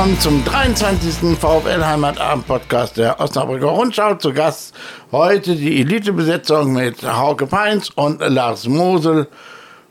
Willkommen 0.00 0.20
zum 0.20 0.44
23. 0.46 1.38
VfL 1.38 1.84
Heimatabend 1.84 2.46
Podcast 2.46 2.96
der 2.96 3.20
Osnabrücker 3.20 3.66
Rundschau. 3.66 4.14
Zu 4.14 4.32
Gast 4.32 4.74
heute 5.12 5.54
die 5.54 5.78
Elitebesetzung 5.82 6.72
mit 6.72 7.02
Hauke 7.02 7.46
Peins 7.46 7.90
und 7.90 8.20
Lars 8.20 8.66
Mosel 8.66 9.28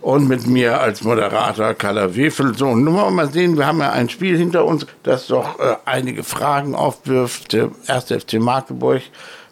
und 0.01 0.27
mit 0.27 0.47
mir 0.47 0.81
als 0.81 1.03
Moderator 1.03 1.75
Kalle 1.75 2.15
Wefel. 2.15 2.57
So, 2.57 2.75
nun 2.75 2.95
wollen 2.95 3.05
wir 3.05 3.11
mal 3.11 3.31
sehen, 3.31 3.55
wir 3.55 3.67
haben 3.67 3.81
ja 3.81 3.91
ein 3.91 4.09
Spiel 4.09 4.35
hinter 4.35 4.65
uns, 4.65 4.87
das 5.03 5.27
doch 5.27 5.59
äh, 5.59 5.75
einige 5.85 6.23
Fragen 6.23 6.73
aufwirft. 6.73 7.53
Der 7.53 7.69
erste 7.85 8.19
FC 8.19 8.39
Magdeburg 8.39 9.03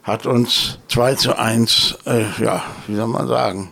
hat 0.02 0.26
uns 0.26 0.80
2 0.88 1.13
zu 1.13 1.38
1, 1.38 1.99
äh, 2.08 2.24
ja, 2.44 2.63
wie 2.88 2.96
soll 2.96 3.05
man 3.05 3.27
sagen? 3.27 3.71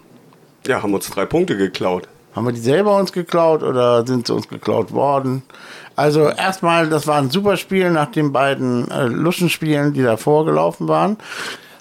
Ja, 0.68 0.84
haben 0.84 0.94
uns 0.94 1.10
drei 1.10 1.26
Punkte 1.26 1.58
geklaut. 1.58 2.08
Haben 2.36 2.48
wir 2.48 2.52
die 2.52 2.60
selber 2.60 2.98
uns 2.98 3.14
geklaut 3.14 3.64
oder 3.64 4.06
sind 4.06 4.28
sie 4.28 4.34
uns 4.34 4.50
geklaut 4.50 4.92
worden? 4.92 5.44
Also 5.96 6.30
erstmal, 6.30 6.90
das 6.90 7.08
war 7.08 7.18
ein 7.18 7.30
super 7.30 7.58
Spiel 7.58 7.90
nach 7.90 8.12
den 8.12 8.32
beiden 8.32 8.90
äh, 8.92 9.06
Luschenspielen, 9.06 9.94
die 9.94 10.04
davor 10.04 10.46
gelaufen 10.46 10.88
waren. 10.88 11.18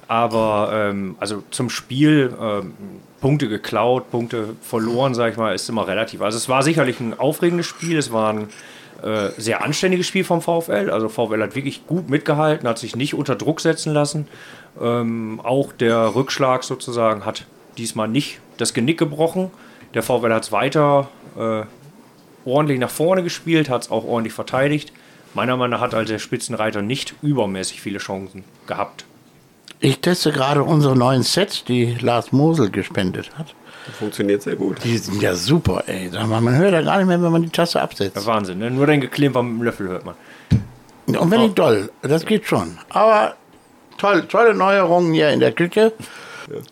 Aber 0.06 0.70
ähm, 0.72 1.16
also 1.18 1.42
zum 1.50 1.70
Spiel 1.70 2.32
ähm, 2.40 2.74
Punkte 3.20 3.48
geklaut, 3.48 4.10
Punkte 4.10 4.54
verloren, 4.60 5.14
sage 5.14 5.32
ich 5.32 5.36
mal, 5.38 5.54
ist 5.54 5.68
immer 5.68 5.88
relativ. 5.88 6.20
Also 6.20 6.36
es 6.36 6.48
war 6.48 6.62
sicherlich 6.62 7.00
ein 7.00 7.18
aufregendes 7.18 7.66
Spiel, 7.66 7.96
es 7.96 8.12
war 8.12 8.32
ein 8.32 8.48
äh, 9.02 9.30
sehr 9.38 9.64
anständiges 9.64 10.06
Spiel 10.06 10.24
vom 10.24 10.42
VfL. 10.42 10.90
Also 10.90 11.08
VfL 11.08 11.42
hat 11.42 11.54
wirklich 11.56 11.86
gut 11.86 12.08
mitgehalten, 12.08 12.68
hat 12.68 12.78
sich 12.78 12.96
nicht 12.96 13.14
unter 13.14 13.34
Druck 13.34 13.60
setzen 13.60 13.92
lassen. 13.92 14.28
Ähm, 14.80 15.40
auch 15.42 15.72
der 15.72 16.14
Rückschlag 16.14 16.64
sozusagen 16.64 17.24
hat 17.24 17.46
diesmal 17.78 18.08
nicht 18.08 18.40
das 18.58 18.74
Genick 18.74 18.98
gebrochen. 18.98 19.50
Der 19.94 20.02
VfL 20.02 20.32
hat 20.32 20.44
es 20.44 20.52
weiter 20.52 21.08
äh, 21.36 21.62
ordentlich 22.44 22.78
nach 22.78 22.90
vorne 22.90 23.22
gespielt, 23.22 23.68
hat 23.68 23.82
es 23.82 23.90
auch 23.90 24.04
ordentlich 24.04 24.34
verteidigt. 24.34 24.92
Meiner 25.34 25.56
Meinung 25.56 25.72
nach 25.72 25.80
hat 25.80 25.94
also 25.94 26.12
der 26.12 26.18
Spitzenreiter 26.18 26.82
nicht 26.82 27.14
übermäßig 27.22 27.80
viele 27.80 27.98
Chancen 27.98 28.44
gehabt. 28.66 29.04
Ich 29.80 30.00
teste 30.00 30.32
gerade 30.32 30.62
unsere 30.62 30.96
neuen 30.96 31.22
Sets, 31.22 31.64
die 31.64 31.96
Lars 32.00 32.32
Mosel 32.32 32.70
gespendet 32.70 33.30
hat. 33.36 33.54
Funktioniert 33.98 34.42
sehr 34.42 34.56
gut. 34.56 34.82
Die 34.82 34.96
sind 34.96 35.20
ja 35.20 35.34
super, 35.34 35.84
ey. 35.86 36.08
Sag 36.10 36.26
mal, 36.26 36.40
man 36.40 36.56
hört 36.56 36.72
ja 36.72 36.80
gar 36.80 36.98
nicht 36.98 37.06
mehr, 37.06 37.22
wenn 37.22 37.32
man 37.32 37.42
die 37.42 37.50
Tasse 37.50 37.82
absetzt. 37.82 38.16
Ja, 38.16 38.24
Wahnsinn, 38.24 38.58
ne? 38.58 38.70
nur 38.70 38.86
dein 38.86 39.00
Geklimper 39.00 39.42
mit 39.42 39.60
dem 39.60 39.62
Löffel 39.62 39.88
hört 39.88 40.06
man. 40.06 40.14
Und 41.06 41.30
wenn 41.30 41.42
nicht 41.42 41.58
doll, 41.58 41.90
das 42.00 42.24
geht 42.24 42.46
schon. 42.46 42.78
Aber 42.88 43.34
toll, 43.98 44.26
tolle 44.26 44.54
Neuerungen 44.54 45.12
hier 45.12 45.30
in 45.30 45.40
der 45.40 45.52
Küche. 45.52 45.92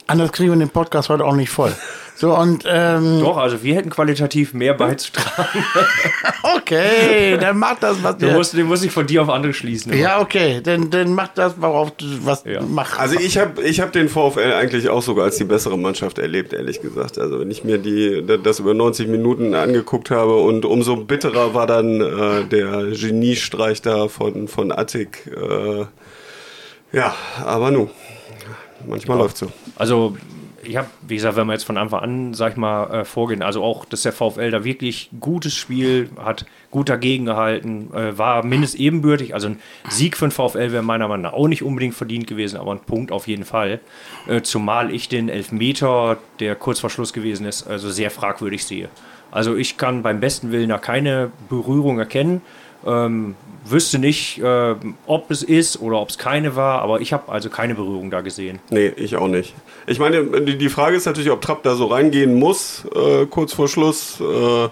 Anders 0.07 0.33
kriegen 0.33 0.53
wir 0.53 0.59
den 0.59 0.71
Podcast 0.71 1.11
heute 1.11 1.25
auch 1.25 1.35
nicht 1.35 1.51
voll. 1.51 1.75
So 2.15 2.37
und 2.37 2.65
ähm, 2.69 3.21
Doch, 3.21 3.37
also 3.37 3.63
wir 3.63 3.75
hätten 3.75 3.91
qualitativ 3.91 4.55
mehr 4.55 4.75
beizutragen. 4.75 5.65
okay, 6.57 7.37
dann 7.41 7.59
mach 7.59 7.79
das, 7.81 8.03
was 8.03 8.17
Du 8.19 8.27
du 8.27 8.33
musst, 8.33 8.53
den 8.57 8.67
muss 8.67 8.83
ich 8.85 8.93
von 8.93 9.07
dir 9.07 9.23
auf 9.23 9.29
andere 9.29 9.53
schließen. 9.53 9.93
Ja, 9.97 10.21
okay, 10.21 10.61
dann, 10.63 10.91
dann 10.91 11.15
mach 11.15 11.29
das, 11.29 11.55
worauf 11.61 11.91
du 11.93 12.05
was 12.25 12.45
Ja. 12.45 12.61
du 12.61 12.67
machst. 12.67 12.99
Also 12.99 13.19
ich 13.19 13.39
habe 13.39 13.63
ich 13.63 13.81
hab 13.81 13.93
den 13.93 14.09
VfL 14.09 14.53
eigentlich 14.53 14.89
auch 14.89 15.03
sogar 15.03 15.25
als 15.25 15.37
die 15.39 15.45
bessere 15.45 15.77
Mannschaft 15.79 16.19
erlebt, 16.19 16.53
ehrlich 16.53 16.81
gesagt. 16.81 17.19
Also 17.19 17.41
wenn 17.41 17.51
ich 17.51 17.65
mir 17.65 17.79
die, 17.79 18.23
das 18.43 18.61
über 18.61 18.75
90 18.75 19.09
Minuten 19.09 19.55
angeguckt 19.55 20.11
habe 20.11 20.37
und 20.37 20.65
umso 20.65 20.97
bitterer 20.97 21.55
war 21.55 21.67
dann 21.67 22.01
äh, 22.01 22.45
der 22.45 22.87
Geniestreich 22.93 23.83
da 23.83 24.09
von, 24.09 24.47
von 24.49 24.71
Attik. 24.71 25.27
Äh, 25.35 25.87
ja, 26.97 27.15
aber 27.45 27.71
nun, 27.71 27.91
manchmal 28.87 29.19
läuft 29.19 29.39
so. 29.39 29.51
Also, 29.77 30.17
ich 30.65 30.77
habe, 30.77 30.89
wie 31.07 31.17
gesagt, 31.17 31.37
wenn 31.37 31.47
wir 31.47 31.55
jetzt 31.55 31.65
von 31.65 31.77
Anfang 31.77 32.01
an, 32.01 32.35
sag 32.35 32.53
ich 32.53 32.57
mal, 32.57 33.01
äh, 33.01 33.05
vorgehen, 33.05 33.43
also 33.43 33.63
auch, 33.63 33.85
dass 33.85 34.03
der 34.03 34.13
VfL 34.13 34.51
da 34.51 34.65
wirklich 34.65 35.11
gutes 35.19 35.55
Spiel 35.55 36.11
hat, 36.23 36.47
gut 36.71 36.89
dagegen 36.89 37.25
gehalten, 37.25 37.91
äh, 37.95 38.17
war 38.17 38.45
mindestens 38.45 38.81
ebenbürtig. 38.81 39.35
Also 39.35 39.49
ein 39.49 39.61
Sieg 39.89 40.17
für 40.17 40.27
den 40.27 40.31
VfL 40.31 40.73
wäre 40.73 40.83
meiner 40.83 41.09
Meinung 41.09 41.23
nach 41.23 41.33
auch 41.33 41.49
nicht 41.49 41.63
unbedingt 41.63 41.95
verdient 41.95 42.27
gewesen, 42.27 42.59
aber 42.59 42.73
ein 42.73 42.81
Punkt 42.81 43.13
auf 43.13 43.27
jeden 43.27 43.45
Fall. 43.45 43.81
Äh, 44.29 44.43
zumal 44.43 44.95
ich 44.95 45.09
den 45.09 45.29
Elfmeter, 45.29 46.19
der 46.39 46.55
kurz 46.55 46.81
vor 46.81 46.91
Schluss 46.91 47.13
gewesen 47.13 47.47
ist, 47.47 47.67
also 47.67 47.91
sehr 47.91 48.11
fragwürdig 48.11 48.65
sehe. 48.65 48.89
Also 49.31 49.57
ich 49.57 49.77
kann 49.77 50.03
beim 50.03 50.21
besten 50.21 50.53
Willen 50.53 50.69
da 50.69 50.79
keine 50.79 51.33
Berührung 51.49 51.99
erkennen. 51.99 52.43
Ähm, 52.87 53.35
wüsste 53.65 53.99
nicht, 53.99 54.39
äh, 54.39 54.75
ob 55.07 55.31
es 55.31 55.43
ist 55.43 55.81
oder 55.81 56.01
ob 56.01 56.11
es 56.11 56.19
keine 56.19 56.57
war, 56.57 56.83
aber 56.83 57.01
ich 57.01 57.13
habe 57.13 57.31
also 57.31 57.49
keine 57.49 57.75
Berührung 57.75 58.11
da 58.11 58.21
gesehen. 58.21 58.59
Nee, 58.71 58.89
ich 58.97 59.17
auch 59.17 59.29
nicht. 59.29 59.55
Ich 59.87 59.99
meine, 59.99 60.43
die, 60.43 60.69
Frage 60.69 60.97
ist 60.97 61.07
natürlich, 61.07 61.31
ob 61.31 61.41
Trapp 61.41 61.63
da 61.63 61.75
so 61.75 61.87
reingehen 61.87 62.35
muss, 62.35 62.85
äh, 62.95 63.27
kurz 63.27 63.53
vor 63.53 63.69
Schluss. 63.69 64.21
Äh, 64.21 64.69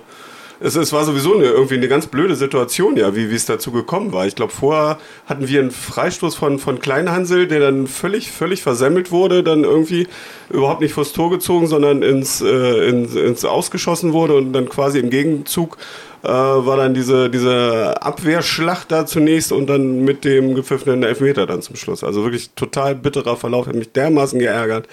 es, 0.61 0.77
es 0.77 0.93
war 0.93 1.05
sowieso 1.05 1.35
eine, 1.35 1.47
irgendwie 1.47 1.75
eine 1.75 1.89
ganz 1.89 2.07
blöde 2.07 2.37
Situation, 2.37 2.97
ja, 2.97 3.17
wie, 3.17 3.31
wie 3.31 3.35
es 3.35 3.47
dazu 3.47 3.73
gekommen 3.73 4.13
war. 4.13 4.27
Ich 4.27 4.37
glaube, 4.37 4.53
vorher 4.53 4.99
hatten 5.27 5.49
wir 5.49 5.61
einen 5.61 5.71
Freistoß 5.71 6.35
von, 6.35 6.59
von 6.59 6.81
Kleinhansel, 6.81 7.49
der 7.49 7.61
dann 7.61 7.87
völlig, 7.87 8.31
völlig 8.31 8.63
versemmelt 8.63 9.11
wurde, 9.11 9.43
dann 9.43 9.65
irgendwie 9.65 10.07
überhaupt 10.51 10.83
nicht 10.83 10.93
vors 10.93 11.13
Tor 11.13 11.31
gezogen, 11.31 11.67
sondern 11.67 12.03
ins, 12.03 12.43
äh, 12.43 12.89
ins, 12.89 13.15
ins 13.15 13.45
Ausgeschossen 13.45 14.13
wurde 14.13 14.35
und 14.35 14.53
dann 14.53 14.69
quasi 14.69 14.99
im 14.99 15.09
Gegenzug 15.09 15.79
äh, 16.23 16.29
war 16.29 16.77
dann 16.77 16.93
diese, 16.93 17.31
diese 17.31 18.03
Abwehrschlacht 18.03 18.93
da 18.93 19.07
zunächst 19.07 19.53
und 19.53 19.67
dann 19.67 20.05
mit 20.05 20.25
dem 20.25 20.55
gepfiffenen 20.55 21.03
Elfmeter 21.03 21.47
dann 21.47 21.63
zum 21.63 21.77
Schluss. 21.77 22.05
Also 22.05 22.23
wirklich 22.23 22.51
total 22.51 22.95
bitterer 22.95 23.37
Verlauf, 23.37 23.67
hat 23.67 23.75
mich 23.75 23.93
dermaßen 23.93 24.39
geärgert. 24.39 24.87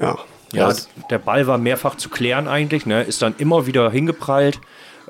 Ja. 0.00 0.18
Ja, 0.52 0.74
der 1.10 1.18
Ball 1.18 1.46
war 1.46 1.58
mehrfach 1.58 1.94
zu 1.94 2.08
klären 2.08 2.48
eigentlich, 2.48 2.84
ne? 2.84 3.04
ist 3.04 3.22
dann 3.22 3.36
immer 3.38 3.68
wieder 3.68 3.88
hingeprallt. 3.88 4.58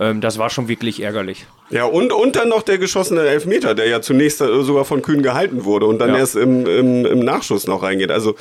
Ähm, 0.00 0.20
das 0.22 0.38
war 0.38 0.48
schon 0.50 0.66
wirklich 0.68 1.02
ärgerlich. 1.02 1.46
Ja, 1.68 1.84
und, 1.84 2.12
und 2.12 2.34
dann 2.36 2.48
noch 2.48 2.62
der 2.62 2.78
geschossene 2.78 3.20
Elfmeter, 3.20 3.74
der 3.74 3.86
ja 3.86 4.00
zunächst 4.00 4.40
äh, 4.40 4.62
sogar 4.62 4.84
von 4.86 5.02
Kühn 5.02 5.22
gehalten 5.22 5.64
wurde 5.64 5.86
und 5.86 5.98
dann 6.00 6.10
Ja. 6.10 6.16
erst 6.18 6.36
im, 6.36 6.66
im, 6.66 7.04
im 7.06 7.18
Nachschuss 7.20 7.66
noch 7.66 7.82
reingeht. 7.82 8.10
Also 8.10 8.34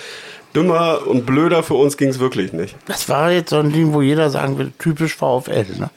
dümmer 0.56 1.02
und 1.06 1.26
blöder 1.26 1.62
für 1.62 1.76
uns 1.76 1.98
ging 1.98 2.10
es 2.10 2.20
wirklich 2.20 2.54
nicht. 2.54 2.76
das 2.88 3.08
war 3.10 3.32
jetzt 3.32 3.50
so 3.52 3.58
ein 3.58 3.72
Ding, 3.74 3.94
wo 3.94 4.02
jeder 4.02 4.30
sagen 4.30 4.58
würde, 4.58 4.72
typisch 4.80 5.16
VfL. 5.16 5.66
Ne? 5.78 5.90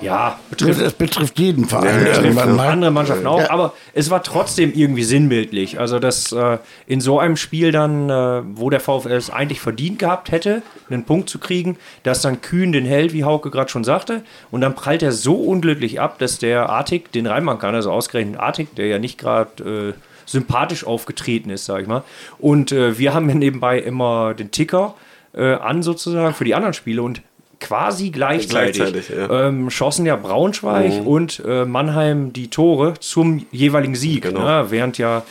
Ja, 0.00 0.38
betrifft 0.48 0.80
das 0.80 0.92
betrifft 0.92 1.38
jeden 1.38 1.66
Verein. 1.66 2.06
Ja, 2.24 2.46
mal. 2.46 2.68
andere 2.68 2.90
Mannschaften 2.90 3.26
auch, 3.26 3.40
Ja. 3.40 3.50
aber 3.50 3.72
es 3.94 4.10
war 4.10 4.22
trotzdem 4.22 4.72
irgendwie 4.72 5.02
sinnbildlich. 5.02 5.80
Also, 5.80 5.98
dass 5.98 6.30
äh, 6.32 6.58
in 6.86 7.00
so 7.00 7.18
einem 7.18 7.36
Spiel 7.36 7.72
dann, 7.72 8.08
äh, 8.08 8.42
wo 8.54 8.70
der 8.70 8.78
VfL 8.80 9.12
es 9.12 9.30
eigentlich 9.30 9.60
verdient 9.60 9.98
gehabt 9.98 10.30
hätte, 10.30 10.62
einen 10.88 11.04
Punkt 11.04 11.28
zu 11.28 11.38
kriegen, 11.38 11.76
dass 12.04 12.22
dann 12.22 12.40
Kühn 12.40 12.70
den 12.70 12.84
hält, 12.84 13.12
wie 13.12 13.24
Hauke 13.24 13.50
gerade 13.50 13.70
schon 13.70 13.82
sagte, 13.84 14.22
und 14.52 14.60
dann 14.60 14.74
prallt 14.74 15.02
er 15.02 15.10
so 15.12 15.34
unglücklich 15.34 16.00
ab, 16.00 16.18
dass 16.18 16.38
der 16.38 16.68
Artig 16.68 17.10
den 17.12 17.26
reinmachen 17.26 17.58
kann, 17.58 17.74
also 17.74 17.90
ausgerechnet 17.90 18.38
Artig, 18.38 18.74
der 18.76 18.86
ja 18.86 18.98
nicht 19.00 19.18
gerade 19.18 19.94
äh, 19.96 20.00
sympathisch 20.26 20.86
aufgetreten 20.86 21.50
ist, 21.50 21.64
sag 21.64 21.82
ich 21.82 21.88
mal. 21.88 22.04
Und 22.38 22.70
äh, 22.70 22.98
wir 22.98 23.14
haben 23.14 23.28
ja 23.28 23.34
nebenbei 23.34 23.78
immer 23.80 24.34
den 24.34 24.50
Ticker 24.52 24.94
äh, 25.34 25.54
an 25.54 25.82
sozusagen 25.82 26.34
für 26.34 26.44
die 26.44 26.54
anderen 26.54 26.74
Spiele 26.74 27.02
und 27.02 27.22
quasi 27.60 28.10
gleichzeitig, 28.10 28.76
Gleichzeitig, 28.76 29.08
ja. 29.10 29.48
ähm, 29.48 29.70
schossen 29.70 30.06
ja 30.06 30.16
Braunschweig 30.16 31.04
und 31.04 31.42
äh, 31.46 31.64
Mannheim 31.64 32.32
die 32.32 32.48
Tore 32.48 32.94
zum 33.00 33.46
jeweiligen 33.50 33.94
Sieg, 33.94 34.22
Genau. 34.22 34.40
ne? 34.44 34.66
während 34.70 34.98
ja 34.98 35.22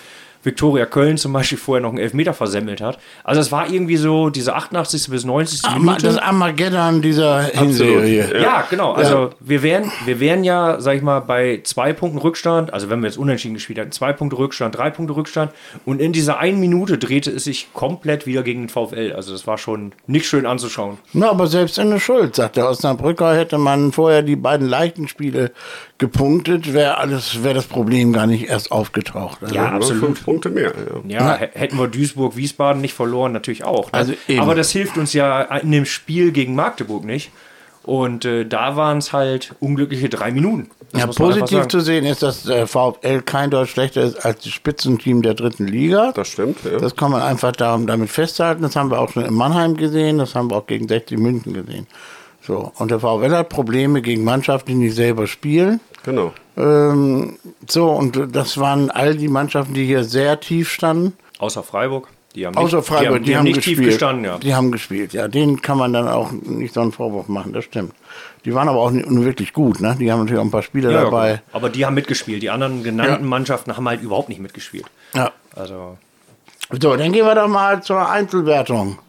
Viktoria 0.44 0.86
Köln 0.86 1.18
zum 1.18 1.34
Beispiel 1.34 1.58
vorher 1.58 1.82
noch 1.82 1.90
einen 1.90 1.98
Elfmeter 2.00 2.34
versemmelt 2.34 2.82
hat. 2.82 3.00
Also 3.24 3.42
es 3.42 3.52
war 3.52 3.70
irgendwie 3.70 3.98
so 3.98 4.30
diese 4.30 4.56
88. 4.56 5.10
bis 5.10 5.26
90. 5.26 5.66
Ama- 5.66 5.78
Minute. 5.80 6.06
Das 6.08 6.18
Armageddon 6.18 7.02
dieser 7.02 7.42
Hinserie. 7.44 8.42
Ja, 8.42 8.66
genau. 8.70 8.94
Also 8.94 9.32
wir 9.40 9.62
wären, 9.64 9.92
wir 10.06 10.20
wären 10.20 10.44
ja, 10.44 10.80
sag 10.80 10.96
ich 10.96 11.02
mal, 11.02 11.20
bei 11.20 11.62
zwei 11.64 11.94
Punkten 11.94 12.20
Rückstand, 12.20 12.74
also 12.74 12.90
wenn 12.90 13.00
wir 13.02 13.08
jetzt 13.08 13.18
unentschieden 13.18 13.56
gespielt 13.56 13.80
hätten, 13.80 13.92
zwei 13.92 14.14
Punkte 14.14 14.38
Rückstand, 14.38 14.78
drei 14.78 14.90
Punkte 14.90 15.16
Rückstand 15.16 15.52
und 15.86 16.02
in 16.02 16.14
dieser 16.14 16.40
einen 16.40 16.60
Minute 16.60 16.98
drehte 16.98 17.32
es 17.32 17.44
sich 17.44 17.68
komplett 17.74 18.26
wieder 18.26 18.44
gegen 18.44 18.62
den 18.64 18.70
VfL. 18.70 19.14
Also 19.16 19.32
das 19.32 19.48
war 19.48 19.58
schon 19.58 19.94
nicht 20.08 20.28
schön 20.28 20.46
anzuschauen. 20.46 20.98
Na, 21.14 21.30
aber 21.30 21.48
selbst 21.48 21.78
in 21.78 21.90
der 21.90 22.00
Schuld, 22.00 22.36
sagt 22.36 22.56
der 22.58 22.70
Osnabrücker, 22.70 23.36
hätte 23.36 23.58
man 23.58 23.92
vorher 23.92 24.22
die 24.22 24.36
beiden 24.36 24.68
leichten 24.68 25.08
Spiele 25.08 25.52
gepunktet, 25.98 26.74
wäre 26.74 26.98
alles, 26.98 27.44
wäre 27.44 27.56
das 27.56 27.66
Problem 27.66 28.14
gar 28.14 28.28
nicht 28.28 28.48
erst 28.50 28.72
aufgetaucht. 28.72 29.40
Also, 29.42 29.56
Ja, 29.56 29.72
absolut. 29.72 30.18
Punkte 30.28 30.50
mehr. 30.50 30.74
Ja. 31.08 31.38
Ja, 31.38 31.48
hätten 31.54 31.78
wir 31.78 31.88
Duisburg-Wiesbaden 31.88 32.82
nicht 32.82 32.94
verloren, 32.94 33.32
natürlich 33.32 33.64
auch. 33.64 33.94
Ne? 33.94 33.98
Also 33.98 34.14
eben. 34.28 34.42
Aber 34.42 34.56
das 34.56 34.72
hilft 34.72 34.98
uns 34.98 35.14
ja 35.14 35.42
in 35.42 35.72
dem 35.72 35.86
Spiel 35.86 36.34
gegen 36.34 36.54
Magdeburg 36.54 37.06
nicht. 37.06 37.32
Und 37.84 38.26
äh, 38.26 38.46
da 38.46 38.76
waren 38.76 38.98
es 38.98 39.14
halt 39.14 39.56
unglückliche 39.62 40.10
drei 40.10 40.32
Minuten. 40.32 40.70
Das 40.92 41.04
Ja, 41.04 41.08
positiv 41.08 41.70
zu 41.70 41.80
sehen 41.80 42.06
ist, 42.06 42.22
dass 42.22 42.44
der 42.44 42.68
VfL 42.68 43.22
kein 43.22 43.50
Deutsch 43.50 43.72
schlechter 43.72 44.02
ist 44.02 44.26
als 44.26 44.44
das 44.44 44.52
Spitzenteam 44.52 45.22
der 45.22 45.34
dritten 45.34 45.66
Liga. 45.66 46.12
Das 46.12 46.28
stimmt. 46.28 46.58
Ja. 46.66 46.80
Das 46.80 46.98
kann 46.98 47.12
man 47.12 47.22
einfach 47.22 47.54
darum, 47.54 47.88
damit 47.88 48.10
festhalten. 48.10 48.64
Das 48.64 48.76
haben 48.76 48.92
wir 48.92 49.00
auch 49.00 49.10
schon 49.12 49.24
in 49.24 49.34
Mannheim 49.34 49.78
gesehen, 49.78 50.18
das 50.18 50.36
haben 50.36 50.52
wir 50.52 50.58
auch 50.58 50.68
gegen 50.68 50.90
60 50.90 51.18
München 51.18 51.54
gesehen. 51.54 51.88
So, 52.48 52.72
und 52.78 52.90
der 52.92 53.02
VfL 53.02 53.32
hat 53.36 53.50
Probleme 53.50 54.02
gegen 54.02 54.24
Mannschaften, 54.24 54.70
die 54.70 54.76
nicht 54.76 54.96
selber 54.96 55.28
spielen. 55.28 55.82
genau. 56.04 56.32
Ähm, 56.56 57.38
so, 57.68 57.92
und 57.92 58.34
das 58.36 58.58
waren 58.58 58.90
all 58.90 59.16
die 59.16 59.28
Mannschaften, 59.28 59.74
die 59.74 59.86
hier 59.86 60.04
sehr 60.06 60.40
tief 60.40 60.72
standen. 60.72 61.14
Außer 61.40 61.62
Freiburg. 61.62 62.08
Die 62.36 62.46
haben 62.48 62.56
Außer 62.56 62.78
nicht, 62.78 62.88
Freiburg, 62.88 63.08
die 63.08 63.16
haben, 63.16 63.24
die 63.26 63.36
haben 63.36 63.44
nicht 63.46 63.56
tief 63.62 63.66
gespielt. 63.78 63.90
gestanden, 63.92 64.24
ja. 64.26 64.38
Die 64.38 64.56
haben 64.56 64.72
gespielt, 64.72 65.12
ja. 65.14 65.28
Denen 65.28 65.62
kann 65.62 65.78
man 65.78 65.92
dann 65.92 66.08
auch 66.08 66.32
nicht 66.32 66.74
so 66.74 66.80
einen 66.82 66.92
Vorwurf 66.94 67.28
machen, 67.28 67.52
das 67.54 67.66
stimmt. 67.66 67.94
Die 68.46 68.54
waren 68.56 68.70
aber 68.70 68.80
auch 68.80 68.92
nicht, 68.92 69.10
nur 69.10 69.26
wirklich 69.26 69.52
gut, 69.54 69.82
ne? 69.82 69.96
Die 70.00 70.10
haben 70.12 70.20
natürlich 70.22 70.40
auch 70.40 70.46
ein 70.46 70.52
paar 70.52 70.64
Spieler 70.64 70.90
Ja, 70.92 70.98
ja, 71.00 71.04
dabei. 71.04 71.32
gut. 71.34 71.42
Aber 71.54 71.70
die 71.70 71.86
haben 71.86 71.96
mitgespielt. 71.96 72.42
Die 72.44 72.50
anderen 72.50 72.82
genannten 72.84 73.24
Ja. 73.24 73.30
Mannschaften 73.30 73.76
haben 73.76 73.88
halt 73.90 74.02
überhaupt 74.02 74.30
nicht 74.30 74.40
mitgespielt. 74.40 74.86
Ja. 75.14 75.32
Also, 75.56 75.98
So, 76.82 76.96
dann 76.96 77.12
gehen 77.12 77.26
wir 77.26 77.36
doch 77.36 77.48
mal 77.50 77.84
zur 77.84 78.08
Einzelwertung. 78.10 79.00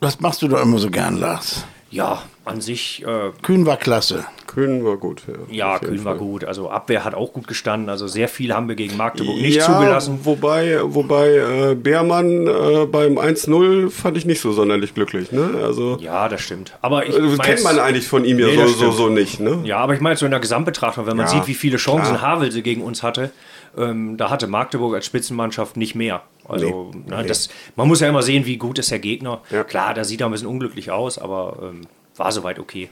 Das 0.00 0.20
machst 0.20 0.42
du 0.42 0.48
doch 0.48 0.62
immer 0.62 0.78
so 0.78 0.90
gern, 0.90 1.18
Lars. 1.18 1.64
Ja, 1.90 2.22
an 2.48 2.60
sich, 2.60 3.04
äh, 3.06 3.30
Kühn 3.42 3.66
war 3.66 3.76
klasse. 3.76 4.24
Kühn 4.46 4.84
war 4.84 4.96
gut. 4.96 5.22
Ja, 5.50 5.74
ja, 5.74 5.78
Kühn 5.78 6.04
war 6.04 6.16
gut. 6.16 6.44
Also 6.44 6.70
Abwehr 6.70 7.04
hat 7.04 7.14
auch 7.14 7.32
gut 7.32 7.46
gestanden. 7.46 7.88
Also 7.90 8.08
sehr 8.08 8.28
viel 8.28 8.54
haben 8.54 8.68
wir 8.68 8.74
gegen 8.76 8.96
Magdeburg 8.96 9.36
nicht 9.36 9.56
ja, 9.56 9.66
zugelassen. 9.66 10.20
Wobei, 10.24 10.78
wobei 10.82 11.28
äh, 11.70 11.74
Beermann 11.74 12.46
äh, 12.46 12.86
beim 12.86 13.18
1-0 13.18 13.90
fand 13.90 14.16
ich 14.16 14.24
nicht 14.24 14.40
so 14.40 14.52
sonderlich 14.52 14.94
glücklich. 14.94 15.30
Ne? 15.32 15.50
Also, 15.62 15.98
Ja, 16.00 16.28
das 16.28 16.40
stimmt. 16.40 16.76
Aber 16.80 17.06
ich 17.06 17.14
äh, 17.14 17.20
das 17.20 17.36
mein 17.36 17.46
kennt 17.46 17.64
man 17.64 17.78
eigentlich 17.78 18.08
von 18.08 18.24
ihm 18.24 18.38
ja 18.38 18.46
Nee, 18.46 18.56
so, 18.56 18.66
so, 18.66 18.90
so 18.90 19.08
nicht. 19.08 19.38
Ne? 19.38 19.60
Ja, 19.64 19.78
aber 19.78 19.94
ich 19.94 20.00
meine 20.00 20.14
jetzt 20.14 20.20
so 20.20 20.26
in 20.26 20.32
der 20.32 20.40
Gesamtbetrachtung, 20.40 21.06
wenn 21.06 21.16
man 21.16 21.26
Ja, 21.26 21.32
sieht, 21.32 21.46
wie 21.46 21.54
viele 21.54 21.76
Chancen 21.76 22.16
klar. 22.16 22.22
Havelse 22.22 22.62
gegen 22.62 22.82
uns 22.82 23.02
hatte, 23.02 23.30
ähm, 23.76 24.16
da 24.16 24.30
hatte 24.30 24.46
Magdeburg 24.46 24.94
als 24.94 25.06
Spitzenmannschaft 25.06 25.76
nicht 25.76 25.94
mehr. 25.94 26.22
Also 26.48 26.92
ne, 27.06 27.22
Das, 27.24 27.50
man 27.76 27.86
muss 27.86 28.00
ja 28.00 28.08
immer 28.08 28.22
sehen, 28.22 28.46
wie 28.46 28.56
gut 28.56 28.78
ist 28.78 28.90
der 28.90 28.98
Gegner. 28.98 29.42
Ja. 29.50 29.62
Klar, 29.64 29.92
da 29.92 30.04
sieht 30.04 30.22
er 30.22 30.26
ein 30.28 30.32
bisschen 30.32 30.48
unglücklich 30.48 30.90
aus, 30.90 31.18
aber 31.18 31.58
ähm, 31.62 31.82
war 32.18 32.32
soweit 32.32 32.58
okay. 32.58 32.90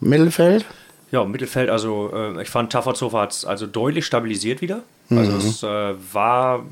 Mittelfeld? 0.00 0.64
Ja, 1.10 1.24
Mittelfeld, 1.24 1.70
also 1.70 2.10
äh, 2.12 2.42
ich 2.42 2.48
fand 2.48 2.72
Tafferzofer 2.72 3.20
hat 3.20 3.32
es 3.32 3.44
also 3.44 3.66
deutlich 3.66 4.04
stabilisiert 4.04 4.60
wieder. 4.60 4.82
Also 5.10 5.36
es 5.36 5.62
äh, 5.62 5.94
war, 6.12 6.64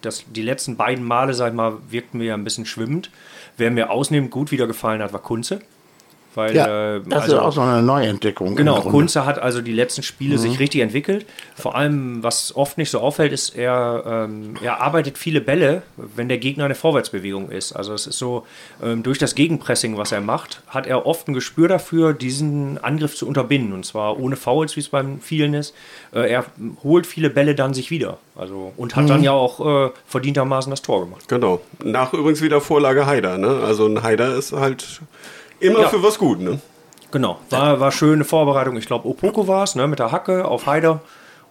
das, 0.00 0.24
die 0.30 0.42
letzten 0.42 0.76
beiden 0.76 1.04
Male, 1.04 1.34
sag 1.34 1.48
ich 1.48 1.54
mal, 1.54 1.78
wirkten 1.90 2.20
wir 2.20 2.28
ja 2.28 2.34
ein 2.34 2.44
bisschen 2.44 2.66
schwimmend. 2.66 3.10
Wer 3.56 3.70
mir 3.70 3.90
ausnehmend 3.90 4.30
gut 4.30 4.52
wieder 4.52 4.66
gefallen 4.66 5.02
hat, 5.02 5.12
war 5.12 5.20
Kunze. 5.20 5.60
Weil, 6.34 6.54
Ja, 6.54 6.96
äh, 6.96 7.00
das 7.06 7.22
also, 7.22 7.36
ist 7.36 7.42
auch 7.42 7.52
so 7.52 7.60
eine 7.60 7.82
Neuentdeckung. 7.82 8.56
Genau. 8.56 8.80
Kunze 8.80 9.24
hat 9.24 9.38
also 9.38 9.60
die 9.60 9.72
letzten 9.72 10.02
Spiele 10.02 10.38
sich 10.38 10.58
richtig 10.58 10.80
entwickelt. 10.80 11.26
Vor 11.54 11.76
allem, 11.76 12.22
was 12.22 12.54
oft 12.56 12.78
nicht 12.78 12.90
so 12.90 13.00
auffällt, 13.00 13.32
ist, 13.32 13.56
er, 13.56 14.26
ähm, 14.28 14.54
er 14.62 14.80
arbeitet 14.80 15.18
viele 15.18 15.40
Bälle, 15.40 15.82
wenn 15.96 16.28
der 16.28 16.38
Gegner 16.38 16.64
eine 16.64 16.74
Vorwärtsbewegung 16.74 17.50
ist. 17.50 17.72
Also 17.72 17.94
es 17.94 18.06
ist 18.06 18.18
so, 18.18 18.46
ähm, 18.82 19.02
durch 19.02 19.18
das 19.18 19.34
Gegenpressing, 19.34 19.96
was 19.96 20.12
er 20.12 20.20
macht, 20.20 20.62
hat 20.66 20.86
er 20.86 21.06
oft 21.06 21.28
ein 21.28 21.34
Gespür 21.34 21.68
dafür, 21.68 22.12
diesen 22.12 22.82
Angriff 22.82 23.14
zu 23.14 23.26
unterbinden. 23.28 23.72
Und 23.72 23.86
zwar 23.86 24.18
ohne 24.18 24.36
Fouls, 24.36 24.76
wie 24.76 24.80
es 24.80 24.88
beim 24.88 25.20
vielen 25.20 25.54
ist. 25.54 25.74
Äh, 26.12 26.30
er 26.30 26.44
holt 26.82 27.06
viele 27.06 27.30
Bälle 27.30 27.54
dann 27.54 27.74
sich 27.74 27.90
wieder. 27.90 28.18
Also, 28.36 28.72
und 28.76 28.96
hat 28.96 29.08
dann 29.08 29.22
ja 29.22 29.32
auch 29.32 29.86
äh, 29.86 29.90
verdientermaßen 30.06 30.70
das 30.70 30.82
Tor 30.82 31.04
gemacht. 31.04 31.28
Genau. 31.28 31.60
Nach 31.84 32.12
übrigens 32.12 32.42
wieder 32.42 32.60
Vorlage 32.60 33.06
Haider. 33.06 33.38
Ne? 33.38 33.60
Also 33.64 33.86
ein 33.86 34.02
Haider 34.02 34.34
ist 34.34 34.52
halt 34.52 35.00
immer 35.60 35.80
Ja. 35.80 35.88
für 35.88 36.02
was 36.02 36.18
gut. 36.18 36.40
Ne? 36.40 36.60
Genau, 37.10 37.38
war, 37.50 37.78
war 37.80 37.92
schöne 37.92 38.24
Vorbereitung. 38.24 38.76
Ich 38.76 38.86
glaube, 38.86 39.08
Opoko 39.08 39.46
war 39.46 39.62
es, 39.64 39.74
ne, 39.76 39.86
mit 39.86 39.98
der 39.98 40.10
Hacke 40.12 40.44
auf 40.46 40.66
Haider. 40.66 41.00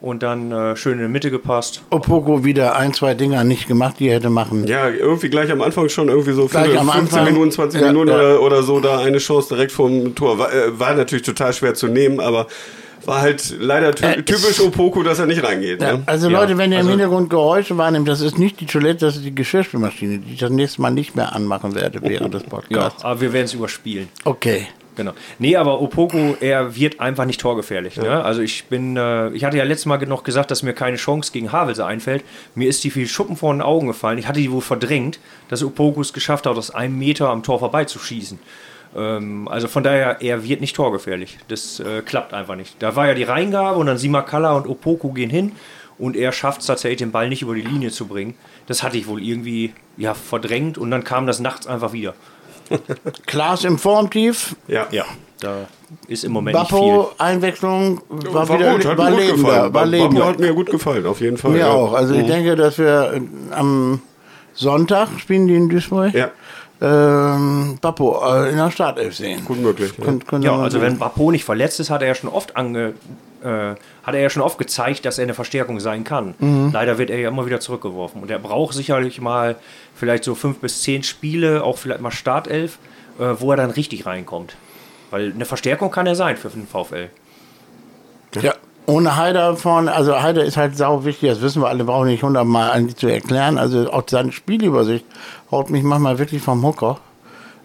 Und 0.02 0.22
dann 0.22 0.52
äh, 0.52 0.76
schön 0.76 1.00
in 1.00 1.06
die 1.06 1.08
Mitte 1.12 1.32
gepasst. 1.32 1.82
Opoko 1.90 2.44
wieder 2.44 2.76
ein, 2.76 2.94
zwei 2.94 3.14
Dinger 3.14 3.46
nicht 3.46 3.70
gemacht, 3.70 3.96
die 4.00 4.10
er 4.10 4.16
hätte 4.16 4.30
machen. 4.30 4.68
Ja, 4.68 4.90
irgendwie 4.90 5.30
gleich 5.30 5.50
am 5.50 5.62
Anfang 5.62 5.88
schon 5.88 6.10
irgendwie 6.10 6.34
so 6.34 6.48
Gleich 6.48 6.66
Viertel, 6.66 6.80
am 6.80 6.90
15 6.90 7.20
Anfang. 7.20 7.34
Minuten, 7.34 7.52
20 7.52 7.80
Ja, 7.82 7.88
Minuten 7.88 8.10
ja. 8.10 8.16
Oder, 8.16 8.42
oder 8.42 8.64
so 8.64 8.82
da 8.82 9.00
eine 9.00 9.20
Chance 9.20 9.48
direkt 9.56 9.72
vom 9.72 10.14
Tor. 10.14 10.38
War, 10.40 10.52
äh, 10.54 10.78
war 10.78 10.94
natürlich 10.96 11.24
total 11.24 11.54
schwer 11.54 11.74
zu 11.74 11.88
nehmen, 11.88 12.20
aber 12.20 12.48
war 13.06 13.22
halt 13.22 13.54
leider 13.60 13.94
ty 13.94 14.06
Äh, 14.06 14.24
typisch 14.24 14.60
Opoko, 14.62 15.04
dass 15.04 15.20
er 15.20 15.26
nicht 15.26 15.44
reingeht. 15.44 15.82
Ja, 15.82 15.94
Ne? 15.98 16.04
also 16.06 16.30
Ja, 16.30 16.40
Leute, 16.40 16.58
wenn 16.58 16.72
ihr 16.72 16.78
im 16.80 16.86
also- 16.88 16.92
Hintergrund 16.92 17.30
Geräusche 17.30 17.78
wahrnehmt, 17.78 18.08
das 18.08 18.22
ist 18.22 18.38
nicht 18.40 18.60
die 18.60 18.66
Toilette, 18.66 19.06
das 19.06 19.16
ist 19.18 19.26
die 19.26 19.36
Geschirrspülmaschine, 19.36 20.20
die 20.20 20.34
ich 20.34 20.40
das 20.40 20.50
nächste 20.52 20.82
Mal 20.82 20.92
nicht 20.92 21.16
mehr 21.16 21.34
anmachen 21.36 21.76
werde 21.76 22.02
während 22.02 22.34
des 22.34 22.44
Ja, 22.44 22.50
Podcasts. 22.50 23.04
aber 23.04 23.22
wir 23.22 23.34
werden 23.34 23.46
es 23.46 23.54
überspielen. 23.54 24.10
Okay. 24.24 24.68
Genau. 24.96 25.14
Nee, 25.40 25.56
aber 25.56 25.82
Opoko, 25.82 26.38
er 26.40 26.76
wird 26.76 27.00
einfach 27.00 27.26
nicht 27.26 27.42
torgefährlich. 27.42 27.98
Ne? 27.98 28.24
Also 28.24 28.42
ich 28.44 28.66
bin, 28.66 28.96
äh, 28.96 29.30
ich 29.32 29.44
hatte 29.44 29.58
ja 29.58 29.64
letztes 29.64 29.88
Mal 29.88 29.98
noch 30.06 30.24
gesagt, 30.24 30.52
dass 30.52 30.62
mir 30.62 30.74
keine 30.74 30.98
Chance 30.98 31.32
gegen 31.32 31.52
Havelse 31.52 31.84
einfällt. 31.84 32.24
Mir 32.54 32.70
ist 32.70 32.84
die 32.84 32.92
viel 32.92 33.08
Schuppen 33.08 33.36
vor 33.36 33.52
den 33.52 33.64
Augen 33.64 33.88
gefallen. 33.88 34.20
Ich 34.20 34.28
hatte 34.28 34.40
die 34.40 34.52
wohl 34.52 34.62
verdrängt, 34.62 35.18
dass 35.50 35.64
Opoko 35.64 36.00
es 36.02 36.14
geschafft 36.14 36.46
hat, 36.46 36.56
aus 36.56 36.70
einem 36.70 37.00
Meter 37.00 37.30
am 37.30 37.42
Tor 37.42 37.58
vorbeizuschießen. 37.58 38.38
Ähm, 38.95 39.48
also 39.48 39.68
von 39.68 39.84
daher, 39.84 40.22
er 40.22 40.44
wird 40.44 40.62
nicht 40.62 40.75
torgefährlich. 40.75 41.38
Das 41.48 41.80
äh, 41.80 42.01
klappt 42.01 42.34
einfach 42.34 42.56
nicht. 42.56 42.75
Da 42.80 42.95
war 42.95 43.07
ja 43.07 43.13
die 43.13 43.24
Reingabe 43.24 43.78
und 43.80 43.88
dann 43.88 43.98
Simakala 43.98 44.54
und 44.54 44.68
Opoko 44.68 45.10
gehen 45.10 45.30
hin 45.30 45.54
und 45.98 46.16
er 46.16 46.31
schafft 46.31 46.62
es 46.62 46.68
tatsächlich, 46.68 47.00
den 47.00 47.12
Ball 47.12 47.30
nicht 47.30 47.42
über 47.42 47.56
die 47.56 47.62
Linie 47.62 47.92
zu 47.92 48.07
bringen. 48.07 48.36
Das 48.68 48.84
hatte 48.84 48.98
ich 48.98 49.07
wohl 49.07 49.22
irgendwie 49.22 49.74
ja, 49.98 50.13
verdrängt 50.13 50.78
und 50.78 50.92
dann 50.92 51.04
kam 51.04 51.28
das 51.28 51.40
nachts 51.40 51.68
einfach 51.68 51.94
wieder. 51.94 52.13
Klaas 53.25 53.63
im 53.63 53.78
Formtief. 53.78 54.56
Ja. 54.68 54.88
Ja, 54.92 55.06
da 55.40 55.68
ist 56.07 56.24
im 56.24 56.31
Moment 56.31 56.57
nicht 56.57 56.69
viel. 56.69 56.80
Bappo, 56.80 57.12
Einwechslung, 57.18 58.01
war, 58.10 58.48
War, 58.48 58.60
wieder 58.60 58.74
gut, 58.74 58.86
hat 58.86 58.98
war 58.98 59.10
mir 59.12 59.28
gut 59.28 59.36
gefallen. 59.36 59.74
War 59.74 59.86
Bappo 59.86 60.25
hat 60.25 60.40
mir 60.40 60.54
gut 60.54 60.69
gefallen, 60.69 61.06
auf 61.06 61.22
jeden 61.22 61.38
Fall. 61.38 61.51
Mir 61.51 61.60
ja. 61.60 61.72
auch. 61.72 61.94
Also 61.94 62.13
ich 62.16 62.25
denke, 62.25 62.56
dass 62.56 62.78
wir 62.78 63.13
äh, 63.13 63.54
am 63.54 64.01
Sonntag 64.54 65.10
spielen 65.19 65.48
die 65.48 65.56
in 65.56 65.69
Duisburg. 65.69 66.13
Ja, 66.13 66.31
Ähm, 66.83 67.77
Bappo 67.81 68.21
äh, 68.25 68.50
in 68.50 68.57
der 68.57 68.69
Startelf 68.69 69.15
sehen. 69.15 69.45
gut 69.45 69.62
möglich. 69.62 69.94
Ja. 69.97 70.06
Ihr 70.38 70.39
Ja, 70.44 70.57
also 70.57 70.80
sehen. 70.80 70.88
wenn 70.88 71.00
Bapo 71.00 71.31
nicht 71.31 71.45
verletzt 71.45 71.80
ist, 71.80 71.89
hat 71.89 72.01
er 72.01 72.09
ja 72.09 72.15
schon 72.15 72.30
oft 72.30 72.57
ange, 72.57 72.94
äh, 73.41 73.47
hat 73.47 74.13
er 74.13 74.19
ja 74.19 74.30
schon 74.30 74.41
oft 74.41 74.57
gezeigt, 74.57 75.06
dass 75.06 75.18
er 75.18 75.24
eine 75.24 75.33
Verstärkung 75.33 75.80
sein 75.80 76.03
kann. 76.03 76.35
Mhm. 76.39 76.71
Leider 76.74 76.97
wird 76.97 77.09
er 77.09 77.19
ja 77.19 77.30
immer 77.30 77.45
wieder 77.45 77.62
zurückgeworfen. 77.62 78.21
Und 78.21 78.30
er 78.30 78.39
braucht 78.39 78.74
sicherlich 78.74 79.21
mal 79.21 79.56
vielleicht 79.95 80.25
so 80.25 80.35
fünf 80.35 80.57
bis 80.59 80.81
zehn 80.81 81.03
Spiele, 81.03 81.63
auch 81.63 81.77
vielleicht 81.77 82.01
mal 82.01 82.12
Startelf, 82.12 82.80
äh, 83.18 83.24
wo 83.39 83.51
er 83.51 83.57
dann 83.57 83.71
richtig 83.71 84.06
reinkommt. 84.06 84.56
Weil 85.09 85.31
eine 85.33 85.45
Verstärkung 85.45 85.89
kann 85.89 86.06
er 86.06 86.15
sein 86.15 86.35
für 86.35 86.50
den 86.50 86.68
VfL. 86.68 87.09
Ja, 88.41 88.56
ohne 88.85 89.15
Haider 89.15 89.56
vorne, 89.56 89.94
also 89.94 90.21
Haider 90.21 90.44
ist 90.44 90.57
halt 90.57 90.77
sau 90.77 91.06
wichtig, 91.06 91.30
das 91.30 91.41
wissen 91.41 91.62
wir 91.62 91.69
alle, 91.69 91.83
brauchen 91.83 92.07
nicht 92.07 92.24
hundertmal 92.24 92.71
eigentlich 92.71 92.97
zu 92.97 93.07
erklären. 93.07 93.57
Also 93.57 93.91
auch 93.91 94.03
seine 94.07 94.31
Spielübersicht 94.31 95.06
haut 95.51 95.69
mich 95.69 95.83
manchmal 95.83 96.19
wirklich 96.19 96.41
vom 96.41 96.63
Hocker. 96.63 97.00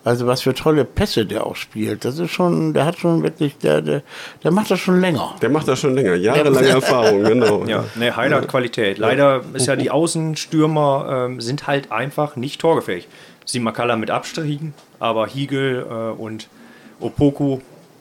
Also 0.04 0.26
was 0.26 0.42
für 0.42 0.54
tolle 0.54 0.84
Pässe 0.84 1.26
der 1.26 1.46
auch 1.46 1.56
spielt. 1.56 2.04
Das 2.04 2.18
ist 2.18 2.30
schon, 2.30 2.72
der 2.72 2.86
hat 2.86 2.98
schon 2.98 3.22
wirklich, 3.22 3.58
der, 3.58 3.82
der, 3.82 4.02
der 4.42 4.50
macht 4.52 4.70
das 4.70 4.80
schon 4.80 5.00
länger. 5.00 5.34
Der 5.42 5.50
macht 5.50 5.68
das 5.68 5.80
schon 5.80 5.94
länger. 5.94 6.14
Jahrelange 6.14 6.68
Erfahrung, 6.68 7.24
genau. 7.24 7.64
Ja, 7.66 7.84
ne, 7.96 8.16
Heiler 8.16 8.36
hat 8.36 8.48
Qualität. 8.48 8.98
Leider 8.98 9.42
ist 9.52 9.66
ja 9.66 9.76
die 9.76 9.90
Außenstürmer 9.90 11.26
ähm, 11.26 11.40
sind 11.40 11.66
halt 11.66 11.92
einfach 11.92 12.36
nicht 12.36 12.60
torgefähig. 12.60 13.08
Simakala 13.44 13.96
mit 13.96 14.10
Abstrichen, 14.10 14.72
aber 15.00 15.26
Hiegel 15.26 15.86
äh, 15.90 16.20
und 16.20 16.48
Opoku 17.00 17.58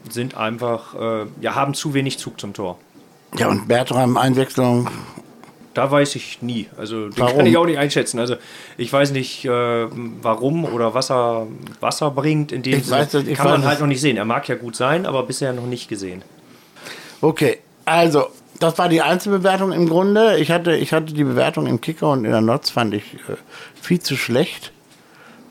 sind 0.09 0.37
einfach, 0.37 0.95
äh, 0.95 1.25
ja, 1.41 1.55
haben 1.55 1.73
zu 1.73 1.93
wenig 1.93 2.19
Zug 2.19 2.39
zum 2.39 2.53
Tor. 2.53 2.77
Ja, 3.37 3.47
und 3.49 3.67
Bertram 3.67 4.17
Einwechslung. 4.17 4.89
Da 5.73 5.91
weiß 5.91 6.15
ich 6.15 6.41
nie. 6.41 6.67
Also 6.77 7.09
den 7.09 7.17
Warum? 7.19 7.37
kann 7.37 7.45
ich 7.45 7.55
auch 7.57 7.65
nicht 7.65 7.77
einschätzen. 7.77 8.19
Also 8.19 8.35
ich 8.77 8.91
weiß 8.91 9.11
nicht, 9.11 9.45
äh, 9.45 9.85
warum 10.21 10.65
oder 10.65 10.93
was 10.95 11.11
er, 11.11 11.45
was 11.79 12.01
er 12.01 12.09
bringt. 12.11 12.51
In 12.51 12.63
dem 12.63 12.79
Ich 12.79 12.89
weiß 12.89 13.09
das- 13.11 13.25
kann 13.35 13.45
man 13.51 13.61
das. 13.61 13.69
halt 13.69 13.79
noch 13.81 13.87
nicht 13.87 14.01
sehen. 14.01 14.17
Er 14.17 14.25
mag 14.25 14.47
ja 14.47 14.55
gut 14.55 14.75
sein, 14.75 15.05
aber 15.05 15.21
bisher 15.23 15.53
noch 15.53 15.67
nicht 15.67 15.87
gesehen. 15.87 16.23
Okay, 17.21 17.59
also, 17.85 18.27
das 18.59 18.77
war 18.79 18.89
die 18.89 19.01
Einzelbewertung 19.03 19.71
im 19.71 19.87
Grunde. 19.87 20.37
Ich 20.39 20.49
hatte, 20.51 20.75
ich 20.75 20.93
hatte 20.93 21.13
die 21.13 21.23
Bewertung 21.23 21.67
im 21.67 21.79
Kicker 21.79 22.09
und 22.11 22.25
in 22.25 22.31
der 22.31 22.41
Notz 22.41 22.69
fand 22.71 22.93
ich 22.95 23.13
äh, 23.13 23.35
viel 23.79 23.99
zu 23.99 24.15
schlecht, 24.17 24.71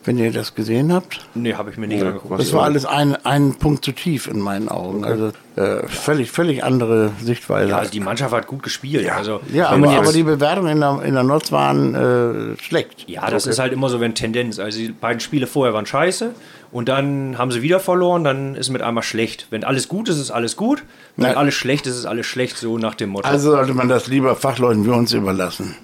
wenn 0.07 0.17
ihr 0.17 0.31
das 0.31 0.55
gesehen 0.55 0.93
habt. 0.93 1.19
Nee, 1.35 1.53
habe 1.53 1.69
ich 1.69 1.77
mir 1.77 1.87
nicht 1.87 2.01
angeguckt. 2.01 2.39
Das 2.39 2.53
war 2.53 2.63
alles 2.63 2.85
ein, 2.85 3.15
ein 3.25 3.55
Punkt 3.55 3.83
zu 3.83 3.91
tief 3.91 4.27
in 4.27 4.39
meinen 4.39 4.69
Augen. 4.69 5.03
Also 5.03 5.31
äh, 5.57 5.85
völlig, 5.87 6.31
völlig 6.31 6.63
andere 6.63 7.11
Sichtweise. 7.21 7.71
Ja, 7.71 7.77
also 7.77 7.91
die 7.91 7.99
Mannschaft 7.99 8.33
hat 8.33 8.47
gut 8.47 8.63
gespielt. 8.63 9.09
Also, 9.11 9.41
Ja, 9.51 9.71
wenn 9.73 9.81
man 9.81 9.89
aber, 9.89 9.99
aber 9.99 10.13
die 10.13 10.23
Bewertungen 10.23 10.71
in 10.71 10.79
der, 10.79 11.01
in 11.03 11.13
der 11.13 11.23
Notz 11.23 11.51
waren 11.51 11.93
äh, 11.93 12.57
schlecht. 12.61 13.05
Ja, 13.07 13.29
das 13.29 13.45
ist 13.45 13.59
halt 13.59 13.73
immer 13.73 13.89
so, 13.89 13.99
wenn 13.99 14.15
Tendenz. 14.15 14.59
Also 14.59 14.79
die 14.79 14.89
beiden 14.89 15.19
Spiele 15.19 15.45
vorher 15.45 15.73
waren 15.73 15.85
scheiße 15.85 16.31
und 16.71 16.87
dann 16.89 17.37
haben 17.37 17.51
sie 17.51 17.61
wieder 17.61 17.79
verloren, 17.79 18.23
dann 18.23 18.55
ist 18.55 18.69
mit 18.69 18.81
einmal 18.81 19.03
schlecht. 19.03 19.47
Wenn 19.49 19.63
alles 19.63 19.89
gut 19.89 20.09
ist, 20.09 20.19
ist 20.19 20.31
alles 20.31 20.55
gut. 20.55 20.83
Wenn 21.17 21.27
Nein. 21.27 21.37
alles 21.37 21.53
schlecht 21.53 21.85
ist, 21.85 21.97
ist 21.97 22.05
alles 22.05 22.25
schlecht, 22.25 22.57
so 22.57 22.77
nach 22.77 22.95
dem 22.95 23.09
Motto. 23.09 23.27
Also 23.27 23.51
sollte 23.51 23.73
man 23.73 23.89
das 23.89 24.07
lieber 24.07 24.35
Fachleuten 24.35 24.85
wie 24.85 24.89
uns 24.89 25.11
überlassen. 25.11 25.75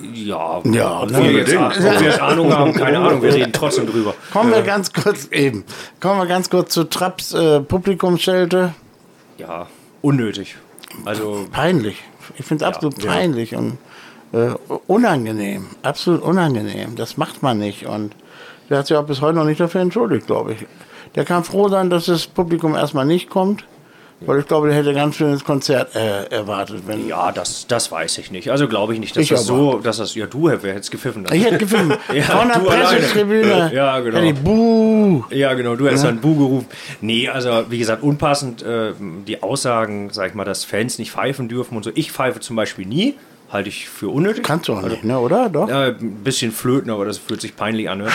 Ja, 0.00 0.60
Ja, 0.64 1.02
ob, 1.02 1.10
wir 1.10 1.32
jetzt, 1.32 1.56
ob 1.56 1.78
wir 1.78 2.02
jetzt 2.02 2.20
Ahnung 2.20 2.52
haben, 2.52 2.72
keine 2.74 2.98
Ahnung, 2.98 3.22
wir 3.22 3.34
reden 3.34 3.52
trotzdem 3.52 3.86
drüber. 3.86 4.14
Kommen 4.32 4.52
wir 4.52 4.62
ganz 4.62 4.92
kurz 4.92 5.26
eben. 5.26 5.64
Kommen 6.00 6.20
wir 6.20 6.26
ganz 6.26 6.50
kurz 6.50 6.72
zu 6.72 6.84
Trapps 6.84 7.32
äh, 7.34 7.60
Publikumsschelte. 7.60 8.74
Ja, 9.38 9.66
unnötig. 10.02 10.56
Also, 11.04 11.46
Peinlich. 11.52 12.02
Ich 12.36 12.44
finde 12.44 12.64
es 12.64 12.68
absolut 12.68 13.04
peinlich 13.04 13.54
und 13.54 13.78
äh, 14.32 14.50
unangenehm. 14.86 15.66
Absolut 15.82 16.22
unangenehm. 16.22 16.94
Das 16.96 17.16
macht 17.16 17.42
man 17.42 17.58
nicht. 17.58 17.86
Und 17.86 18.14
der 18.68 18.78
hat 18.78 18.86
sich 18.86 18.96
auch 18.96 19.06
bis 19.06 19.20
heute 19.20 19.38
noch 19.38 19.44
nicht 19.44 19.60
dafür 19.60 19.80
entschuldigt, 19.80 20.26
glaube 20.26 20.52
ich. 20.52 20.66
Der 21.14 21.24
kann 21.24 21.44
froh 21.44 21.68
sein, 21.68 21.90
dass 21.90 22.06
das 22.06 22.26
Publikum 22.26 22.74
erstmal 22.74 23.06
nicht 23.06 23.30
kommt. 23.30 23.64
Weil 24.20 24.40
ich 24.40 24.46
glaube, 24.46 24.66
der 24.68 24.76
hätte 24.76 24.88
ein 24.88 24.96
ganz 24.96 25.16
schönes 25.16 25.44
Konzert 25.44 25.94
äh, 25.94 26.24
erwartet. 26.24 26.82
Wenn 26.86 27.06
Ja, 27.06 27.30
das, 27.30 27.66
das 27.68 27.92
weiß 27.92 28.18
ich 28.18 28.32
nicht. 28.32 28.50
Also 28.50 28.66
glaube 28.66 28.92
ich 28.94 29.00
nicht, 29.00 29.14
dass 29.14 29.22
Ich 29.22 29.28
das 29.28 29.46
so, 29.46 29.78
dass 29.78 29.98
das, 29.98 30.14
ja, 30.16 30.26
du 30.26 30.44
wer 30.44 30.74
hättest 30.74 30.90
gepfiffen. 30.90 31.24
Dann. 31.24 31.36
Ich 31.36 31.44
hätte 31.44 31.58
gefilmt. 31.58 31.98
Ja, 32.12 32.22
Von 32.22 32.48
der. 32.48 32.58
Pressetribüne. 32.58 33.70
Ja, 33.72 34.00
genau. 34.00 34.18
Hätte 34.18 34.40
Buh. 34.40 35.24
Ja, 35.30 35.54
genau, 35.54 35.76
du 35.76 35.86
hättest 35.86 36.04
dann 36.04 36.20
Bu 36.20 36.36
gerufen. 36.36 36.66
Nee, 37.00 37.28
also 37.28 37.64
wie 37.68 37.78
gesagt, 37.78 38.02
unpassend 38.02 38.62
äh, 38.62 38.92
die 38.98 39.42
Aussagen, 39.42 40.08
sag 40.10 40.28
ich 40.28 40.34
mal, 40.34 40.44
dass 40.44 40.64
Fans 40.64 40.98
nicht 40.98 41.12
pfeifen 41.12 41.48
dürfen 41.48 41.76
und 41.76 41.84
so. 41.84 41.90
Ich 41.94 42.10
pfeife 42.10 42.40
zum 42.40 42.56
Beispiel 42.56 42.86
nie, 42.86 43.14
halte 43.50 43.68
ich 43.68 43.88
für 43.88 44.08
unnötig. 44.08 44.42
Kannst 44.42 44.68
du 44.68 44.74
auch 44.74 44.82
nicht, 44.82 45.04
ne? 45.04 45.18
oder? 45.18 45.48
Doch? 45.48 45.68
Ja, 45.68 45.86
ein 45.86 46.22
bisschen 46.24 46.50
flöten, 46.50 46.90
aber 46.90 47.04
das 47.04 47.18
fühlt 47.18 47.40
sich 47.40 47.54
peinlich 47.54 47.88
an. 47.88 47.98
Ne? 47.98 48.08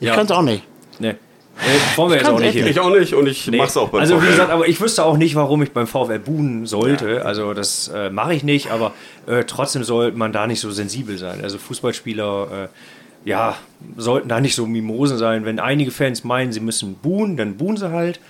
ich 0.00 0.08
ja. 0.08 0.14
kann's 0.14 0.30
auch 0.30 0.42
nicht. 0.42 0.62
Nee. 0.98 1.14
Äh, 1.62 1.96
wollen 1.96 2.10
wir 2.10 2.16
jetzt 2.18 2.28
auch 2.28 2.38
nicht 2.40 2.52
hier. 2.52 2.66
Ich 2.66 2.80
auch 2.80 2.90
nicht 2.90 3.14
und 3.14 3.26
ich 3.26 3.46
Nee. 3.46 3.58
mach's 3.58 3.76
auch 3.76 3.88
beim 3.90 4.00
Also 4.00 4.22
wie 4.22 4.26
gesagt, 4.26 4.50
aber 4.50 4.66
ich 4.66 4.80
wüsste 4.80 5.04
auch 5.04 5.16
nicht, 5.16 5.34
warum 5.34 5.62
ich 5.62 5.72
beim 5.72 5.86
VfL 5.86 6.18
buhen 6.18 6.66
sollte. 6.66 7.24
Also 7.24 7.52
das 7.54 7.88
äh, 7.88 8.10
mache 8.10 8.34
ich 8.34 8.42
nicht, 8.44 8.70
aber 8.70 8.92
äh, 9.26 9.44
trotzdem 9.44 9.84
sollte 9.84 10.16
man 10.16 10.32
da 10.32 10.46
nicht 10.46 10.60
so 10.60 10.70
sensibel 10.70 11.18
sein. 11.18 11.40
Also 11.42 11.58
Fußballspieler, 11.58 12.48
äh, 12.64 13.28
ja, 13.28 13.56
sollten 13.96 14.28
da 14.28 14.40
nicht 14.40 14.54
so 14.54 14.66
Mimosen 14.66 15.18
sein. 15.18 15.44
Wenn 15.44 15.60
einige 15.60 15.90
Fans 15.90 16.24
meinen, 16.24 16.52
sie 16.52 16.60
müssen 16.60 16.94
buhen, 16.94 17.36
dann 17.36 17.56
buhen 17.56 17.76
sie 17.76 17.90
halt. 17.90 18.20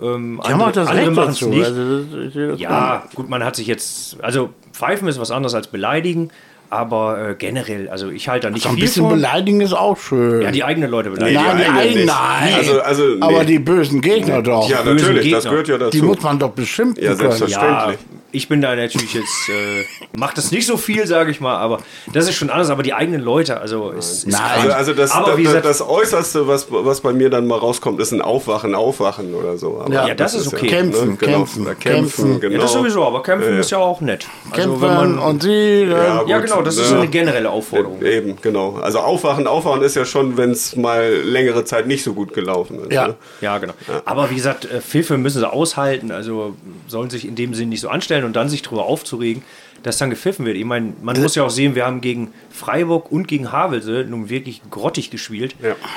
Ähm, 0.00 0.40
Die 0.46 0.54
auch 0.54 0.72
das 0.72 0.92
Recht 0.92 1.10
machen's 1.10 1.40
dazu. 1.40 1.52
Also, 1.52 1.98
das, 2.04 2.32
das 2.32 2.60
ja, 2.60 3.04
gut, 3.14 3.28
man 3.28 3.44
hat 3.44 3.56
sich 3.56 3.66
jetzt, 3.66 4.16
also 4.22 4.50
pfeifen 4.72 5.08
ist 5.08 5.20
was 5.20 5.30
anderes 5.30 5.54
als 5.54 5.66
beleidigen, 5.66 6.30
aber 6.70 7.30
äh, 7.30 7.34
generell, 7.34 7.88
also 7.88 8.10
ich 8.10 8.28
halte 8.28 8.46
da 8.48 8.50
nicht 8.52 8.62
So 8.62 8.68
ein 8.68 8.74
viel 8.74 8.84
bisschen 8.84 9.04
von. 9.04 9.14
beleidigen 9.14 9.60
ist 9.60 9.72
auch 9.72 9.96
schön. 9.96 10.42
Ja, 10.42 10.50
die 10.50 10.64
eigenen 10.64 10.90
Leute 10.90 11.10
beleidigen. 11.10 11.42
nein, 11.42 11.56
die 11.58 11.64
eigenen 11.66 12.06
nein. 12.06 12.54
Also- 12.56 12.80
also, 12.80 13.02
nee. 13.06 13.16
Aber 13.20 13.44
die 13.44 13.58
bösen 13.58 14.00
Gegner 14.00 14.42
doch. 14.42 14.68
Ja, 14.68 14.82
natürlich, 14.84 15.30
das 15.30 15.44
gehört 15.44 15.68
ja 15.68 15.78
dazu. 15.78 15.90
die 15.90 16.02
muss 16.02 16.20
man 16.22 16.38
doch 16.38 16.50
beschimpfen 16.50 17.02
Ja, 17.02 17.10
können. 17.14 17.20
selbstverständlich. 17.32 17.98
Ja, 18.00 18.17
ich 18.30 18.48
bin 18.48 18.60
da 18.60 18.76
natürlich 18.76 19.14
jetzt, 19.14 19.48
äh, 19.48 19.84
macht 20.18 20.36
das 20.36 20.50
nicht 20.50 20.66
so 20.66 20.76
viel, 20.76 21.06
sage 21.06 21.30
ich 21.30 21.40
mal, 21.40 21.56
aber 21.56 21.78
das 22.12 22.28
ist 22.28 22.34
schon 22.34 22.50
anders. 22.50 22.68
Aber 22.68 22.82
die 22.82 22.92
eigenen 22.92 23.22
Leute, 23.22 23.60
also 23.60 23.90
ist, 23.90 24.24
ist 24.24 24.26
Nein. 24.26 24.40
krank. 24.40 24.64
Also, 24.64 24.76
also 24.76 24.92
das, 24.94 25.10
aber 25.12 25.28
das, 25.28 25.36
wie 25.38 25.44
das, 25.44 25.52
gesagt, 25.52 25.66
das 25.66 25.82
Äußerste, 25.82 26.46
was, 26.46 26.66
was 26.70 27.00
bei 27.00 27.12
mir 27.12 27.30
dann 27.30 27.46
mal 27.46 27.58
rauskommt, 27.58 28.00
ist 28.00 28.12
ein 28.12 28.20
Aufwachen, 28.20 28.74
Aufwachen 28.74 29.34
oder 29.34 29.56
so. 29.56 29.80
Aber 29.80 29.92
Ja, 29.92 30.14
das 30.14 30.34
ist 30.34 30.52
okay. 30.52 30.66
Kämpfen, 30.66 31.16
kämpfen, 31.16 31.64
ja, 31.64 31.74
kämpfen. 31.74 31.80
kämpfen, 31.80 32.40
genau. 32.40 32.54
ja, 32.54 32.60
das 32.60 32.72
sowieso, 32.72 33.04
aber 33.04 33.22
kämpfen 33.22 33.58
ist 33.58 33.70
ja 33.70 33.78
auch 33.78 34.00
nett. 34.00 34.26
Also 34.50 34.62
Kämpfen 34.62 34.82
wenn 34.82 34.94
man, 34.94 35.18
und 35.18 35.42
sie. 35.42 35.84
Ja, 35.84 36.24
ja, 36.26 36.38
genau, 36.38 36.62
das 36.62 36.76
ist 36.76 36.82
ne? 36.82 36.88
so 36.88 36.96
eine 36.96 37.08
generelle 37.08 37.48
Aufforderung. 37.48 38.02
Eben, 38.02 38.36
genau. 38.42 38.78
Also 38.82 38.98
Aufwachen, 38.98 39.46
Aufwachen 39.46 39.82
ist 39.82 39.96
ja 39.96 40.04
schon, 40.04 40.36
wenn 40.36 40.50
es 40.50 40.76
mal 40.76 41.14
längere 41.24 41.64
Zeit 41.64 41.86
nicht 41.86 42.04
so 42.04 42.12
gut 42.12 42.34
gelaufen 42.34 42.80
ist. 42.80 42.92
Ja. 42.92 43.08
Ne? 43.08 43.14
Ja, 43.40 43.56
genau. 43.58 43.72
Aber 44.04 44.30
wie 44.30 44.34
gesagt, 44.34 44.66
äh, 44.66 44.80
Pfiffe 44.80 45.16
müssen 45.16 45.38
sie 45.38 45.50
aushalten, 45.50 46.10
also 46.10 46.54
sollen 46.86 47.08
sich 47.08 47.26
in 47.26 47.34
dem 47.34 47.54
Sinn 47.54 47.70
nicht 47.70 47.80
so 47.80 47.88
anstellen 47.88 48.17
und 48.24 48.36
dann 48.36 48.48
sich 48.48 48.62
darüber 48.62 48.86
aufzuregen, 48.86 49.42
dass 49.82 49.98
dann 49.98 50.10
gepfiffen 50.10 50.44
wird. 50.44 50.56
Ich 50.56 50.64
meine, 50.64 50.92
man 51.02 51.20
muss 51.20 51.34
ja 51.34 51.44
auch 51.44 51.50
sehen, 51.50 51.74
wir 51.74 51.86
haben 51.86 52.00
gegen 52.00 52.32
Freiburg 52.50 53.12
und 53.12 53.28
gegen 53.28 53.52
Havelse 53.52 54.04
nun 54.08 54.28
wirklich 54.28 54.62
grottig 54.70 55.10
gespielt. 55.10 55.54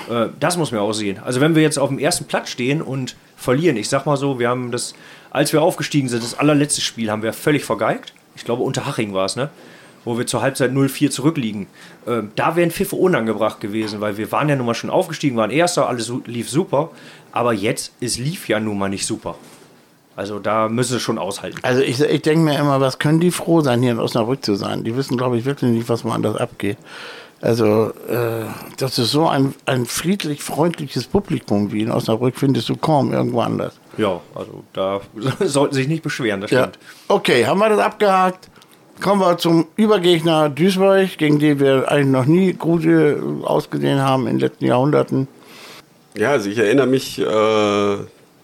Äh, 0.09 0.29
das 0.39 0.57
muss 0.57 0.71
man 0.71 0.81
auch 0.81 0.93
sehen. 0.93 1.19
Also 1.23 1.41
wenn 1.41 1.55
wir 1.55 1.61
jetzt 1.61 1.79
auf 1.79 1.89
dem 1.89 1.99
ersten 1.99 2.25
Platz 2.25 2.49
stehen 2.49 2.81
und 2.81 3.15
verlieren, 3.37 3.77
ich 3.77 3.89
sag 3.89 4.05
mal 4.05 4.17
so, 4.17 4.39
wir 4.39 4.49
haben 4.49 4.71
das, 4.71 4.93
als 5.31 5.51
wir 5.53 5.61
aufgestiegen 5.61 6.09
sind, 6.09 6.23
das 6.23 6.37
allerletzte 6.37 6.81
Spiel 6.81 7.09
haben 7.09 7.23
wir 7.23 7.33
völlig 7.33 7.63
vergeigt. 7.63 8.13
Ich 8.35 8.45
glaube, 8.45 8.63
unter 8.63 8.85
Haching 8.85 9.13
war 9.13 9.25
es, 9.25 9.35
ne? 9.35 9.49
Wo 10.03 10.17
wir 10.17 10.25
zur 10.25 10.41
Halbzeit 10.41 10.71
0-4 10.71 11.11
zurückliegen. 11.11 11.67
Ähm, 12.07 12.31
da 12.35 12.55
wären 12.55 12.71
Pfiffe 12.71 12.95
unangebracht 12.95 13.59
gewesen, 13.59 14.01
weil 14.01 14.17
wir 14.17 14.31
waren 14.31 14.49
ja 14.49 14.55
nun 14.55 14.65
mal 14.65 14.73
schon 14.73 14.89
aufgestiegen, 14.89 15.37
waren 15.37 15.51
Erster, 15.51 15.87
alles 15.87 16.11
lief 16.25 16.49
super. 16.49 16.89
Aber 17.31 17.53
jetzt, 17.53 17.93
es 18.01 18.17
lief 18.17 18.49
ja 18.49 18.59
nun 18.59 18.79
mal 18.79 18.89
nicht 18.89 19.05
super. 19.05 19.35
Also 20.15 20.39
da 20.39 20.67
müssen 20.69 20.93
sie 20.93 20.99
schon 20.99 21.17
aushalten. 21.17 21.57
Also 21.63 21.81
ich, 21.81 22.01
ich 22.01 22.21
denke 22.21 22.43
mir 22.43 22.59
immer, 22.59 22.81
was 22.81 22.99
können 22.99 23.19
die 23.19 23.31
froh 23.31 23.61
sein, 23.61 23.81
hier 23.81 23.91
in 23.91 23.99
Osnabrück 23.99 24.43
zu 24.43 24.55
sein? 24.55 24.83
Die 24.83 24.95
wissen, 24.95 25.17
glaube 25.17 25.37
ich, 25.37 25.45
wirklich 25.45 25.71
nicht, 25.71 25.89
was 25.89 26.03
woanders 26.03 26.35
abgeht. 26.35 26.77
Also, 27.43 27.91
äh, 28.07 28.45
das 28.77 28.99
ist 28.99 29.09
so 29.11 29.27
ein, 29.27 29.55
ein 29.65 29.87
friedlich, 29.87 30.43
freundliches 30.43 31.07
Publikum 31.07 31.71
wie 31.71 31.81
in 31.81 31.91
Osnabrück, 31.91 32.35
findest 32.37 32.69
du 32.69 32.75
kaum 32.75 33.11
irgendwo 33.11 33.41
anders. 33.41 33.73
Ja, 33.97 34.19
also 34.35 34.63
da 34.73 35.01
sollten 35.39 35.73
sie 35.73 35.81
sich 35.81 35.87
nicht 35.89 36.03
beschweren, 36.03 36.41
das 36.41 36.51
Ja. 36.51 36.59
stimmt. 36.65 36.77
Okay, 37.07 37.47
haben 37.47 37.57
wir 37.59 37.69
das 37.69 37.79
abgehakt? 37.79 38.47
Kommen 39.01 39.21
wir 39.21 39.39
zum 39.39 39.65
Übergegner 39.75 40.49
Duisburg, 40.49 41.17
gegen 41.17 41.39
den 41.39 41.59
wir 41.59 41.89
eigentlich 41.91 42.07
noch 42.11 42.25
nie 42.25 42.53
gut 42.53 42.85
äh, 42.85 43.15
ausgesehen 43.43 43.99
haben 44.01 44.27
in 44.27 44.33
den 44.37 44.41
letzten 44.41 44.65
Jahrhunderten. 44.65 45.27
Ja, 46.15 46.31
also 46.31 46.47
ich 46.47 46.59
erinnere 46.59 46.85
mich, 46.85 47.17
äh, 47.17 47.95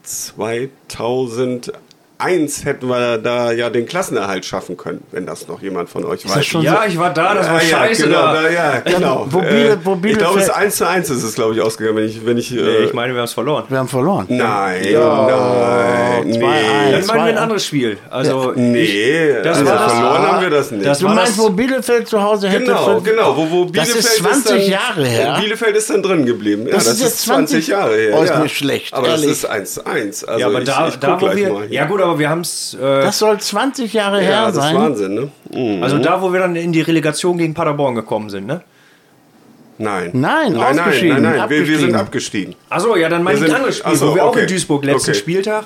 2000 0.07 1.71
2001 2.19 2.65
hätten 2.65 2.88
wir 2.88 3.17
da 3.19 3.51
ja 3.51 3.69
den 3.69 3.86
Klassenerhalt 3.86 4.43
schaffen 4.45 4.75
können, 4.75 5.03
wenn 5.12 5.25
das 5.25 5.47
noch 5.47 5.62
jemand 5.62 5.89
von 5.89 6.03
euch 6.05 6.25
weiß. 6.25 6.33
das 6.33 6.45
schon 6.45 6.62
Ja, 6.63 6.83
ich 6.88 6.97
war 6.97 7.13
da, 7.13 7.36
das 7.36 7.47
war 7.47 7.62
ja, 7.62 7.77
scheiße 7.77 8.03
genau, 8.07 8.21
da. 8.33 8.41
da, 8.41 8.50
ja, 8.50 8.79
genau. 8.79 9.27
wo 9.29 9.39
Biele- 9.39 9.74
Äh, 9.74 9.77
wo 9.83 9.93
Bielefeld- 9.95 10.12
ich 10.13 10.17
glaube, 10.17 10.39
es 10.39 10.45
ist 10.45 10.51
1 10.51 10.75
zu 10.77 10.88
1 10.88 11.09
ist 11.12 11.24
es, 11.24 11.36
glaube 11.36 11.53
ich, 11.55 11.62
ausgegangen, 11.62 11.97
wenn 11.97 12.05
ich, 12.05 12.25
wenn 12.25 12.38
ich, 12.38 12.51
Nee, 12.51 12.59
äh, 12.59 12.83
ich 12.86 12.93
meine, 12.93 13.13
wir 13.13 13.19
haben 13.19 13.25
es 13.25 13.33
verloren. 13.33 13.65
Wir 13.69 13.77
haben 13.77 13.88
verloren. 13.88 14.25
nein, 14.29 14.83
Ja, 14.91 15.27
nein, 16.24 16.24
2-1. 16.24 16.38
nee. 16.38 16.91
Dann 16.91 17.05
meinen 17.07 17.07
wir 17.07 17.24
ein 17.33 17.38
anderes 17.38 17.65
Spiel. 17.65 17.97
Also 18.09 18.53
Nee, 18.55 19.33
das 19.43 19.57
also 19.59 19.69
war 19.69 19.77
das- 19.77 19.91
verloren 19.93 20.21
haben 20.27 20.41
wir 20.41 20.50
das 20.50 20.71
nicht. 20.71 20.86
das 20.86 21.00
Du 21.00 21.07
meinst, 21.07 21.33
das- 21.33 21.38
wo 21.38 21.50
Bielefeld 21.50 22.07
zu 22.07 22.21
Hause 22.21 22.50
hätte 22.50 22.63
Genau, 22.65 23.00
genau, 23.01 23.38
wo, 23.38 23.50
wo 23.51 23.65
Das 23.65 23.71
Bielefeld 23.89 23.95
ist 24.05 24.15
20 24.17 24.51
dann, 24.63 24.71
Jahre 24.71 25.05
her. 25.05 25.38
Bielefeld 25.39 25.75
ist 25.75 25.89
dann 25.89 26.01
drin 26.01 26.25
geblieben. 26.25 26.65
Ja, 26.67 26.74
Das 26.75 26.86
das, 26.86 26.93
ist 26.95 27.01
jetzt 27.01 27.13
ist 27.19 27.21
20 27.25 27.47
20 27.65 27.67
Jahre 27.67 27.95
her. 27.95 28.15
Oh, 28.17 28.24
ist 28.24 28.29
ja. 28.31 28.39
nicht 28.39 28.57
schlecht, 28.57 28.93
Aber 28.93 29.07
ehrlich. 29.07 29.27
das 29.29 29.38
ist 29.38 29.45
1 29.45 29.74
zu 29.75 29.86
1. 29.86 30.24
Also 30.24 30.39
ja, 30.39 30.47
aber 30.47 30.59
ich, 30.59 30.65
da, 30.65 30.89
da 31.00 31.21
wo 31.21 31.36
wir. 31.36 31.53
mal. 31.53 31.71
Ja, 31.71 31.86
gut, 31.86 32.01
aber 32.07 32.19
wir 32.19 32.29
haben 32.29 32.41
es. 32.41 32.73
Äh, 32.73 32.79
Das 33.01 33.19
soll 33.19 33.39
20 33.39 33.93
Jahre 33.93 34.19
her 34.21 34.31
ja, 34.31 34.45
das 34.47 34.55
ist 34.57 34.61
sein. 34.63 34.75
Wahnsinn, 34.75 35.13
ne? 35.13 35.29
Mhm. 35.53 35.83
also 35.83 35.97
da, 35.99 36.21
wo 36.21 36.31
wir 36.33 36.39
dann 36.39 36.55
in 36.55 36.71
die 36.71 36.81
Relegation 36.81 37.37
gegen 37.37 37.53
Paderborn 37.53 37.95
gekommen 37.95 38.29
sind, 38.29 38.47
ne? 38.47 38.61
Nein. 39.79 40.09
Nein, 40.13 40.13
nein, 40.13 40.53
nein, 40.53 40.79
ausgeschieden, 40.79 41.21
nein, 41.21 41.37
nein. 41.37 41.49
Wir, 41.51 41.67
wir 41.67 41.77
sind 41.77 41.93
abgestiegen. 41.93 41.95
abgestiegen. 41.95 42.55
Achso, 42.69 42.95
ja, 42.95 43.09
dann 43.09 43.21
meine 43.21 43.37
ich 43.37 43.45
ein 43.45 43.53
anderes 43.55 43.77
Spiel, 43.77 43.91
ach 43.93 43.97
so, 43.97 44.09
wo 44.11 44.15
wir 44.15 44.23
auch 44.23 44.29
okay. 44.29 44.41
in 44.41 44.47
Duisburg 44.47 44.83
letzten 44.85 45.11
Okay. 45.11 45.19
Spieltag. 45.19 45.65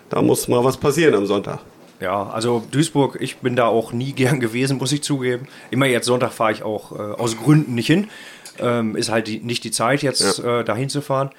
da 0.10 0.22
muss 0.22 0.48
mal 0.48 0.64
was 0.64 0.78
passieren 0.78 1.14
am 1.14 1.26
Sonntag. 1.26 1.60
Ja, 2.00 2.30
also 2.30 2.64
Duisburg, 2.72 3.18
ich 3.20 3.38
bin 3.38 3.56
da 3.56 3.68
auch 3.68 3.92
nie 3.92 4.12
gern 4.14 4.40
gewesen, 4.40 4.78
muss 4.78 4.92
ich 4.92 5.04
zugeben. 5.04 5.48
Immer 5.72 5.86
jetzt 5.88 6.06
Sonntag 6.06 6.32
fahre 6.32 6.52
ich 6.52 6.64
auch 6.64 6.92
äh, 6.92 6.96
aus 6.96 7.38
Gründen 7.38 7.76
nicht 7.76 7.88
hin. 7.88 8.10
Ähm, 8.60 8.96
ist 8.96 9.10
halt 9.10 9.28
die, 9.28 9.40
nicht 9.40 9.64
die 9.64 9.72
Zeit, 9.72 10.02
jetzt 10.02 10.40
äh, 10.40 10.64
dahin 10.64 10.90
zu 10.90 11.02
fahren. 11.02 11.30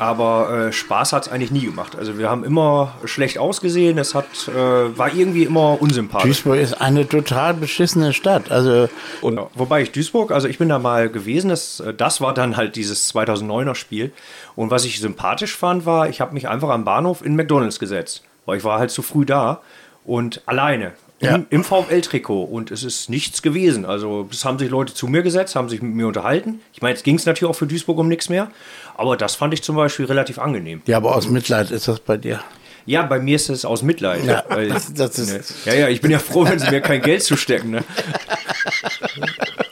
Aber 0.00 0.68
äh, 0.68 0.72
Spaß 0.72 1.12
hat 1.12 1.26
es 1.26 1.28
eigentlich 1.30 1.50
nie 1.50 1.66
gemacht. 1.66 1.94
Also 1.94 2.16
wir 2.16 2.30
haben 2.30 2.42
immer 2.42 2.94
schlecht 3.04 3.36
ausgesehen, 3.36 3.98
es 3.98 4.14
hat, 4.14 4.48
äh, 4.48 4.96
war 4.96 5.12
irgendwie 5.12 5.44
immer 5.44 5.80
unsympathisch. 5.82 6.42
Duisburg 6.42 6.58
ist 6.58 6.80
eine 6.80 7.06
total 7.06 7.52
beschissene 7.52 8.14
Stadt. 8.14 8.50
Also 8.50 8.88
Und 9.20 9.36
ja, 9.36 9.48
wobei 9.54 9.82
ich 9.82 9.92
Duisburg, 9.92 10.32
also 10.32 10.48
ich 10.48 10.56
bin 10.56 10.70
da 10.70 10.78
mal 10.78 11.10
gewesen, 11.10 11.50
das, 11.50 11.80
äh, 11.80 11.92
das 11.92 12.22
war 12.22 12.32
dann 12.32 12.56
halt 12.56 12.76
dieses 12.76 13.14
2009er 13.14 13.74
Spiel. 13.74 14.10
Und 14.56 14.70
was 14.70 14.86
ich 14.86 15.00
sympathisch 15.00 15.54
fand, 15.54 15.84
war, 15.84 16.08
ich 16.08 16.22
habe 16.22 16.32
mich 16.32 16.48
einfach 16.48 16.70
am 16.70 16.86
Bahnhof 16.86 17.22
in 17.22 17.36
McDonalds 17.36 17.78
gesetzt, 17.78 18.22
weil 18.46 18.56
ich 18.56 18.64
war 18.64 18.78
halt 18.78 18.90
zu 18.90 19.02
früh 19.02 19.26
da 19.26 19.60
und 20.06 20.40
alleine. 20.46 20.92
Ja. 21.22 21.34
Im, 21.34 21.46
im 21.50 21.64
VfL-Trikot 21.64 22.44
und 22.44 22.70
es 22.70 22.82
ist 22.82 23.10
nichts 23.10 23.42
gewesen. 23.42 23.84
Also 23.84 24.26
es 24.32 24.44
haben 24.46 24.58
sich 24.58 24.70
Leute 24.70 24.94
zu 24.94 25.06
mir 25.06 25.22
gesetzt, 25.22 25.54
haben 25.54 25.68
sich 25.68 25.82
mit 25.82 25.94
mir 25.94 26.06
unterhalten. 26.06 26.60
Ich 26.72 26.80
meine, 26.80 26.94
jetzt 26.94 27.04
ging 27.04 27.16
es 27.16 27.26
natürlich 27.26 27.50
auch 27.50 27.56
für 27.58 27.66
Duisburg 27.66 27.98
um 27.98 28.08
nichts 28.08 28.30
mehr, 28.30 28.50
aber 28.96 29.18
das 29.18 29.34
fand 29.34 29.52
ich 29.52 29.62
zum 29.62 29.76
Beispiel 29.76 30.06
relativ 30.06 30.38
angenehm. 30.38 30.80
ja, 30.86 30.96
aber 30.96 31.14
aus 31.14 31.28
Mitleid 31.28 31.70
ist 31.72 31.88
das 31.88 32.00
bei 32.00 32.16
dir. 32.16 32.40
Ja, 32.86 33.02
bei 33.02 33.18
mir 33.20 33.36
ist 33.36 33.50
es 33.50 33.66
aus 33.66 33.82
Mitleid. 33.82 34.24
Ja, 34.24 34.44
weil, 34.48 34.70
das- 34.70 34.94
das 34.94 35.18
ist- 35.18 35.66
ja, 35.66 35.74
ja, 35.74 35.88
ich 35.88 36.00
bin 36.00 36.10
ja 36.10 36.18
froh, 36.18 36.46
wenn 36.48 36.58
sie 36.58 36.70
mir 36.70 36.80
kein 36.80 37.02
Geld 37.02 37.22
zustecken. 37.22 37.70
Ne? 37.72 37.84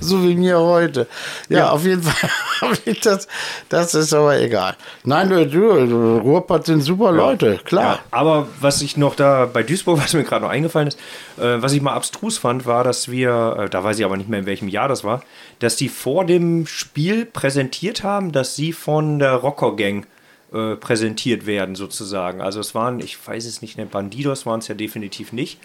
so 0.06 0.22
wie 0.24 0.34
mir 0.34 0.58
heute. 0.58 1.06
Ja, 1.48 1.58
Ja. 1.58 1.70
auf 1.70 1.84
jeden 1.84 2.02
Fall. 2.02 2.30
habe 2.60 2.76
ich 2.84 3.00
das, 3.00 3.26
das 3.68 3.94
ist 3.94 4.12
aber 4.12 4.38
egal. 4.38 4.76
Nein, 5.04 5.28
du, 5.30 5.46
du 5.46 6.18
Ruhrpott 6.18 6.66
sind 6.66 6.82
super 6.82 7.12
Leute, 7.12 7.58
klar. 7.64 7.94
Ja, 7.94 7.98
aber 8.10 8.48
was 8.60 8.82
ich 8.82 8.96
noch 8.96 9.14
da 9.14 9.46
bei 9.46 9.62
Duisburg, 9.62 9.98
was 10.02 10.12
mir 10.14 10.24
gerade 10.24 10.44
noch 10.44 10.50
eingefallen 10.50 10.88
ist, 10.88 10.98
äh, 11.38 11.62
was 11.62 11.72
ich 11.72 11.80
mal 11.82 11.94
abstrus 11.94 12.38
fand, 12.38 12.66
war, 12.66 12.84
dass 12.84 13.10
wir, 13.10 13.56
äh, 13.58 13.68
da 13.70 13.82
weiß 13.84 13.98
ich 13.98 14.04
aber 14.04 14.16
nicht 14.16 14.28
mehr 14.28 14.40
in 14.40 14.46
welchem 14.46 14.68
Jahr 14.68 14.88
das 14.88 15.04
war, 15.04 15.22
dass 15.58 15.76
die 15.76 15.88
vor 15.88 16.24
dem 16.24 16.66
Spiel 16.66 17.26
präsentiert 17.26 18.02
haben, 18.02 18.32
dass 18.32 18.56
sie 18.56 18.72
von 18.72 19.18
der 19.18 19.34
Rocker 19.34 19.76
Gang 19.76 20.06
äh, 20.52 20.74
präsentiert 20.76 21.46
werden, 21.46 21.76
sozusagen. 21.76 22.40
Also 22.40 22.60
es 22.60 22.74
waren, 22.74 23.00
ich 23.00 23.16
weiß 23.24 23.46
es 23.46 23.62
nicht, 23.62 23.78
ne, 23.78 23.86
Bandidos 23.86 24.46
waren 24.46 24.58
es 24.60 24.68
ja 24.68 24.74
definitiv 24.74 25.32
nicht. 25.32 25.58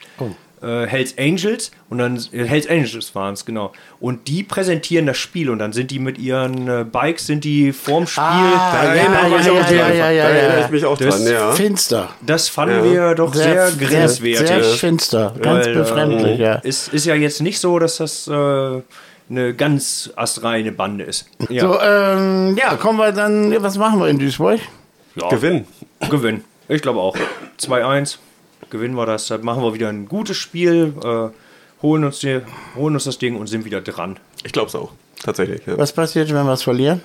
Äh, 0.66 0.88
Hells 0.88 1.16
Angels 1.20 1.70
und 1.90 2.00
dann 2.00 2.18
äh, 2.34 2.44
Hells 2.46 2.68
Angels 2.68 3.14
waren 3.14 3.34
es, 3.36 3.46
genau. 3.46 3.72
Und 4.00 4.28
die 4.28 4.42
präsentieren 4.42 5.06
das 5.06 5.18
Spiel 5.18 5.50
und 5.52 5.60
dann 5.60 5.74
sind 5.74 5.92
die 5.92 6.00
mit 6.00 6.18
ihren 6.18 6.68
äh, 6.68 6.84
Bikes, 6.90 7.28
sind 7.28 7.44
die 7.44 7.72
vorm 7.72 8.08
Spiel. 8.08 8.24
Ah, 8.24 8.72
Da 8.82 8.96
ja, 8.96 9.02
erinnere 9.02 9.26
ich 9.28 9.32
ja, 9.32 9.38
mich 9.38 9.50
auch 9.52 9.56
ja, 9.72 9.78
dran. 9.86 9.98
ja, 9.98 10.10
ja, 10.12 10.24
Da 10.24 10.30
erinnere 10.30 10.60
ja. 10.60 10.66
ich 10.66 10.72
mich 10.72 10.86
auch 10.86 10.98
Das 10.98 11.24
dran, 11.24 11.32
ja. 11.34 11.52
Finster. 11.52 12.10
Das 12.26 12.50
fanden 12.50 12.84
Ja. 12.86 12.92
wir 13.10 13.16
doch 13.16 13.34
sehr, 13.36 13.70
sehr, 13.72 13.88
grenzwertig. 13.88 14.48
sehr 14.48 14.64
finster, 14.64 15.34
ganz 15.40 15.66
Weil, 15.68 15.74
äh, 15.76 15.78
befremdlich, 15.78 16.40
ja. 16.40 16.56
Ist, 16.56 16.88
ist 16.94 17.06
ja 17.06 17.14
jetzt 17.14 17.42
nicht 17.44 17.60
so, 17.60 17.78
dass 17.78 17.98
das 17.98 18.28
äh, 18.28 18.32
eine 19.30 19.54
ganz 19.56 20.12
astreine 20.16 20.72
Bande 20.72 21.04
ist. 21.04 21.28
Ja, 21.50 21.62
So, 21.62 21.80
ähm, 21.80 22.58
ja, 22.58 22.76
kommen 22.76 22.98
wir 22.98 23.12
dann, 23.12 23.52
ja, 23.52 23.62
was 23.62 23.78
machen 23.78 24.00
wir 24.00 24.08
in 24.08 24.18
Duisburg? 24.18 24.60
ja. 25.16 25.30
Gewinn. 25.30 25.66
Gewinn. 26.10 26.44
Ich 26.68 26.82
glaube 26.82 27.00
auch. 27.00 27.16
2-1. 27.60 28.18
Gewinnen 28.76 28.96
wir 28.96 29.06
das. 29.06 29.28
Dann 29.28 29.42
machen 29.46 29.64
wir 29.64 29.74
wieder 29.74 29.88
ein 29.88 30.08
gutes 30.10 30.36
Spiel. 30.36 30.94
Äh, 31.02 31.30
holen, 31.82 32.04
uns 32.04 32.20
die, 32.20 32.42
holen 32.76 32.94
uns 32.94 33.06
das 33.06 33.18
Ding 33.18 33.38
und 33.38 33.48
sind 33.48 33.64
wieder 33.64 33.80
dran. 33.80 34.18
Ich 34.44 34.52
glaube 34.52 34.68
es 34.68 34.76
auch. 34.76 34.92
Tatsächlich. 35.24 35.66
Ja. 35.66 35.78
Was 35.78 35.94
passiert, 35.94 36.28
wenn 36.34 36.46
wir 36.46 36.52
es 36.52 36.64
verlieren? 36.64 37.02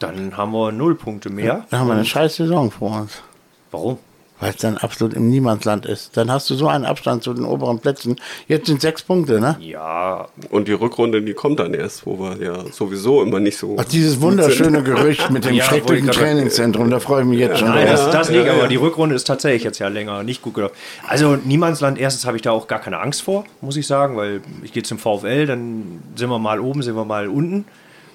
Dann 0.00 0.36
haben 0.36 0.52
wir 0.52 0.70
null 0.70 0.96
Punkte 0.96 1.30
mehr. 1.30 1.66
Dann 1.70 1.80
haben 1.80 1.86
wir 1.86 1.94
eine 1.94 2.04
scheiß 2.04 2.36
Saison 2.36 2.70
vor 2.70 3.00
uns. 3.00 3.22
Warum? 3.70 3.98
Weil 4.40 4.50
es 4.50 4.56
dann 4.56 4.78
absolut 4.78 5.14
im 5.14 5.28
Niemandsland 5.28 5.84
ist. 5.84 6.16
Dann 6.16 6.30
hast 6.30 6.48
du 6.48 6.54
so 6.54 6.66
einen 6.66 6.86
Abstand 6.86 7.22
zu 7.22 7.34
den 7.34 7.44
oberen 7.44 7.78
Plätzen. 7.78 8.16
Jetzt 8.48 8.66
sind 8.66 8.80
sechs 8.80 9.02
Punkte, 9.02 9.38
ne? 9.38 9.56
Ja, 9.60 10.28
Und 10.50 10.66
die 10.66 10.72
Rückrunde, 10.72 11.20
die 11.20 11.34
kommt 11.34 11.60
dann 11.60 11.74
erst, 11.74 12.06
wo 12.06 12.18
wir 12.18 12.42
ja 12.42 12.64
sowieso 12.72 13.22
immer 13.22 13.38
nicht 13.38 13.58
so. 13.58 13.76
Ach, 13.78 13.84
dieses 13.84 14.20
wunderschöne 14.20 14.82
Gerücht 14.82 15.30
mit 15.30 15.44
dem 15.44 15.54
Ja, 15.54 15.64
schrecklichen 15.64 16.10
Trainingszentrum, 16.10 16.90
da 16.90 17.00
freue 17.00 17.22
ich 17.22 17.28
mich 17.28 17.38
jetzt 17.38 17.58
schon 17.58 17.68
Nein, 17.68 17.86
das, 17.86 18.10
das 18.10 18.28
ja, 18.28 18.36
nicht, 18.36 18.46
ja. 18.46 18.54
aber 18.54 18.68
die 18.68 18.76
Rückrunde 18.76 19.14
ist 19.14 19.24
tatsächlich 19.26 19.62
jetzt 19.62 19.78
ja 19.78 19.88
länger 19.88 20.22
nicht 20.22 20.42
gut 20.42 20.54
gelaufen. 20.54 20.74
Also 21.06 21.36
Niemandsland, 21.36 21.98
erstens 21.98 22.24
habe 22.26 22.36
ich 22.36 22.42
da 22.42 22.50
auch 22.50 22.66
gar 22.66 22.80
keine 22.80 22.98
Angst 22.98 23.22
vor, 23.22 23.44
muss 23.60 23.76
ich 23.76 23.86
sagen, 23.86 24.16
weil 24.16 24.40
ich 24.62 24.72
gehe 24.72 24.82
zum 24.82 24.98
VfL, 24.98 25.46
dann 25.46 26.00
sind 26.16 26.30
wir 26.30 26.38
mal 26.38 26.60
oben, 26.60 26.82
sind 26.82 26.96
wir 26.96 27.04
mal 27.04 27.28
unten. 27.28 27.66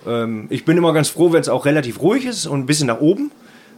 Ähm, 0.08 0.48
ich 0.50 0.65
bin 0.65 0.77
immer 0.77 0.94
ganz 0.94 1.10
froh, 1.10 1.32
wenn 1.34 1.41
es 1.41 1.50
auch 1.50 1.65
relativ 1.65 2.01
ruhig 2.01 2.25
ist 2.25 2.48
und 2.48 2.62
ein 2.62 2.65
bisschen 2.65 2.88
nach 2.88 3.00
oben. 3.00 3.32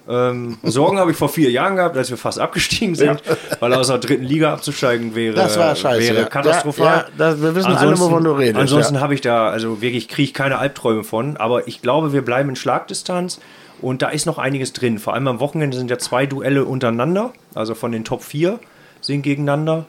Ähm, 0.10 0.58
Sorgen 0.64 0.98
habe 1.00 1.12
ich 1.12 1.18
vor 1.18 1.28
vier 1.30 1.52
Jahren 1.52 1.76
gehabt, 1.76 1.98
als 1.98 2.10
wir 2.10 2.18
fast 2.18 2.40
abgestiegen 2.40 2.96
sind, 2.96 3.22
weil 3.60 3.74
aus 3.74 3.88
der 3.88 3.98
dritten 3.98 4.24
Liga 4.24 4.54
abzusteigen 4.54 5.16
wäre, 5.16 5.36
Das 5.36 5.58
war 5.60 5.76
scheiße, 5.76 6.02
wäre 6.14 6.22
ja. 6.22 6.26
katastrophal. 6.26 6.86
Ja, 6.86 6.98
ja, 6.98 7.06
das- 7.18 7.42
wir 7.42 7.56
wissen 7.56 7.76
alle, 7.76 8.00
wovon 8.00 8.24
du 8.24 8.32
redest, 8.32 8.58
Ansonsten 8.62 8.96
ja. 8.96 9.02
habe 9.02 9.14
ich 9.14 9.22
da, 9.22 9.50
also 9.50 9.82
wirklich 9.82 10.08
kriege 10.08 10.24
ich 10.30 10.34
keine 10.34 10.58
Albträume 10.60 11.04
von, 11.04 11.36
aber 11.38 11.68
ich 11.68 11.82
glaube, 11.82 12.14
wir 12.14 12.22
bleiben 12.24 12.50
in 12.50 12.56
Schlagdistanz 12.56 13.40
und 13.82 14.02
da 14.02 14.10
ist 14.10 14.26
noch 14.26 14.38
einiges 14.38 14.72
drin. 14.74 14.98
Vor 15.00 15.14
allem 15.14 15.28
am 15.28 15.40
Wochenende 15.42 15.76
sind 15.78 15.90
ja 15.92 15.98
zwei 15.98 16.26
Duelle 16.26 16.64
untereinander, 16.66 17.34
also 17.54 17.76
von 17.76 17.92
den 17.92 18.06
Top 18.06 18.24
4 18.24 18.60
sind 19.02 19.22
gegeneinander. 19.24 19.86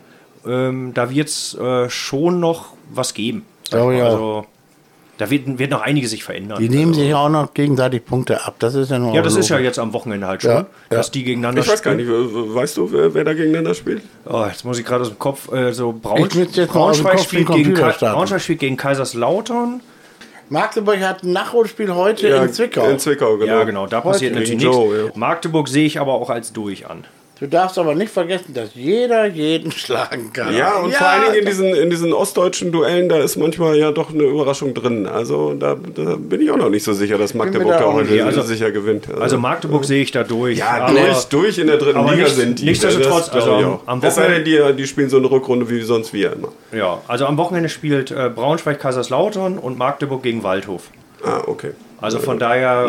Ähm, 0.47 0.93
da 0.95 1.11
wird 1.11 1.29
es 1.29 1.55
äh, 1.55 1.89
schon 1.91 2.41
noch 2.41 2.73
was 2.91 3.15
geben. 3.15 3.45
Oh 3.73 3.91
ja. 3.91 4.07
Also, 4.07 4.47
da 5.19 5.29
wird, 5.31 5.59
wird 5.59 5.71
noch 5.71 5.83
einiges 5.83 6.11
sich 6.13 6.25
verändern. 6.25 6.59
Die 6.61 6.69
nehmen 6.69 6.89
also, 6.93 7.01
sich 7.01 7.13
auch 7.15 7.29
noch 7.29 7.53
gegenseitig 7.53 8.05
Punkte 8.05 8.45
ab. 8.47 8.55
Das 8.61 8.75
ist 8.75 8.91
ja 8.91 8.99
nur 8.99 9.15
ja, 9.15 9.21
das 9.21 9.37
ist 9.37 9.49
ja 9.51 9.59
jetzt 9.59 9.79
am 9.79 9.93
Wochenende 9.93 10.27
halt 10.27 10.41
schon, 10.43 10.51
Ja, 10.51 10.57
ja. 10.59 10.67
dass 10.89 11.11
die 11.11 11.25
gegeneinander 11.25 11.61
Ich 11.63 11.69
weiß 11.69 11.83
gar 11.83 11.93
spielen. 11.95 12.09
nicht, 12.09 12.35
we- 12.35 12.55
weißt 12.55 12.77
du, 12.79 12.91
wer, 12.93 13.13
wer 13.13 13.25
da 13.25 13.35
gegeneinander 13.35 13.75
spielt? 13.75 14.03
Oh, 14.25 14.45
jetzt 14.49 14.65
muss 14.65 14.79
ich 14.79 14.87
gerade 14.87 15.03
aus 15.03 15.09
dem 15.09 15.19
Kopf, 15.19 15.53
äh, 15.53 15.73
so 15.73 15.93
Braun, 15.93 16.27
Ich 16.27 16.35
will's 16.35 16.57
jetzt 16.57 16.75
mal 16.75 16.81
aus 16.81 16.97
dem 16.97 17.05
Braunschweig, 17.05 17.13
Kopf 17.17 17.25
spielt 17.27 17.49
gegen. 17.53 17.75
Braunschweig 17.75 18.41
spielt 18.41 18.59
gegen 18.61 18.77
Kaiserslautern. 18.77 19.81
Magdeburg 20.51 21.01
hat 21.01 21.25
ein 21.25 21.33
Nachholspiel 21.33 21.95
heute 21.95 22.29
in 22.29 22.53
Zwickau. 22.53 22.89
In 22.89 22.99
Zwickau, 22.99 23.37
genau. 23.37 23.53
Ja, 23.59 23.65
genau, 23.65 23.87
da 23.87 24.01
passiert 24.01 24.33
Gegen 24.33 24.45
natürlich 24.57 24.63
Joe, 24.63 24.95
nichts. 24.97 25.15
ja. 25.15 25.19
Magdeburg 25.21 25.69
sehe 25.69 25.85
ich 25.85 26.01
aber 26.01 26.15
auch 26.15 26.31
als 26.31 26.53
durch 26.55 26.89
an. 26.89 27.05
Du 27.41 27.47
darfst 27.47 27.79
aber 27.79 27.95
nicht 27.95 28.13
vergessen, 28.13 28.53
dass 28.53 28.71
jeder 28.75 29.27
jeden 29.27 29.71
schlagen 29.83 30.33
kann. 30.33 30.57
Ja, 30.57 30.79
und 30.79 30.93
vor 30.93 31.07
allen 31.07 31.23
Dingen 31.33 31.37
in 31.37 31.47
diesen, 31.47 31.75
in 31.75 31.89
diesen 31.91 32.13
ostdeutschen 32.13 32.73
Duellen, 32.73 33.09
da 33.09 33.19
ist 33.19 33.37
manchmal 33.37 33.77
ja 33.79 33.93
doch 33.93 34.11
eine 34.13 34.25
Überraschung 34.25 34.75
drin. 34.75 35.07
Also 35.07 35.55
da, 35.55 35.77
da 35.95 36.17
bin 36.17 36.41
ich 36.41 36.51
auch 36.51 36.57
noch 36.57 36.69
nicht 36.69 36.83
so 36.85 36.93
sicher, 36.93 37.17
dass 37.17 37.35
Magdeburg 37.35 37.79
da 37.79 37.93
heute 37.93 38.11
nicht. 38.13 38.23
Also- 38.25 38.43
sicher 38.43 38.73
gewinnt. 38.73 39.09
Also 39.21 39.39
Magdeburg 39.39 39.85
sehe 39.85 40.03
ich 40.03 40.11
da 40.11 40.25
durch. 40.25 40.59
ja, 40.59 40.71
aber, 40.87 40.99
durch, 41.01 41.25
durch 41.27 41.59
in 41.59 41.69
der 41.69 41.77
dritten 41.79 41.99
aber 41.99 42.11
Liga 42.13 42.25
nicht- 42.25 42.35
sind 42.35 42.59
die. 42.59 42.65
nichtsdestotrotz, 42.65 43.31
Das 43.31 43.45
glaub 43.45 43.57
also 43.57 43.67
am- 43.87 44.01
am 44.03 44.03
Es 44.03 44.15
sei 44.17 44.23
denn, 44.23 44.31
Wochenende- 44.45 44.73
die, 44.75 44.83
die 44.83 44.87
spielen 44.89 45.09
so 45.11 45.19
eine 45.19 45.31
Rückrunde 45.31 45.71
wie 45.71 45.81
sonst 45.83 46.13
wir 46.13 46.33
immer. 46.33 46.49
Ja, 46.73 47.01
also 47.07 47.27
am 47.27 47.37
Wochenende 47.37 47.69
spielt 47.69 48.11
äh, 48.11 48.31
Braunschweig 48.35 48.81
Kaiserslautern 48.81 49.59
und 49.59 49.79
Magdeburg 49.79 50.23
gegen 50.25 50.43
Waldhof. 50.43 50.91
Ah, 51.25 51.43
okay. 51.47 51.73
Also 52.01 52.21
von 52.21 52.39
daher, 52.39 52.89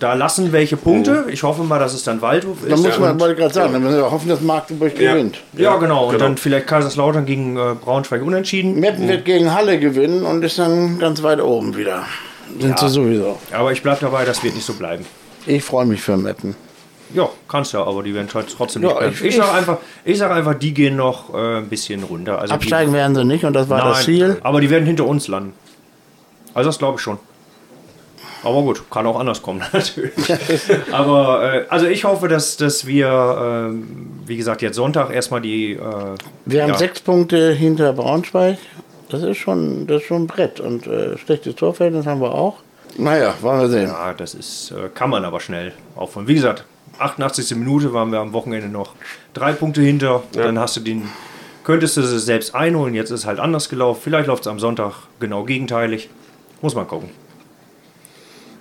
da 0.00 0.14
lassen 0.14 0.50
welche 0.50 0.76
Punkte. 0.76 1.26
Ich 1.30 1.44
hoffe 1.44 1.62
mal, 1.62 1.78
dass 1.78 1.94
es 1.94 2.02
dann 2.02 2.20
Waldhof 2.20 2.62
ist. 2.64 2.70
Da 2.72 2.76
muss 2.76 2.98
man, 2.98 3.16
ich 3.30 3.36
gerade 3.36 3.54
sagen, 3.54 3.72
dann 3.72 3.82
müssen 3.84 3.98
wir 3.98 4.10
hoffen, 4.10 4.28
dass 4.28 4.40
Magdeburg 4.40 4.98
Ja. 4.98 5.12
gewinnt. 5.12 5.38
ja, 5.52 5.76
genau. 5.76 6.06
Und 6.06 6.12
genau. 6.14 6.24
dann 6.24 6.36
vielleicht 6.36 6.66
Kaiserslautern 6.66 7.24
gegen 7.24 7.56
äh, 7.56 7.74
Braunschweig 7.80 8.20
unentschieden. 8.20 8.80
Meppen 8.80 9.06
wird 9.06 9.24
gegen 9.24 9.54
Halle 9.54 9.78
gewinnen 9.78 10.24
und 10.24 10.42
ist 10.42 10.58
dann 10.58 10.98
ganz 10.98 11.22
weit 11.22 11.40
oben 11.40 11.76
wieder. 11.76 12.02
Sind 12.58 12.76
sie 12.78 12.88
sowieso. 12.88 13.38
Aber 13.52 13.70
ich 13.70 13.80
bleibe 13.82 13.98
dabei, 14.00 14.24
das 14.24 14.42
wird 14.42 14.54
nicht 14.56 14.66
so 14.66 14.72
bleiben. 14.72 15.06
Ich 15.46 15.62
freue 15.62 15.86
mich 15.86 16.00
für 16.00 16.16
Meppen. 16.16 16.56
Ja, 17.14 17.28
kannst 17.48 17.72
ja, 17.74 17.84
aber 17.84 18.02
die 18.02 18.12
werden 18.12 18.28
trotzdem 18.28 18.82
Ja, 18.82 18.88
nicht 18.88 18.98
bleiben. 18.98 19.14
ich- 19.14 19.24
Ich, 19.24 19.36
sage 19.36 19.48
ich- 19.52 19.56
einfach, 19.56 19.76
ich 20.04 20.18
sag 20.18 20.30
einfach, 20.32 20.54
die 20.54 20.74
gehen 20.74 20.96
noch 20.96 21.32
äh, 21.32 21.58
ein 21.58 21.68
bisschen 21.68 22.02
runter. 22.02 22.40
Also 22.40 22.54
Absteigen 22.54 22.92
werden 22.92 23.14
sie 23.14 23.24
nicht 23.24 23.44
und 23.44 23.52
das 23.54 23.68
war 23.70 23.80
die, 23.82 23.88
das 23.88 24.04
Ziel. 24.04 24.36
aber 24.42 24.60
die 24.60 24.68
werden 24.68 24.84
hinter 24.84 25.06
uns 25.06 25.28
landen. 25.28 25.52
Also 26.54 26.68
das 26.70 26.78
glaube 26.78 26.96
ich 26.96 27.00
schon. 27.02 27.18
Aber 28.44 28.62
gut, 28.62 28.88
kann 28.90 29.06
auch 29.06 29.18
anders 29.18 29.42
kommen 29.42 29.60
natürlich. 29.72 30.12
aber 30.92 31.54
äh, 31.54 31.64
also 31.68 31.86
ich 31.86 32.04
hoffe, 32.04 32.28
dass, 32.28 32.56
dass 32.56 32.86
wir, 32.86 33.68
ähm, 33.70 34.10
wie 34.26 34.36
gesagt, 34.36 34.62
jetzt 34.62 34.76
Sonntag 34.76 35.10
erstmal 35.12 35.40
die. 35.40 35.72
Äh, 35.72 35.78
Wir 36.46 36.62
haben 36.62 36.70
ja, 36.70 36.78
sechs 36.78 37.00
Punkte 37.00 37.52
hinter 37.52 37.92
Braunschweig. 37.92 38.58
Das 39.08 39.22
ist 39.22 39.38
schon, 39.38 39.86
das 39.86 40.02
ist 40.02 40.08
schon 40.08 40.22
ein 40.24 40.26
Brett. 40.26 40.60
Und 40.60 40.86
äh, 40.86 41.16
schlechtes 41.18 41.56
Torverhältnis 41.56 42.06
haben 42.06 42.20
wir 42.20 42.34
auch. 42.34 42.58
Naja, 42.96 43.34
wollen 43.40 43.60
wir 43.60 43.68
sehen. 43.68 43.88
Ja, 43.88 44.12
das 44.14 44.34
ist, 44.34 44.70
äh, 44.72 44.88
kann 44.94 45.10
man 45.10 45.24
aber 45.24 45.40
schnell 45.40 45.72
aufholen. 45.96 46.28
Wie 46.28 46.34
gesagt, 46.34 46.64
88. 46.98 47.56
Minute 47.56 47.92
waren 47.92 48.12
wir 48.12 48.18
am 48.18 48.32
Wochenende 48.32 48.68
noch 48.68 48.94
drei 49.34 49.52
Punkte 49.52 49.80
hinter. 49.80 50.22
Dann 50.32 50.58
hast 50.58 50.76
du 50.76 50.80
den, 50.80 51.08
könntest 51.64 51.96
du 51.96 52.00
es 52.02 52.24
selbst 52.24 52.54
einholen. 52.54 52.94
Jetzt 52.94 53.10
ist 53.10 53.20
es 53.20 53.26
halt 53.26 53.38
anders 53.40 53.68
gelaufen. 53.68 54.00
Vielleicht 54.02 54.26
läuft 54.26 54.42
es 54.42 54.48
am 54.48 54.58
Sonntag 54.58 54.94
genau 55.20 55.44
gegenteilig. 55.44 56.10
Muss 56.60 56.74
man 56.74 56.86
gucken. 56.88 57.10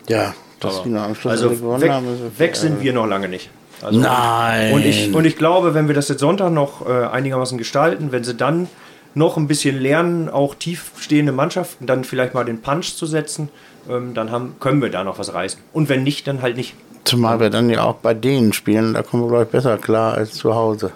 Ja, 0.07 0.33
dass 0.59 0.85
noch 0.85 1.01
am 1.03 1.15
Schluss 1.15 1.31
Also 1.33 1.49
gewonnen 1.49 1.81
weg, 1.81 1.91
haben. 1.91 2.07
ist- 2.07 2.39
weg 2.39 2.55
sind 2.55 2.81
wir 2.81 2.93
noch 2.93 3.05
lange 3.05 3.27
nicht. 3.29 3.49
Also, 3.81 3.99
Nein. 3.99 4.73
Und 4.73 4.85
ich, 4.85 5.13
und 5.13 5.25
ich 5.25 5.35
glaube, 5.37 5.73
wenn 5.75 5.87
wir 5.87 5.93
das 5.93 6.07
jetzt 6.09 6.19
Sonntag 6.21 6.51
noch 6.51 6.87
äh, 6.87 7.05
einigermaßen 7.05 7.57
gestalten, 7.59 8.11
wenn 8.11 8.23
sie 8.23 8.33
dann 8.33 8.67
noch 9.13 9.37
ein 9.37 9.47
bisschen 9.47 9.79
lernen, 9.79 10.29
auch 10.29 10.55
tiefstehende 10.55 11.31
Mannschaften 11.31 11.85
dann 11.85 12.03
vielleicht 12.03 12.33
mal 12.33 12.43
den 12.43 12.61
Punch 12.61 12.95
zu 12.95 13.05
setzen, 13.05 13.49
ähm, 13.89 14.13
dann 14.15 14.31
haben, 14.31 14.55
können 14.59 14.81
wir 14.81 14.89
da 14.89 15.03
noch 15.03 15.19
was 15.19 15.33
reißen. 15.33 15.59
Und 15.73 15.89
wenn 15.89 16.03
nicht, 16.03 16.27
dann 16.27 16.41
halt 16.41 16.57
nicht. 16.57 16.73
Zumal 17.03 17.39
wir 17.39 17.49
dann 17.51 17.69
ja 17.69 17.83
auch 17.83 17.95
bei 17.95 18.13
denen 18.15 18.51
spielen, 18.51 18.93
da 18.95 19.03
kommen 19.03 19.23
wir, 19.23 19.29
glaube 19.29 19.43
ich, 19.45 19.49
besser 19.49 19.77
klar 19.77 20.15
als 20.15 20.33
zu 20.33 20.55
Hause. 20.55 20.91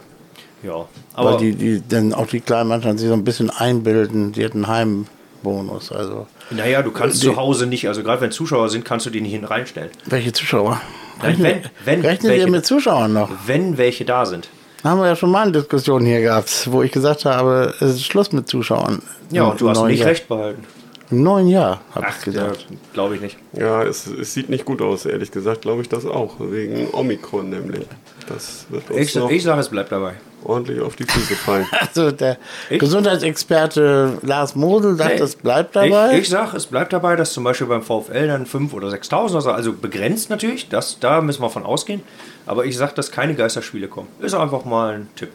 Ja, 0.64 0.86
aber 1.14 1.32
Weil 1.34 1.38
die, 1.38 1.56
die 1.56 1.84
dann 1.88 2.14
auch 2.14 2.28
die 2.28 2.42
kleinen 2.42 2.70
Mannschaften 2.70 2.98
sich 2.98 3.08
so 3.08 3.14
ein 3.14 3.24
bisschen 3.24 3.50
einbilden, 3.50 4.32
die 4.32 4.44
hätten 4.44 4.68
Heimbonus. 4.68 5.92
Also 5.92 6.28
naja, 6.52 6.82
du 6.82 6.92
kannst 6.92 7.22
Die- 7.22 7.28
zu 7.28 7.36
Hause 7.38 7.66
nicht, 7.68 7.88
also 7.88 8.04
gerade 8.04 8.22
wenn 8.22 8.32
Zuschauer 8.32 8.70
sind, 8.70 8.86
kannst 8.86 9.06
du 9.06 9.10
die 9.10 9.22
nicht 9.22 9.32
hin 9.34 9.44
reinstellen. 9.46 9.90
welche 10.06 10.32
Zuschauer? 10.34 10.82
Rechnen, 11.22 11.44
wenn- 11.44 11.62
wenn 11.86 12.02
rechnen 12.02 12.30
welche- 12.32 12.46
wir 12.46 12.52
mit 12.52 12.66
Zuschauern 12.66 13.14
noch? 13.14 13.30
Wenn 13.46 13.78
welche 13.78 14.06
da 14.06 14.26
sind. 14.26 14.50
Da 14.84 14.90
haben 14.90 15.00
wir 15.00 15.08
ja 15.08 15.16
schon 15.16 15.30
mal 15.30 15.44
eine 15.44 15.52
Diskussion 15.52 16.04
hier 16.06 16.22
gehabt, 16.22 16.68
wo 16.72 16.82
ich 16.82 16.92
gesagt 16.92 17.26
habe, 17.26 17.74
es 17.80 17.92
ist 17.92 18.06
Schluss 18.06 18.32
mit 18.32 18.48
Zuschauern. 18.48 19.04
Ja, 19.30 19.44
und 19.44 19.62
du 19.62 19.70
hast 19.70 19.78
Jahr. 20.00 20.08
recht 20.10 20.28
behalten. 20.28 20.64
Im 21.12 21.24
neuen 21.24 21.48
Jahr, 21.48 21.82
habe 21.94 22.08
ich 22.18 22.24
gesagt. 22.24 22.66
glaube 22.94 23.16
ich 23.16 23.22
nicht. 23.22 23.38
Ja, 23.54 23.84
es, 23.84 24.08
es 24.08 24.34
sieht 24.34 24.50
nicht 24.50 24.64
gut 24.66 24.82
aus, 24.82 25.06
ehrlich 25.06 25.30
gesagt, 25.32 25.62
glaube 25.62 25.82
ich 25.82 25.90
das 25.90 26.06
auch. 26.06 26.36
Wegen 26.40 26.88
Omikron 26.94 27.50
nämlich. 27.50 27.86
Das 28.30 28.66
wird 28.70 28.90
uns 28.90 29.00
Ich, 29.00 29.16
ich 29.16 29.44
sage, 29.44 29.60
es 29.60 29.68
bleibt 29.70 29.92
dabei. 29.92 30.14
ordentlich 30.46 30.80
auf 30.80 30.96
die 30.96 31.04
Füße 31.04 31.36
fallen. 31.36 31.66
Also 31.80 32.12
der 32.12 32.38
Ich? 32.70 32.80
Gesundheitsexperte 32.80 34.20
Lars 34.22 34.56
Mosel 34.56 34.96
sagt, 34.96 35.16
Nee. 35.16 35.22
es 35.22 35.36
bleibt 35.36 35.76
dabei. 35.76 36.14
Ich, 36.14 36.20
ich 36.22 36.30
sage, 36.30 36.56
es 36.56 36.66
bleibt 36.68 36.94
dabei, 36.94 37.16
dass 37.16 37.34
zum 37.34 37.44
Beispiel 37.44 37.68
beim 37.68 37.82
VfL 37.84 38.28
dann 38.28 38.46
5.000 38.46 38.74
oder 38.74 38.88
6.000, 38.88 39.36
also, 39.36 39.52
also 39.52 39.74
begrenzt 39.74 40.30
natürlich, 40.30 40.70
das, 40.70 40.98
da 41.00 41.22
müssen 41.22 41.42
wir 41.42 41.50
von 41.50 41.64
ausgehen. 41.64 42.02
Aber 42.46 42.66
ich 42.66 42.78
sage, 42.78 42.94
dass 42.96 43.12
keine 43.12 43.36
Geisterspiele 43.36 43.88
kommen. 43.88 44.08
Ist 44.22 44.34
einfach 44.34 44.66
mal 44.66 44.94
ein 44.96 45.10
Tipp. 45.16 45.30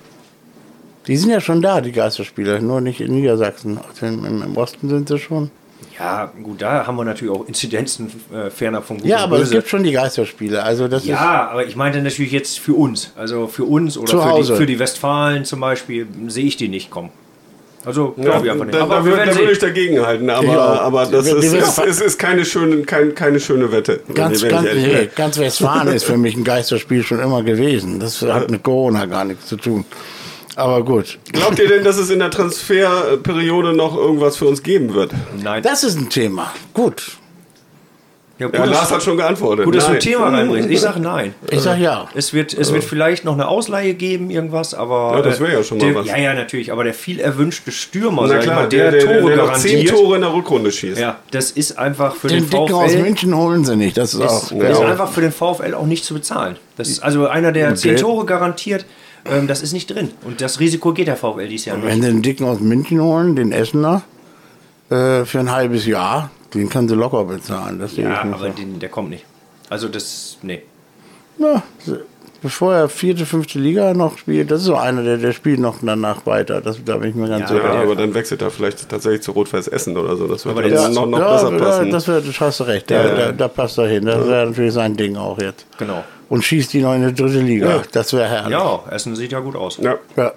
Die 1.06 1.16
sind 1.16 1.30
ja 1.30 1.40
schon 1.40 1.62
da, 1.62 1.80
die 1.80 1.92
Geisterspiele, 1.92 2.60
nur 2.60 2.80
nicht 2.80 3.00
in 3.00 3.12
Niedersachsen. 3.12 3.78
Im 4.00 4.56
Osten 4.56 4.88
sind 4.88 5.08
sie 5.08 5.18
schon. 5.18 5.50
Ja, 5.98 6.30
gut, 6.42 6.60
da 6.60 6.86
haben 6.86 6.96
wir 6.96 7.04
natürlich 7.04 7.32
auch 7.34 7.46
Inzidenzen 7.48 8.10
äh, 8.34 8.50
ferner 8.50 8.82
von 8.82 8.98
gut 8.98 9.06
Ja, 9.06 9.18
aber 9.18 9.38
es 9.40 9.50
gibt 9.50 9.68
schon 9.68 9.82
die 9.82 9.92
Geisterspiele. 9.92 10.62
Also 10.62 10.88
das 10.88 11.02
ist 11.02 11.08
Ja, 11.08 11.48
aber 11.50 11.64
ich 11.66 11.74
meinte 11.76 12.02
natürlich 12.02 12.32
jetzt 12.32 12.58
für 12.58 12.74
uns. 12.74 13.12
Also 13.16 13.46
für 13.46 13.64
uns 13.64 13.96
oder 13.96 14.12
für 14.12 14.42
die, 14.42 14.56
für 14.56 14.66
die 14.66 14.78
Westfalen 14.78 15.44
zum 15.46 15.60
Beispiel 15.60 16.06
sehe 16.28 16.44
ich 16.44 16.56
die 16.56 16.68
nicht 16.68 16.90
kommen. 16.90 17.10
Also 17.84 18.14
Ja, 18.16 18.24
glaube 18.24 18.46
ich 18.46 18.52
einfach 18.52 18.64
nicht. 18.66 18.74
da, 18.76 18.82
Aber 18.82 18.96
da, 18.96 19.04
wir 19.06 19.16
da 19.16 19.34
würde 19.36 19.52
ich 19.52 19.58
dagegen 19.60 20.04
halten, 20.04 20.28
aber, 20.28 20.44
Ja, 20.46 20.58
aber 20.80 21.06
das 21.06 21.24
wir- 21.24 21.36
ist, 21.36 21.52
wir- 21.52 21.60
ist, 21.60 21.78
ist, 21.78 22.00
ist 22.02 22.18
keine, 22.18 22.44
schöne, 22.44 22.82
kein, 22.82 23.14
keine 23.14 23.38
schöne 23.38 23.70
Wette. 23.70 24.00
ganz, 24.12 24.42
ganz, 24.46 24.66
nee, 24.74 25.08
ganz 25.14 25.38
Westfalen 25.38 25.94
ist 25.94 26.04
für 26.04 26.16
mich 26.16 26.36
ein 26.36 26.42
Geisterspiel 26.44 27.04
schon 27.04 27.20
immer 27.20 27.42
gewesen. 27.44 28.00
Das 28.00 28.20
hat 28.22 28.50
mit 28.50 28.62
Corona 28.64 29.06
gar 29.06 29.24
nichts 29.24 29.46
zu 29.46 29.56
tun. 29.56 29.84
Aber 30.56 30.82
gut, 30.84 31.18
Glaubt 31.32 31.58
ihr 31.58 31.68
denn, 31.68 31.84
dass 31.84 31.98
es 31.98 32.08
in 32.10 32.18
der 32.18 32.30
Transferperiode 32.30 33.74
noch 33.74 33.94
irgendwas 33.96 34.36
für 34.38 34.46
uns 34.46 34.62
geben 34.62 34.94
wird? 34.94 35.12
Nein. 35.42 35.62
das 35.62 35.84
ist 35.84 35.96
ein 35.98 36.08
Thema. 36.08 36.52
Gut, 36.72 37.18
ja, 38.38 38.46
gut, 38.46 38.54
Ja, 38.56 38.66
dass- 38.66 38.70
Lars 38.74 38.90
hat 38.90 39.02
schon 39.02 39.16
geantwortet. 39.16 39.64
gut, 39.64 39.74
dass 39.76 39.86
du 39.86 39.92
ein. 39.92 40.00
Thema 40.00 40.28
reinbringst. 40.28 40.68
Ich 40.70 40.80
sage 40.80 41.00
nein. 41.00 41.34
ich 41.50 41.60
sag 41.60 41.78
ja. 41.78 42.06
Es 42.14 42.32
wird, 42.34 42.52
es 42.52 42.70
wird 42.72 42.84
vielleicht 42.84 43.24
noch 43.24 43.32
eine 43.34 43.48
Ausleihe 43.48 43.94
geben, 43.94 44.28
irgendwas, 44.30 44.74
aber. 44.74 45.12
Ja, 45.16 45.22
das 45.22 45.40
wäre 45.40 45.52
ja 45.54 45.62
schon 45.62 45.78
mal 45.78 45.86
der, 45.86 45.94
was. 45.94 46.06
Ja, 46.06 46.16
ja, 46.18 46.34
natürlich. 46.34 46.70
Aber 46.72 46.84
der 46.84 46.92
viel 46.94 47.18
erwünschte 47.20 47.72
Stürmer, 47.72 48.22
Na 48.22 48.28
sag 48.28 48.38
ich 48.38 48.44
klar, 48.44 48.56
mal, 48.62 48.68
der, 48.68 48.90
der, 48.90 49.00
der, 49.00 49.08
der, 49.08 49.20
Tore 49.22 49.34
der 49.34 49.44
noch 49.44 49.52
zehn 49.54 49.72
garantiert. 49.72 49.94
Tore 49.94 50.14
in 50.16 50.20
der 50.22 50.32
Rückrunde 50.34 50.72
schießt. 50.72 50.98
Ja, 51.00 51.18
das 51.30 51.50
ist 51.50 51.78
einfach 51.78 52.14
für 52.14 52.28
Den 52.28 52.40
den, 52.48 52.50
Dicken 52.50 52.74
aus 52.74 52.92
VfL. 52.92 53.02
München 53.02 53.34
holen 53.36 53.64
sie 53.64 53.76
nicht. 53.76 53.96
Das 53.96 54.12
ist, 54.14 54.20
auch. 54.20 54.42
Ist, 54.50 54.58
wär 54.60 54.70
ist 54.70 54.76
auch 54.78 54.84
einfach 54.88 55.10
für 55.12 55.20
den 55.22 55.32
VfL 55.32 55.74
auch 55.74 55.86
nicht 55.86 56.04
zu 56.04 56.12
bezahlen. 56.14 56.56
Das 56.76 56.88
ist 56.88 57.02
also 57.02 57.26
einer, 57.28 57.52
der 57.52 57.74
zehn 57.74 57.92
Geld- 57.92 58.00
Tore 58.02 58.26
garantiert, 58.26 58.84
ähm, 59.30 59.46
das 59.46 59.62
ist 59.62 59.72
nicht 59.72 59.88
drin. 59.94 60.10
Und 60.24 60.40
das 60.40 60.60
Risiko 60.60 60.92
geht 60.92 61.08
der 61.08 61.16
VfL 61.16 61.48
dieses 61.48 61.66
Jahr 61.66 61.76
nicht. 61.76 61.86
Wenn 61.86 62.02
sie 62.02 62.08
den 62.08 62.22
Dicken 62.22 62.44
aus 62.46 62.60
München 62.60 63.00
holen, 63.00 63.36
den 63.36 63.52
Essener, 63.52 64.02
äh, 64.90 65.24
für 65.24 65.40
ein 65.40 65.50
halbes 65.50 65.86
Jahr, 65.86 66.30
den 66.54 66.68
können 66.68 66.88
sie 66.88 66.94
locker 66.94 67.24
bezahlen. 67.24 67.78
Das 67.78 67.96
Ja, 67.96 68.18
ich 68.18 68.24
nicht 68.24 68.34
aber 68.34 68.46
so. 68.46 68.52
den, 68.52 68.78
der 68.78 68.88
kommt 68.88 69.10
nicht. 69.10 69.24
Also 69.68 69.88
das, 69.88 70.38
nee. 70.42 70.62
Ja, 71.38 71.62
bevor 72.40 72.74
er 72.74 72.88
vierte, 72.88 73.26
fünfte 73.26 73.58
Liga 73.58 73.92
noch 73.94 74.16
spielt, 74.18 74.50
das 74.50 74.60
ist 74.60 74.66
so 74.66 74.76
einer, 74.76 75.02
der, 75.02 75.16
der 75.18 75.32
spielt 75.32 75.58
noch 75.58 75.78
danach 75.82 76.24
weiter. 76.24 76.60
Das, 76.60 76.78
da 76.84 76.96
bin 76.98 77.10
ich 77.10 77.14
mir 77.16 77.28
ganz 77.28 77.42
Ja, 77.42 77.48
sicher. 77.48 77.74
Ja, 77.74 77.82
aber 77.82 77.96
dann 77.96 78.14
wechselt 78.14 78.40
er 78.42 78.50
vielleicht 78.50 78.88
tatsächlich 78.88 79.22
zu 79.22 79.32
Rot-Weiß 79.32 79.68
Essen 79.68 79.96
oder 79.96 80.16
so. 80.16 80.26
Das 80.28 80.44
wird 80.46 80.56
Aber 80.56 80.66
dann 80.68 80.92
noch, 80.94 81.06
noch 81.06 81.18
ja, 81.18 81.32
besser 81.32 81.52
ja, 81.52 81.58
passen. 81.58 81.90
das, 81.90 82.06
wird, 82.08 82.28
das 82.28 82.40
hast 82.40 82.60
du 82.60 82.64
recht. 82.64 82.90
Da, 82.90 82.94
Ja, 82.94 83.08
ja. 83.08 83.14
Da, 83.26 83.32
da 83.32 83.48
passt 83.48 83.76
er 83.78 83.88
hin. 83.88 84.04
Das 84.06 84.26
wäre 84.26 84.46
natürlich 84.46 84.72
sein 84.72 84.96
Ding 84.96 85.16
auch 85.16 85.38
jetzt. 85.40 85.66
Genau. 85.78 86.04
Und 86.28 86.42
schießt 86.42 86.72
die 86.72 86.82
noch 86.82 86.94
in 86.94 87.06
die 87.06 87.14
dritte 87.14 87.40
Liga. 87.40 87.76
Ja. 87.76 87.82
Das 87.92 88.12
wäre 88.12 88.28
herrlich. 88.28 88.52
Ja, 88.52 88.82
Essen 88.90 89.14
sieht 89.14 89.32
ja 89.32 89.40
gut 89.40 89.56
aus. 89.56 89.78
ja. 89.78 89.96
Ja. 90.16 90.32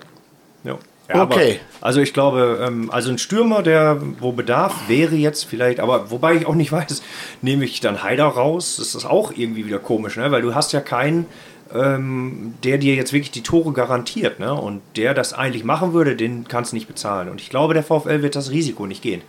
Ja. 0.64 0.78
Ja, 1.10 1.24
Okay. 1.24 1.60
Aber, 1.80 1.88
also 1.88 2.02
ich 2.02 2.14
glaube, 2.14 2.64
ähm, 2.68 2.92
also 2.92 3.10
ein 3.10 3.18
Stürmer, 3.18 3.64
der 3.64 4.00
wo 4.20 4.32
Bedarf 4.32 4.76
wäre 4.88 5.16
jetzt 5.16 5.46
vielleicht, 5.46 5.80
aber 5.80 6.12
wobei 6.12 6.36
ich 6.36 6.46
auch 6.46 6.54
nicht 6.54 6.72
weiß, 6.80 7.02
nehme 7.42 7.66
ich 7.66 7.80
dann 7.80 8.04
Haider 8.04 8.26
raus, 8.26 8.76
das 8.78 8.94
ist 8.94 9.06
auch 9.06 9.32
irgendwie 9.36 9.66
wieder 9.66 9.80
komisch, 9.80 10.18
ne? 10.18 10.30
weil 10.32 10.44
du 10.44 10.54
hast 10.54 10.72
ja 10.72 10.82
keinen, 10.82 11.26
ähm, 11.74 12.54
der 12.64 12.78
dir 12.78 12.94
jetzt 12.94 13.12
wirklich 13.12 13.32
die 13.32 13.42
Tore 13.42 13.74
garantiert, 13.74 14.40
ne? 14.40 14.54
und 14.54 14.82
der 14.98 15.16
das 15.16 15.34
eigentlich 15.34 15.64
machen 15.64 15.94
würde, 15.94 16.16
den 16.16 16.48
kannst 16.48 16.74
du 16.74 16.76
nicht 16.76 16.88
bezahlen. 16.88 17.30
Und 17.30 17.42
ich 17.42 17.50
glaube, 17.50 17.74
der 17.74 17.82
VfL 17.82 18.22
wird 18.22 18.36
das 18.36 18.52
Risiko 18.52 18.86
nicht 18.86 19.02
gehen. 19.02 19.24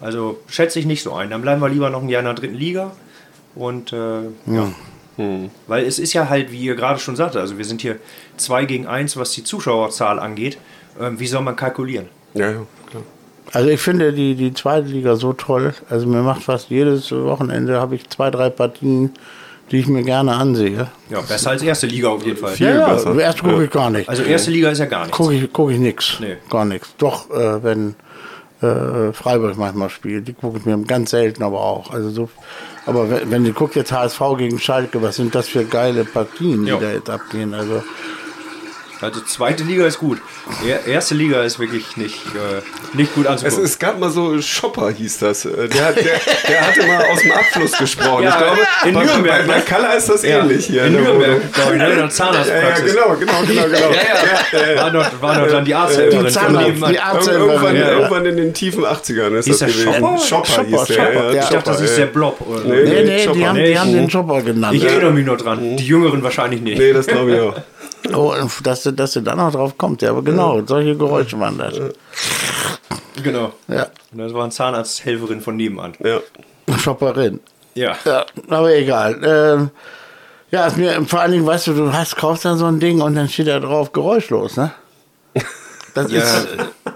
Also 0.00 0.38
schätze 0.46 0.78
ich 0.78 0.86
nicht 0.86 1.02
so 1.02 1.12
ein. 1.12 1.28
Dann 1.30 1.42
bleiben 1.42 1.60
wir 1.60 1.68
lieber 1.68 1.90
noch 1.90 2.02
ein 2.02 2.08
Jahr 2.08 2.20
in 2.20 2.26
der 2.26 2.34
dritten 2.34 2.54
Liga 2.54 2.92
und 3.56 3.92
äh, 3.92 4.22
ja. 4.46 4.70
Weil 5.66 5.84
es 5.84 5.98
ist 5.98 6.12
ja 6.12 6.28
halt, 6.28 6.52
wie 6.52 6.60
ihr 6.60 6.74
gerade 6.74 6.98
schon 6.98 7.16
sagte, 7.16 7.40
also 7.40 7.58
wir 7.58 7.64
sind 7.64 7.80
hier 7.80 7.96
2 8.36 8.64
gegen 8.64 8.86
1, 8.86 9.16
was 9.16 9.32
die 9.32 9.44
Zuschauerzahl 9.44 10.18
angeht. 10.18 10.58
Ähm, 11.00 11.20
wie 11.20 11.26
soll 11.26 11.42
man 11.42 11.56
kalkulieren? 11.56 12.06
ja, 12.34 12.50
ja, 12.50 12.66
klar. 12.88 13.02
Also 13.52 13.68
ich 13.68 13.80
finde 13.80 14.12
die, 14.12 14.34
die 14.34 14.54
zweite 14.54 14.86
Liga 14.88 15.16
so 15.16 15.32
toll. 15.32 15.74
Also 15.88 16.06
mir 16.06 16.22
macht 16.22 16.44
fast 16.44 16.70
jedes 16.70 17.10
Wochenende 17.10 17.80
habe 17.80 17.96
ich 17.96 18.08
zwei, 18.08 18.30
drei 18.30 18.48
Partien, 18.48 19.12
die 19.70 19.78
ich 19.78 19.88
mir 19.88 20.02
gerne 20.02 20.34
ansehe. 20.34 20.88
Ja, 21.08 21.20
besser 21.20 21.50
als 21.50 21.62
erste 21.62 21.86
Liga 21.86 22.08
auf 22.08 22.24
jeden 22.24 22.36
Fall. 22.36 22.52
Viel 22.52 22.78
besser. 22.78 23.18
Erst 23.18 23.42
gucke 23.42 23.64
ich 23.64 23.70
gar 23.70 23.90
nicht. 23.90 24.08
Also 24.08 24.22
erste 24.22 24.50
Liga 24.50 24.70
ist 24.70 24.78
ja 24.78 24.86
gar 24.86 25.02
nichts. 25.02 25.16
gucke 25.16 25.34
ich, 25.34 25.52
guck 25.52 25.70
ich 25.70 25.78
nichts. 25.78 26.18
Nee. 26.20 26.36
Gar 26.48 26.64
nichts. 26.64 26.94
Doch, 26.98 27.28
äh, 27.30 27.62
wenn 27.62 27.96
äh, 28.62 29.12
Freiburg 29.12 29.56
manchmal 29.56 29.90
spielt, 29.90 30.28
die 30.28 30.32
gucke 30.32 30.58
ich 30.58 30.64
mir 30.64 30.78
ganz 30.84 31.10
selten 31.10 31.42
aber 31.42 31.60
auch. 31.60 31.90
Also 31.90 32.10
so, 32.10 32.30
aber 32.86 33.10
wenn, 33.10 33.30
wenn 33.30 33.44
du 33.44 33.52
guckst 33.52 33.76
jetzt 33.76 33.92
HSV 33.92 34.20
gegen 34.38 34.58
Schalke, 34.58 35.00
was 35.02 35.16
sind 35.16 35.34
das 35.34 35.48
für 35.48 35.64
geile 35.64 36.04
Partien, 36.04 36.64
die 36.64 36.70
Ja. 36.70 36.78
da 36.78 36.90
jetzt 36.90 37.10
abgehen? 37.10 37.54
Also 37.54 37.82
Also 39.02 39.20
zweite 39.20 39.64
Liga 39.64 39.86
ist 39.86 39.98
gut. 39.98 40.18
Er- 40.66 40.86
Erste 40.86 41.14
Liga 41.14 41.42
ist 41.42 41.58
wirklich 41.58 41.96
nicht, 41.96 42.16
äh, 42.34 42.60
nicht 42.96 43.14
gut 43.14 43.24
Es, 43.24 43.30
anzugucken. 43.30 43.64
es 43.64 43.78
gab 43.78 43.98
mal 43.98 44.10
so, 44.10 44.40
Shopper 44.42 44.90
hieß 44.90 45.18
das. 45.20 45.46
Äh, 45.46 45.68
Der, 45.68 45.84
hat- 45.86 45.96
der, 45.96 46.20
der 46.48 46.66
hatte 46.66 46.86
mal 46.86 47.04
aus 47.10 47.20
dem 47.22 47.32
Abfluss 47.32 47.72
gesprochen. 47.78 48.24
Ja, 48.24 48.30
ich 48.30 48.36
glaube, 48.36 48.58
in 48.86 48.94
bei, 48.94 49.04
Nürnberg, 49.04 49.40
Bei, 49.46 49.52
bei 49.52 49.56
ne? 49.58 49.64
Kalla 49.64 49.92
ist 49.94 50.08
das 50.08 50.22
Ja, 50.22 50.40
ähnlich 50.40 50.66
hier. 50.66 50.84
in 50.84 50.92
Nürnberg, 50.92 51.52
glaube 51.52 51.72
ich, 51.72 51.78
ne? 51.78 51.84
in 51.90 51.90
der 51.90 51.96
Ja, 51.96 52.02
ja, 52.04 52.10
Zahnarztpraxis. 52.10 52.94
genau, 52.94 53.16
genau, 53.16 53.32
genau, 53.46 53.62
genau. 53.64 53.90
Ja, 53.90 54.72
ja. 54.74 54.82
War 54.82 54.90
noch, 54.92 55.22
war 55.22 55.38
noch 55.38 55.48
dann 55.48 55.64
die 55.64 55.74
Arzthelferin 55.74 56.26
Die 56.26 56.32
Zahnarzt- 56.32 56.90
die 56.90 56.98
Arzthelferin, 57.00 57.48
Irgendwann, 57.50 57.76
ja, 57.76 57.82
ja. 57.82 57.90
irgendwann 57.92 58.26
in 58.26 58.36
den 58.36 58.54
tiefen 58.54 58.84
80ern 58.84 59.34
ist, 59.38 59.46
Hieß 59.46 59.58
das 59.58 59.74
der 59.74 59.84
gewesen. 59.84 59.94
Shopper? 59.94 60.18
Shopper, 60.18 60.46
Shopper, 60.46 60.64
hieß 60.66 60.84
der. 60.84 60.94
Shopper, 60.94 61.14
ja, 61.14 61.32
ja. 61.32 61.42
Ich 61.42 61.48
dachte, 61.48 61.70
das 61.70 61.80
ist 61.80 61.96
der 61.98 62.06
Blob. 62.06 62.40
Oder? 62.40 62.60
Nee, 62.64 63.02
nee, 63.04 63.26
die 63.32 63.46
haben, 63.78 63.92
den 63.92 64.10
Chopper 64.10 64.42
genannt. 64.42 64.74
Ich 64.76 64.84
erinnere 64.84 65.12
mich 65.12 65.24
noch 65.24 65.36
dran. 65.38 65.76
Die 65.76 65.86
Jüngeren 65.86 66.22
wahrscheinlich 66.22 66.60
nicht. 66.60 66.78
Nee, 66.78 66.92
das 66.92 67.06
glaube 67.06 67.32
ich 67.34 67.40
auch. 67.40 67.54
Oh, 68.14 68.34
dass, 68.62 68.82
du- 68.82 68.92
dass 68.92 69.12
du 69.12 69.20
da 69.20 69.34
noch 69.34 69.52
drauf 69.52 69.76
kommt. 69.78 70.02
Ja, 70.02 70.10
aber 70.10 70.22
genau, 70.22 70.60
solche 70.66 70.96
Geräusche 70.96 71.38
waren 71.38 71.58
das. 71.58 71.74
Genau. 73.22 73.52
Ja, 73.68 73.86
Und 74.12 74.18
das 74.18 74.32
war 74.32 74.42
eine 74.44 74.50
Zahnarzthelferin 74.52 75.40
von 75.40 75.56
nebenan. 75.56 75.92
Ja. 76.02 76.20
Shopperin. 76.78 77.40
Ja. 77.74 77.96
Ja, 78.04 78.24
aber 78.48 78.74
egal. 78.74 79.20
Ähm, 79.24 79.70
ja, 80.50 80.66
ist 80.66 80.76
mir 80.76 81.04
vor 81.06 81.20
allen 81.20 81.32
Dingen, 81.32 81.46
weißt 81.46 81.68
du, 81.68 81.74
du 81.74 81.92
hast, 81.92 82.16
kaufst 82.16 82.44
dann 82.44 82.56
so 82.58 82.66
ein 82.66 82.80
Ding 82.80 83.00
und 83.00 83.14
dann 83.14 83.28
steht 83.28 83.46
da 83.48 83.60
drauf 83.60 83.92
geräuschlos, 83.92 84.56
ne? 84.56 84.72
Das 85.94 86.10
Ja. 86.10 86.20
ist, 86.20 86.48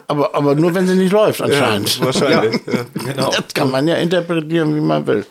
aber, 0.07 0.35
aber 0.35 0.55
nur 0.55 0.73
wenn 0.75 0.87
sie 0.87 0.95
nicht 0.95 1.13
läuft, 1.13 1.41
ja, 1.41 1.47
anscheinend. 1.47 2.01
wahrscheinlich. 2.05 2.61
Ja. 2.67 2.85
Genau. 3.13 3.31
Das 3.31 3.53
kann 3.53 3.71
man 3.71 3.87
ja 3.89 3.97
interpretieren, 3.97 4.75
wie 4.75 4.81
man 4.81 5.07
will. 5.07 5.27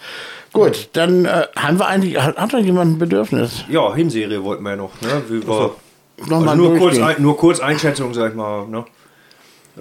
Gut, 0.54 0.90
dann 0.94 1.26
äh, 1.26 1.48
haben 1.56 1.80
wir 1.80 1.88
eigentlich, 1.88 2.18
hat, 2.22 2.38
hat 2.38 2.54
noch 2.54 2.60
jemand 2.60 2.94
ein 2.94 3.00
Bedürfnis? 3.00 3.66
Ja, 3.70 3.94
Hinserie 3.94 4.44
wollten 4.44 4.64
wir 4.64 4.72
ja 4.72 4.76
noch. 4.76 5.02
Ne? 5.02 5.24
Wie 5.28 5.48
war, 5.48 5.76
Nochmal 6.18 6.50
also 6.50 6.62
nur, 6.62 6.78
kurz 6.78 7.00
ein, 7.00 7.22
nur 7.22 7.38
kurz 7.38 7.60
Einschätzung, 7.60 8.14
sag 8.14 8.30
ich 8.30 8.36
mal. 8.36 8.68
Ne? 8.68 8.86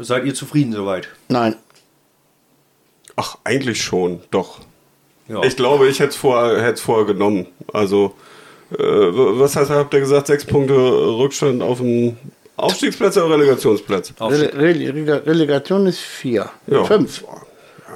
Seid 0.00 0.24
ihr 0.24 0.34
zufrieden 0.34 0.72
soweit? 0.72 1.08
Nein. 1.28 1.56
Ach, 3.16 3.36
eigentlich 3.44 3.82
schon, 3.82 4.20
doch. 4.30 4.60
Ja. 5.28 5.42
Ich 5.42 5.56
glaube, 5.56 5.88
ich 5.88 6.00
hätte 6.00 6.10
es 6.10 6.16
vorher, 6.16 6.62
hätte 6.62 6.74
es 6.74 6.80
vorher 6.80 7.04
genommen. 7.04 7.46
Also, 7.72 8.14
äh, 8.72 8.78
was 8.78 9.54
heißt, 9.56 9.70
habt 9.70 9.92
ihr 9.92 10.00
gesagt, 10.00 10.26
sechs 10.26 10.44
Punkte 10.44 10.74
Rückstand 10.74 11.62
auf 11.62 11.78
dem 11.78 12.16
Aufstiegsplatz 12.56 13.16
oder 13.18 13.34
Relegationsplatz? 13.36 14.14
Aufstieg. 14.18 14.54
Rele 14.54 14.94
Rele 14.94 15.26
Relegation 15.26 15.86
ist 15.86 16.00
vier. 16.00 16.50
Ja. 16.66 16.84
Fünf. 16.84 17.24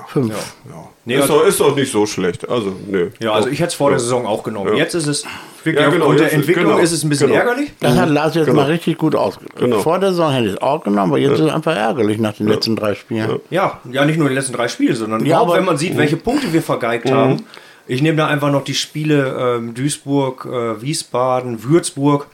Fünf. 0.08 0.54
Ja. 0.68 0.88
Nee, 1.08 1.14
ist, 1.14 1.22
also- 1.22 1.38
doch, 1.38 1.46
ist 1.46 1.60
doch 1.60 1.76
nicht 1.76 1.90
so 1.92 2.04
schlecht. 2.04 2.48
Also, 2.48 2.74
nö. 2.88 3.10
Ja, 3.20 3.32
also 3.32 3.48
ich 3.48 3.60
hätte 3.60 3.68
es 3.68 3.74
vor 3.74 3.90
der 3.90 4.00
Saison 4.00 4.26
auch 4.26 4.42
genommen. 4.42 4.72
Ja. 4.72 4.78
Jetzt 4.80 4.94
ist 4.94 5.06
es 5.06 5.24
wirklich 5.62 5.82
Ja, 5.84 5.88
genau, 5.90 6.02
aufgrund 6.06 6.18
der 6.18 6.26
jetzt- 6.26 6.34
Entwicklung 6.34 6.64
genau, 6.66 6.78
ist 6.78 6.90
es 6.92 7.04
ein 7.04 7.08
bisschen 7.08 7.28
genau. 7.28 7.38
ärgerlich. 7.40 7.70
Das 7.80 7.96
hat 7.96 8.08
Lars 8.10 8.34
jetzt 8.34 8.46
Genau. 8.46 8.60
mal 8.62 8.66
richtig 8.66 8.98
gut 8.98 9.14
ausgedrückt. 9.14 9.56
Genau. 9.58 9.78
Vor 9.78 9.98
der 10.00 10.10
Saison 10.10 10.32
hätte 10.32 10.46
ich 10.48 10.52
es 10.54 10.60
auch 10.62 10.82
genommen, 10.82 11.12
aber 11.12 11.18
jetzt 11.18 11.34
ist 11.38 11.46
es 11.46 11.52
einfach 11.52 11.76
ärgerlich 11.76 12.18
nach 12.18 12.34
den 12.34 12.48
letzten 12.48 12.74
drei 12.76 12.94
Spielen. 12.96 13.38
Ja, 13.50 13.80
ja, 13.90 14.04
nicht 14.04 14.18
nur 14.18 14.28
die 14.28 14.34
letzten 14.34 14.52
drei 14.52 14.66
Spiele, 14.68 14.96
sondern 14.96 15.24
Ja, 15.24 15.40
aber- 15.40 15.54
wenn 15.54 15.64
man 15.64 15.78
sieht, 15.78 15.96
welche 15.96 16.16
Punkte 16.16 16.52
wir 16.52 16.60
vergeigt 16.62 17.10
haben. 17.10 17.44
Ich 17.88 18.02
nehme 18.02 18.16
da 18.16 18.26
einfach 18.26 18.50
noch 18.50 18.64
die 18.64 18.74
Spiele 18.74 19.36
ähm, 19.58 19.74
Duisburg, 19.74 20.44
äh, 20.44 20.82
Wiesbaden, 20.82 21.62
Würzburg, 21.62 22.26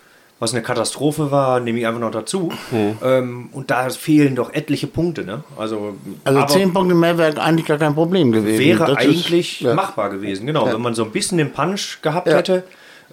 was 0.42 0.52
eine 0.52 0.62
Katastrophe 0.62 1.30
war, 1.30 1.60
nehme 1.60 1.78
ich 1.78 1.86
einfach 1.86 2.00
noch 2.00 2.10
dazu. 2.10 2.50
Ähm, 3.02 3.48
und 3.52 3.70
da 3.70 3.88
fehlen 3.90 4.34
doch 4.34 4.52
etliche 4.52 4.88
Punkte. 4.88 5.24
Ne? 5.24 5.44
Also, 5.56 5.94
Also 6.24 6.38
aber 6.40 6.48
zehn 6.48 6.72
Punkte 6.72 6.94
mehr 6.96 7.16
wäre 7.16 7.40
eigentlich 7.40 7.66
gar 7.66 7.78
kein 7.78 7.94
Problem 7.94 8.32
gewesen. 8.32 8.58
wäre 8.58 8.78
Das 8.80 8.90
ist- 8.90 8.96
eigentlich 8.98 9.60
ja. 9.60 9.74
machbar 9.74 10.10
gewesen. 10.10 10.46
Genau, 10.46 10.66
wenn 10.66 10.80
man 10.80 10.94
so 10.94 11.04
ein 11.04 11.12
bisschen 11.12 11.38
den 11.38 11.52
Punch 11.52 12.02
gehabt 12.02 12.26
Ja. 12.26 12.38
hätte. 12.38 12.64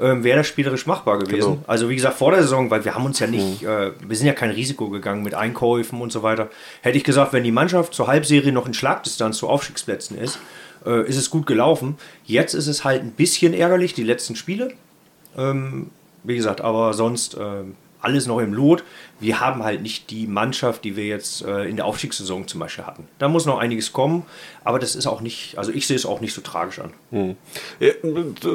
Ähm, 0.01 0.23
wäre 0.23 0.37
das 0.37 0.47
spielerisch 0.47 0.85
machbar 0.87 1.19
gewesen. 1.19 1.39
Genau. 1.55 1.63
Also 1.67 1.89
wie 1.89 1.95
gesagt, 1.95 2.17
vor 2.17 2.31
der 2.31 2.41
Saison, 2.41 2.71
weil 2.71 2.83
wir 2.85 2.95
haben 2.95 3.05
uns 3.05 3.19
ja 3.19 3.27
Mhm. 3.27 3.33
nicht, 3.33 3.63
äh, 3.63 3.91
wir 4.07 4.15
sind 4.15 4.27
ja 4.27 4.33
kein 4.33 4.49
Risiko 4.49 4.89
gegangen 4.89 5.23
mit 5.23 5.35
Einkäufen 5.35 5.99
und 6.01 6.11
so 6.13 6.23
weiter. 6.23 6.47
Hätte 6.81 6.97
ich 6.97 7.03
gesagt, 7.03 7.33
wenn 7.33 7.43
die 7.43 7.51
Mannschaft 7.51 7.93
zur 7.93 8.07
Halbserie 8.07 8.51
noch 8.53 8.65
in 8.65 8.73
Schlagdistanz 8.73 9.37
zu 9.37 9.49
Aufstiegsplätzen 9.49 10.17
ist, 10.17 10.39
äh, 10.85 11.05
ist 11.07 11.17
es 11.17 11.29
gut 11.29 11.45
gelaufen. 11.45 11.97
Jetzt 12.25 12.53
ist 12.53 12.67
es 12.67 12.85
halt 12.85 13.03
ein 13.03 13.11
bisschen 13.11 13.53
ärgerlich, 13.53 13.93
die 13.93 14.03
letzten 14.03 14.35
Spiele. 14.37 14.71
Ähm, 15.37 15.91
wie 16.23 16.35
gesagt, 16.35 16.61
aber 16.61 16.93
sonst 16.93 17.37
ähm, 17.39 17.75
alles 18.01 18.27
noch 18.27 18.39
im 18.39 18.53
Lot. 18.53 18.83
Wir 19.19 19.41
haben 19.41 19.63
halt 19.63 19.81
nicht 19.81 20.09
die 20.09 20.25
Mannschaft, 20.25 20.85
die 20.85 20.95
wir 20.95 21.05
jetzt 21.05 21.41
äh, 21.43 21.63
in 21.65 21.75
der 21.75 21.83
Aufstiegssaison 21.85 22.47
zum 22.47 22.61
Beispiel 22.61 22.85
hatten. 22.85 23.07
Da 23.17 23.27
muss 23.27 23.45
noch 23.45 23.59
einiges 23.59 23.91
kommen, 23.91 24.23
aber 24.63 24.79
das 24.79 24.95
ist 24.95 25.05
auch 25.05 25.19
nicht, 25.19 25.57
also 25.57 25.71
ich 25.73 25.85
sehe 25.85 25.97
es 25.97 26.05
auch 26.05 26.21
nicht 26.21 26.33
so 26.33 26.39
tragisch 26.41 26.79
an. 26.79 27.35
Ja, 27.81 27.91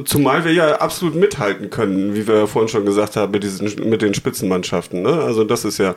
zumal 0.07 0.45
wir 0.47 0.53
ja 0.53 0.77
absolut 0.77 1.15
mithalten 1.15 1.69
können, 1.69 2.15
wie 2.15 2.27
wir 2.27 2.37
ja 2.39 2.47
vorhin 2.47 2.69
schon 2.71 2.87
gesagt 2.87 3.17
haben, 3.17 3.33
mit, 3.33 3.43
diesen, 3.43 3.67
mit 3.91 4.01
den 4.01 4.15
Spitzenmannschaften. 4.15 5.03
Ne? 5.03 5.13
Also 5.13 5.45
das 5.45 5.67
ist 5.67 5.77
ja 5.79 5.95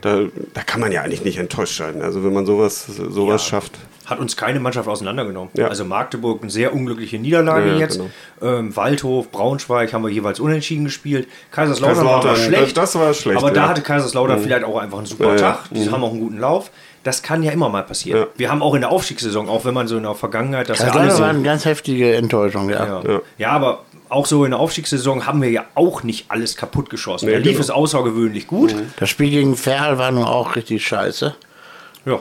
da, 0.00 0.24
da 0.54 0.62
kann 0.62 0.80
man 0.80 0.92
ja 0.92 1.02
eigentlich 1.02 1.24
nicht 1.24 1.38
enttäuscht 1.38 1.76
sein. 1.78 2.02
Also 2.02 2.22
wenn 2.22 2.32
man 2.32 2.46
sowas, 2.46 2.86
sowas 2.86 3.42
Ja. 3.44 3.48
schafft. 3.48 3.78
Hat 4.08 4.18
uns 4.20 4.36
keine 4.36 4.58
Mannschaft 4.58 4.88
auseinandergenommen. 4.88 5.50
Ja. 5.54 5.68
Also 5.68 5.84
Magdeburg 5.84 6.40
eine 6.42 6.50
sehr 6.50 6.72
unglückliche 6.72 7.18
Niederlage 7.18 7.66
Ja, 7.68 7.72
ja, 7.74 7.78
jetzt. 7.78 7.98
genau. 7.98 8.10
Ähm, 8.58 8.74
Waldhof, 8.74 9.30
Braunschweig 9.30 9.92
haben 9.92 10.02
wir 10.02 10.10
jeweils 10.10 10.40
unentschieden 10.40 10.84
gespielt. 10.84 11.28
Kaiserslautern, 11.50 12.04
war 12.06 12.20
Kaiserslautern, 12.22 12.36
schlecht. 12.54 12.76
das- 12.76 12.94
war 12.94 13.12
schlecht, 13.12 13.38
Aber 13.38 13.50
da 13.50 13.56
ja. 13.60 13.66
Mhm. 13.66 13.70
hatte 13.70 13.82
Kaiserslautern 13.82 14.40
vielleicht 14.40 14.64
auch 14.64 14.78
einfach 14.78 14.98
einen 14.98 15.06
super. 15.06 15.36
Tag. 15.36 15.64
Die 15.70 15.90
haben 15.90 16.02
auch 16.02 16.10
einen 16.12 16.20
guten 16.20 16.38
Lauf. 16.38 16.70
Das 17.04 17.22
kann 17.22 17.42
ja 17.42 17.52
immer 17.52 17.68
mal 17.68 17.82
passieren. 17.84 18.20
Ja. 18.20 18.26
Wir 18.36 18.50
haben 18.50 18.62
auch 18.62 18.74
in 18.74 18.80
der 18.80 18.90
Aufstiegssaison, 18.90 19.48
auch 19.48 19.64
wenn 19.64 19.72
man 19.74 19.88
so 19.88 19.96
in 19.96 20.02
der 20.02 20.14
Vergangenheit, 20.14 20.68
das 20.68 20.78
ja 20.80 20.86
Das 20.86 20.96
alles 20.96 21.20
war 21.20 21.28
eine 21.28 21.42
ganz 21.42 21.64
heftige 21.64 22.14
Enttäuschung, 22.16 22.70
ja. 22.70 22.84
ja. 22.86 23.02
Ja. 23.06 23.20
ja, 23.38 23.50
aber 23.50 23.84
auch 24.08 24.26
so 24.26 24.44
in 24.44 24.50
der 24.52 24.60
Aufstiegssaison 24.60 25.26
haben 25.26 25.40
wir 25.42 25.50
ja 25.50 25.64
auch 25.74 26.02
nicht 26.02 26.26
alles 26.30 26.56
kaputt 26.56 26.88
geschossen. 26.90 27.26
Nee, 27.26 27.32
da 27.32 27.38
lief 27.38 27.48
genau. 27.52 27.60
es 27.60 27.70
außergewöhnlich 27.70 28.46
gut. 28.46 28.74
Das 28.98 29.08
Spiel 29.10 29.30
gegen 29.30 29.54
Ferl 29.56 29.98
war 29.98 30.10
nun 30.10 30.24
auch 30.24 30.56
richtig 30.56 30.86
scheiße. 30.86 31.34
Ja. 32.06 32.18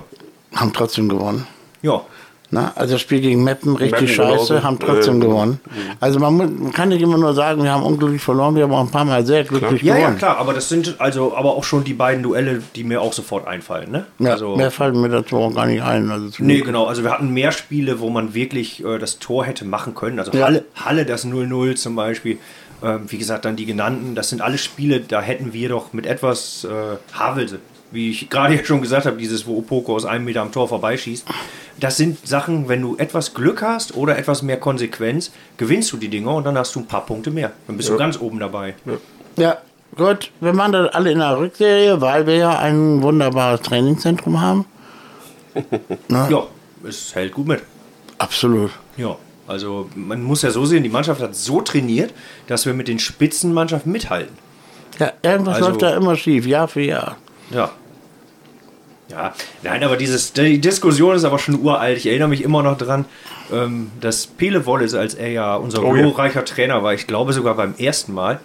Haben 0.54 0.74
trotzdem 0.74 1.08
gewonnen. 1.10 1.48
Ja. 1.82 2.02
Na, 2.50 2.72
also 2.76 2.94
das 2.94 3.02
Spiel 3.02 3.20
gegen 3.20 3.44
Meppen 3.44 3.76
richtig 3.76 3.92
Meppen 3.92 4.08
scheiße, 4.08 4.48
genauso. 4.54 4.64
haben 4.64 4.80
trotzdem 4.80 5.16
Ja, 5.22 5.28
ja. 5.28 5.34
gewonnen. 5.34 5.60
Also 6.00 6.18
man, 6.20 6.34
mu- 6.34 6.48
man 6.48 6.72
kann 6.72 6.88
nicht 6.88 7.02
immer 7.02 7.18
nur 7.18 7.34
sagen, 7.34 7.62
wir 7.62 7.70
haben 7.74 7.84
unglücklich 7.84 8.22
verloren, 8.22 8.56
wir 8.56 8.64
haben 8.64 8.72
auch 8.74 8.80
ein 8.86 8.90
paar 8.90 9.04
Mal 9.04 9.26
sehr 9.26 9.44
glücklich 9.44 9.82
Ja, 9.82 9.96
ja, 9.96 10.00
gewonnen. 10.04 10.18
klar, 10.18 10.38
aber 10.38 10.54
das 10.54 10.70
sind 10.70 10.96
also 11.00 11.36
aber 11.36 11.56
auch 11.58 11.66
schon 11.66 11.84
die 11.84 11.94
beiden 11.94 12.24
Duelle, 12.24 12.64
die 12.76 12.86
mir 12.86 13.02
auch 13.02 13.12
sofort 13.12 13.46
einfallen, 13.48 13.92
ne? 13.92 14.06
Ja, 14.20 14.32
also, 14.32 14.56
mehr 14.56 14.72
fallen 14.72 15.02
mir 15.02 15.10
dazu 15.10 15.36
auch 15.40 15.54
gar 15.54 15.66
nicht 15.66 15.82
ein. 15.84 16.10
Also 16.10 16.30
Nee, 16.38 16.62
genau. 16.62 16.86
Also 16.86 17.04
wir 17.04 17.12
hatten 17.12 17.34
mehr 17.34 17.52
Spiele, 17.52 18.00
wo 18.00 18.10
man 18.10 18.34
wirklich 18.34 18.82
äh, 18.86 18.98
das 18.98 19.20
Tor 19.20 19.44
hätte 19.44 19.66
machen 19.66 19.94
können. 19.94 20.18
Also 20.18 20.32
Ja. 20.32 20.46
Halle, 20.46 20.64
Halle 20.74 21.06
das 21.06 21.26
0-0 21.26 21.76
zum 21.76 21.98
Beispiel. 21.98 22.38
Ähm, 22.82 23.02
wie 23.08 23.18
gesagt, 23.18 23.44
dann 23.44 23.58
die 23.58 23.66
genannten. 23.66 24.16
Das 24.16 24.30
sind 24.30 24.42
alle 24.42 24.58
Spiele, 24.58 25.02
da 25.02 25.20
hätten 25.20 25.52
wir 25.52 25.68
doch 25.68 25.92
mit 25.92 26.06
etwas 26.06 26.64
äh, 26.64 26.70
Havelse, 27.12 27.60
wie 27.92 28.10
ich 28.12 28.30
gerade 28.30 28.56
ja 28.56 28.64
schon 28.66 28.82
gesagt 28.82 29.06
habe, 29.06 29.18
dieses, 29.18 29.48
wo 29.48 29.58
Opoko 29.58 29.96
aus 29.96 30.06
einem 30.06 30.26
Meter 30.26 30.42
am 30.42 30.52
Tor 30.52 30.68
vorbeischießt. 30.68 31.26
Das 31.80 31.96
sind 31.98 32.28
Sachen, 32.28 32.68
wenn 32.68 32.82
du 32.82 32.98
etwas 32.98 33.34
Glück 33.34 33.62
hast 33.62 33.96
oder 33.96 34.18
etwas 34.18 34.42
mehr 34.42 34.58
Konsequenz, 34.58 35.32
gewinnst 35.58 35.92
du 35.94 35.98
die 35.98 36.10
Dinger 36.10 36.34
und 36.36 36.44
dann 36.46 36.58
hast 36.58 36.76
du 36.76 36.80
ein 36.80 36.88
paar 36.88 37.06
Punkte 37.06 37.30
mehr. 37.32 37.52
Dann 37.68 37.78
bist 37.78 37.90
du 37.90 37.98
ganz 37.98 38.20
oben 38.20 38.40
dabei. 38.40 38.74
Ja, 39.38 39.58
gut. 39.96 40.32
Wir 40.42 40.56
waren 40.58 40.72
da 40.72 40.86
alle 40.88 41.12
in 41.12 41.20
der 41.20 41.38
Rückserie, 41.38 42.02
weil 42.02 42.26
wir 42.26 42.36
ja 42.36 42.58
ein 42.60 43.02
wunderbares 43.02 43.62
Trainingszentrum 43.62 44.42
haben. 44.42 44.66
Ja, 46.10 46.44
es 46.88 47.16
hält 47.16 47.34
gut 47.34 47.48
mit. 47.48 47.62
Absolut. 48.20 48.72
Ja, 48.96 49.16
also 49.48 49.90
man 49.96 50.22
muss 50.22 50.42
ja 50.44 50.52
so 50.52 50.66
sehen, 50.66 50.84
die 50.84 50.90
Mannschaft 50.90 51.22
hat 51.22 51.36
so 51.36 51.62
trainiert, 51.62 52.14
dass 52.48 52.66
wir 52.66 52.74
mit 52.74 52.88
den 52.88 53.00
Spitzenmannschaften 53.00 53.92
mithalten. 53.92 54.36
Ja, 55.00 55.14
irgendwas 55.22 55.56
Also- 55.56 55.70
läuft 55.70 55.82
da 55.82 55.96
immer 55.96 56.16
schief, 56.16 56.46
Jahr 56.46 56.68
für 56.68 56.82
Jahr. 56.82 57.18
Ja. 57.52 57.72
Ja, 59.10 59.34
nein, 59.64 59.84
aber 59.86 59.96
dieses, 59.96 60.34
die 60.34 60.60
Diskussion 60.60 61.16
ist 61.16 61.24
aber 61.24 61.40
schon 61.40 61.62
uralt. 61.62 61.98
Ich 61.98 62.08
erinnere 62.08 62.28
mich 62.28 62.44
immer 62.44 62.62
noch 62.62 62.78
dran, 62.78 63.06
ähm, 63.54 63.90
dass 64.02 64.28
Pele 64.28 64.66
Wolles, 64.66 64.94
als 64.94 65.14
er 65.14 65.30
ja 65.32 65.56
unser 65.56 65.82
Oh 65.84 65.96
ja. 65.96 66.02
glorreicher 66.02 66.44
Trainer 66.44 66.84
war, 66.84 66.94
ich 66.94 67.08
glaube 67.08 67.32
sogar 67.32 67.56
beim 67.56 67.74
ersten 67.78 68.14
Mal, 68.14 68.42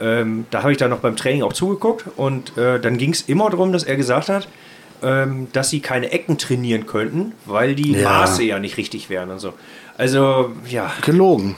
ähm, 0.00 0.46
da 0.50 0.62
habe 0.62 0.72
ich 0.72 0.78
dann 0.78 0.88
noch 0.88 1.00
beim 1.00 1.16
Training 1.16 1.42
auch 1.42 1.52
zugeguckt 1.52 2.06
und 2.16 2.56
äh, 2.56 2.80
dann 2.80 2.96
ging 2.96 3.12
es 3.12 3.22
immer 3.22 3.50
darum, 3.50 3.72
dass 3.72 3.82
er 3.84 3.96
gesagt 3.96 4.30
hat, 4.30 4.48
ähm, 5.02 5.48
dass 5.52 5.68
sie 5.68 5.80
keine 5.80 6.10
Ecken 6.12 6.38
trainieren 6.38 6.86
könnten, 6.86 7.32
weil 7.44 7.74
die 7.74 7.92
Ja. 7.92 8.08
Maße 8.20 8.42
ja 8.42 8.58
nicht 8.58 8.78
richtig 8.78 9.10
wären 9.10 9.30
und 9.30 9.38
so. 9.38 9.52
Also, 9.98 10.52
ja, 10.66 10.90
Gelogen. 11.02 11.56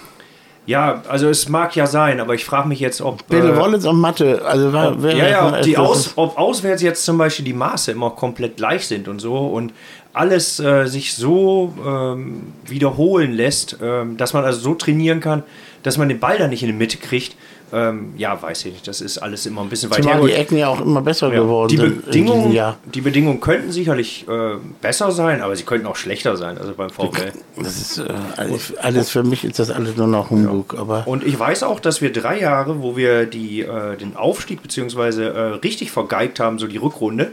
Ja, 0.69 1.03
also 1.09 1.31
es 1.31 1.49
mag 1.49 1.75
ja 1.77 1.87
sein, 1.87 2.21
aber 2.21 2.35
ich 2.35 2.45
frage 2.45 2.69
mich 2.69 2.79
jetzt, 2.79 3.01
ob. 3.01 3.27
Bill 3.27 3.43
äh, 3.43 3.57
Wallace 3.57 3.87
und 3.87 3.99
Mathe, 3.99 4.45
also 4.45 4.71
war, 4.71 5.03
wäre 5.03 5.17
ja, 5.17 5.29
ja, 5.29 5.49
ob, 5.49 5.63
die 5.63 5.79
Aus, 5.79 6.13
ob 6.17 6.37
auswärts 6.37 6.83
jetzt 6.83 7.07
zum 7.07 7.17
Beispiel 7.17 7.47
die 7.47 7.55
Maße 7.55 7.93
immer 7.93 8.11
komplett 8.11 8.59
gleich 8.59 8.87
sind 8.87 9.09
und 9.09 9.19
so 9.19 9.35
und 9.35 9.73
alles 10.13 10.61
äh, 10.61 10.85
sich 10.85 11.15
so 11.15 11.73
ähm, 11.87 12.53
wiederholen 12.67 13.33
lässt, 13.33 13.79
ähm, 13.81 14.19
dass 14.19 14.35
man 14.35 14.45
also 14.45 14.61
so 14.61 14.75
trainieren 14.75 15.21
kann, 15.21 15.43
dass 15.85 15.97
man 15.97 16.11
den 16.11 16.21
Ball 16.21 16.37
dann 16.37 16.51
nicht 16.51 16.63
in 16.63 16.69
die 16.69 16.75
Mitte 16.75 16.99
kriegt. 16.99 17.35
Ähm, 17.73 18.15
ja, 18.17 18.41
weiß 18.41 18.65
ich 18.65 18.73
nicht. 18.73 18.89
Das 18.89 19.01
ist 19.01 19.19
alles 19.19 19.45
immer 19.47 19.61
ein 19.61 19.69
bisschen 19.69 19.91
weit 19.91 20.03
Zumal 20.03 20.27
die. 20.27 20.33
Ecken 20.33 20.57
ja 20.57 20.69
auch 20.69 20.81
immer 20.81 21.03
besser 21.03 21.33
Ja, 21.33 21.41
geworden 21.41 21.69
die, 21.69 21.77
Bedingungen, 21.77 22.75
die 22.95 23.01
Bedingungen 23.01 23.41
könnten 23.41 23.73
sicherlich 23.73 24.27
äh, 24.29 24.57
besser 24.81 25.11
sein, 25.11 25.43
aber 25.43 25.55
sie 25.55 25.65
könnten 25.65 25.87
auch 25.87 25.97
schlechter 25.97 26.37
sein, 26.37 26.57
also 26.59 26.73
beim 26.75 26.91
VfL. 26.91 27.33
Das 27.57 27.77
ist 27.77 27.99
äh, 27.99 28.05
alles, 28.37 28.77
alles 28.79 29.11
für 29.11 29.23
mich 29.23 29.45
ist 29.45 29.59
das 29.59 29.71
alles 29.71 29.97
nur 29.97 30.07
noch 30.07 30.31
Humbug. 30.31 30.75
Aber 30.79 31.07
Und 31.07 31.25
ich 31.27 31.39
weiß 31.39 31.63
auch, 31.63 31.81
dass 31.81 32.01
wir 32.01 32.13
drei 32.13 32.41
Jahre, 32.41 32.83
wo 32.83 32.97
wir 32.97 33.27
die, 33.27 33.63
äh, 33.63 33.97
den 33.97 34.17
Aufstieg 34.17 34.63
beziehungsweise 34.63 35.29
äh, 35.29 35.41
richtig 35.57 35.91
vergeigt 35.91 36.41
haben, 36.41 36.59
so 36.59 36.67
die 36.67 36.79
Rückrunde, 36.79 37.33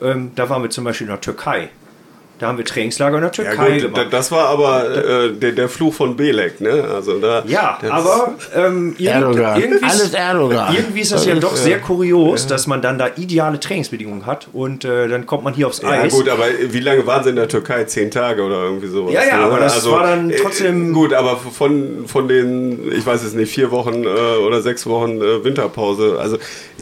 ähm, 0.00 0.32
da 0.34 0.48
waren 0.48 0.62
wir 0.62 0.70
zum 0.70 0.84
Beispiel 0.84 1.06
in 1.06 1.12
der 1.12 1.20
Türkei. 1.20 1.70
Da 2.42 2.48
haben 2.48 2.58
wir 2.58 2.64
Trainingslager 2.64 3.18
in 3.18 3.22
der 3.22 3.30
Ja 3.30 3.50
Türkei 3.52 3.70
gut, 3.74 3.84
da- 3.84 3.86
gemacht. 4.02 4.06
das 4.12 4.32
war 4.32 4.48
aber 4.48 4.90
äh, 4.96 5.32
der, 5.32 5.52
der 5.52 5.68
Fluch 5.68 5.94
von 5.94 6.16
Belek, 6.16 6.60
ne? 6.60 6.84
Also 6.92 7.20
da, 7.20 7.44
Ja, 7.46 7.78
aber 7.88 8.34
ähm, 8.52 8.96
irgend- 8.98 9.36
irgendwie, 9.36 9.84
Alles 9.84 10.00
ist, 10.02 10.14
Erdogan. 10.16 10.74
irgendwie 10.74 11.00
ist 11.02 11.12
das 11.12 11.24
ja 11.24 11.36
doch 11.36 11.54
sehr 11.54 11.78
kurios, 11.78 12.48
dass 12.48 12.66
man 12.66 12.82
dann 12.82 12.98
da 12.98 13.10
ideale 13.16 13.60
Trainingsbedingungen 13.60 14.26
hat 14.26 14.48
und 14.52 14.84
äh, 14.84 15.06
dann 15.06 15.24
kommt 15.24 15.44
man 15.44 15.54
hier 15.54 15.68
aufs 15.68 15.82
Ja 15.82 15.90
Eis. 15.90 16.12
gut, 16.12 16.28
aber 16.28 16.46
wie 16.70 16.80
lange 16.80 17.06
waren 17.06 17.22
sie 17.22 17.30
in 17.30 17.36
der 17.36 17.46
Türkei? 17.46 17.84
Zehn 17.84 18.10
Tage 18.10 18.42
oder 18.42 18.56
irgendwie 18.64 18.88
sowas? 18.88 19.12
Ja, 19.14 19.22
ja, 19.24 19.36
ne? 19.36 19.44
aber 19.44 19.60
das 19.60 19.88
war 19.88 20.02
dann 20.02 20.30
äh, 20.30 20.34
trotzdem- 20.36 20.92
gut, 20.92 21.14
aber 21.14 21.36
von, 21.36 22.08
von 22.08 22.26
den, 22.26 22.90
ich 22.90 23.06
weiß 23.06 23.22
es 23.22 23.34
nicht, 23.34 23.52
vier 23.54 23.70
Wochen 23.70 24.02
äh, 24.02 24.08
oder 24.08 24.60
sechs 24.62 24.84
Wochen 24.86 25.22
äh, 25.22 25.44
Winterpause. 25.44 26.18
Also 26.20 26.38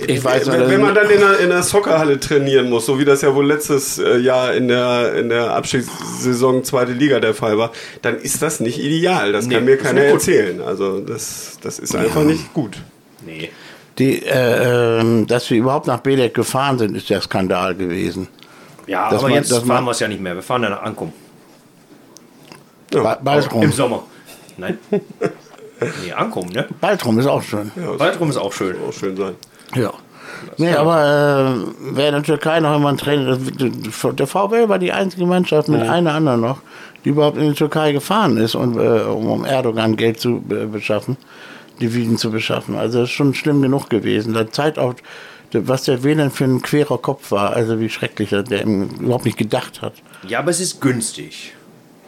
Ich 0.06 0.24
weiß 0.24 0.48
äh, 0.48 0.52
wenn, 0.52 0.70
wenn 0.70 0.80
man 0.80 0.94
dann 0.94 1.10
in 1.10 1.20
der, 1.20 1.38
in 1.40 1.50
der 1.50 1.62
Soccerhalle 1.62 2.18
trainieren 2.18 2.70
muss, 2.70 2.86
so 2.86 2.98
wie 2.98 3.04
das 3.04 3.20
ja 3.20 3.34
wohl 3.34 3.46
letztes 3.46 3.98
äh, 3.98 4.16
Jahr 4.18 4.54
in 4.54 4.68
der, 4.68 5.14
in 5.16 5.28
der 5.28 5.49
Abstiegssaison 5.54 6.64
zweite 6.64 6.92
Liga 6.92 7.20
der 7.20 7.34
Fall 7.34 7.58
war, 7.58 7.72
dann 8.02 8.16
ist 8.18 8.42
das 8.42 8.60
nicht 8.60 8.78
ideal. 8.78 9.32
Das 9.32 9.46
Nee, 9.46 9.54
kann 9.54 9.64
mir 9.64 9.76
keiner 9.78 10.02
erzählen. 10.02 10.60
Also 10.60 11.00
das, 11.00 11.58
das 11.62 11.78
ist 11.78 11.94
einfach 11.94 12.22
nicht 12.24 12.52
gut. 12.54 12.78
nee. 13.24 13.50
die, 13.98 14.24
äh, 14.24 15.00
ähm, 15.00 15.26
dass 15.26 15.50
wir 15.50 15.58
überhaupt 15.58 15.86
nach 15.86 16.00
Belek 16.00 16.32
gefahren 16.34 16.78
sind, 16.78 16.96
ist 16.96 17.10
der 17.10 17.20
Skandal 17.20 17.74
gewesen. 17.74 18.28
Ja, 18.86 19.10
Dass 19.10 19.20
aber 19.20 19.28
man- 19.28 19.36
jetzt 19.38 19.52
fahren 19.52 19.84
wir 19.84 19.90
es 19.90 20.00
ja 20.00 20.08
nicht 20.08 20.20
mehr. 20.20 20.34
Wir 20.34 20.42
fahren 20.42 20.62
dann 20.62 20.72
nach 20.72 20.82
Ankum. 20.82 21.12
Ba- 22.90 23.18
Bald 23.22 23.52
rum. 23.52 23.62
Im 23.62 23.72
Sommer. 23.72 24.02
Nein. 24.56 24.78
nee, 24.90 26.12
Ankum, 26.12 26.46
ne? 26.48 26.66
Bald 26.80 27.04
rum 27.04 27.18
ist 27.18 27.26
auch 27.26 27.42
schön. 27.42 27.70
Ja, 27.76 27.98
Waldrum 27.98 28.30
ist 28.30 28.36
auch 28.36 28.52
schön. 28.52 28.76
auch 28.88 28.92
schön 28.92 29.16
sein. 29.16 29.34
Ja. 29.74 29.92
Nee, 30.56 30.72
aber 30.74 31.64
äh, 31.66 31.70
wer 31.92 32.08
in 32.08 32.14
der 32.14 32.22
Türkei 32.22 32.60
noch 32.60 32.76
immer 32.76 32.88
ein 32.90 32.98
Trainer, 32.98 33.36
der 33.38 34.26
VfL 34.26 34.68
war 34.68 34.78
die 34.78 34.92
einzige 34.92 35.26
Mannschaft 35.26 35.68
mit 35.68 35.82
einer 35.82 36.14
anderen 36.14 36.40
noch, 36.40 36.58
die 37.04 37.10
überhaupt 37.10 37.36
in 37.38 37.48
die 37.50 37.54
Türkei 37.54 37.92
gefahren 37.92 38.36
ist, 38.36 38.54
und, 38.54 38.76
äh, 38.76 39.00
um, 39.02 39.44
Erdogan 39.44 39.96
Geld 39.96 40.20
zu 40.20 40.42
äh, 40.50 40.66
beschaffen, 40.66 41.16
Devisen 41.80 42.18
zu 42.18 42.30
beschaffen. 42.30 42.76
Also 42.76 43.00
das 43.00 43.08
ist 43.08 43.14
schon 43.14 43.34
schlimm 43.34 43.62
genug 43.62 43.88
gewesen. 43.90 44.34
Da 44.34 44.50
zeigt 44.50 44.78
auch, 44.78 44.94
was 45.52 45.84
der 45.84 46.02
Wählen 46.04 46.30
für 46.30 46.44
ein 46.44 46.62
querer 46.62 46.98
Kopf 46.98 47.30
war, 47.32 47.54
also 47.54 47.80
wie 47.80 47.88
schrecklich 47.88 48.32
er, 48.32 48.42
der 48.42 48.64
überhaupt 48.64 49.24
nicht 49.24 49.38
gedacht 49.38 49.82
hat. 49.82 49.94
Ja, 50.28 50.38
aber 50.40 50.50
es 50.50 50.60
ist 50.60 50.80
günstig. 50.80 51.54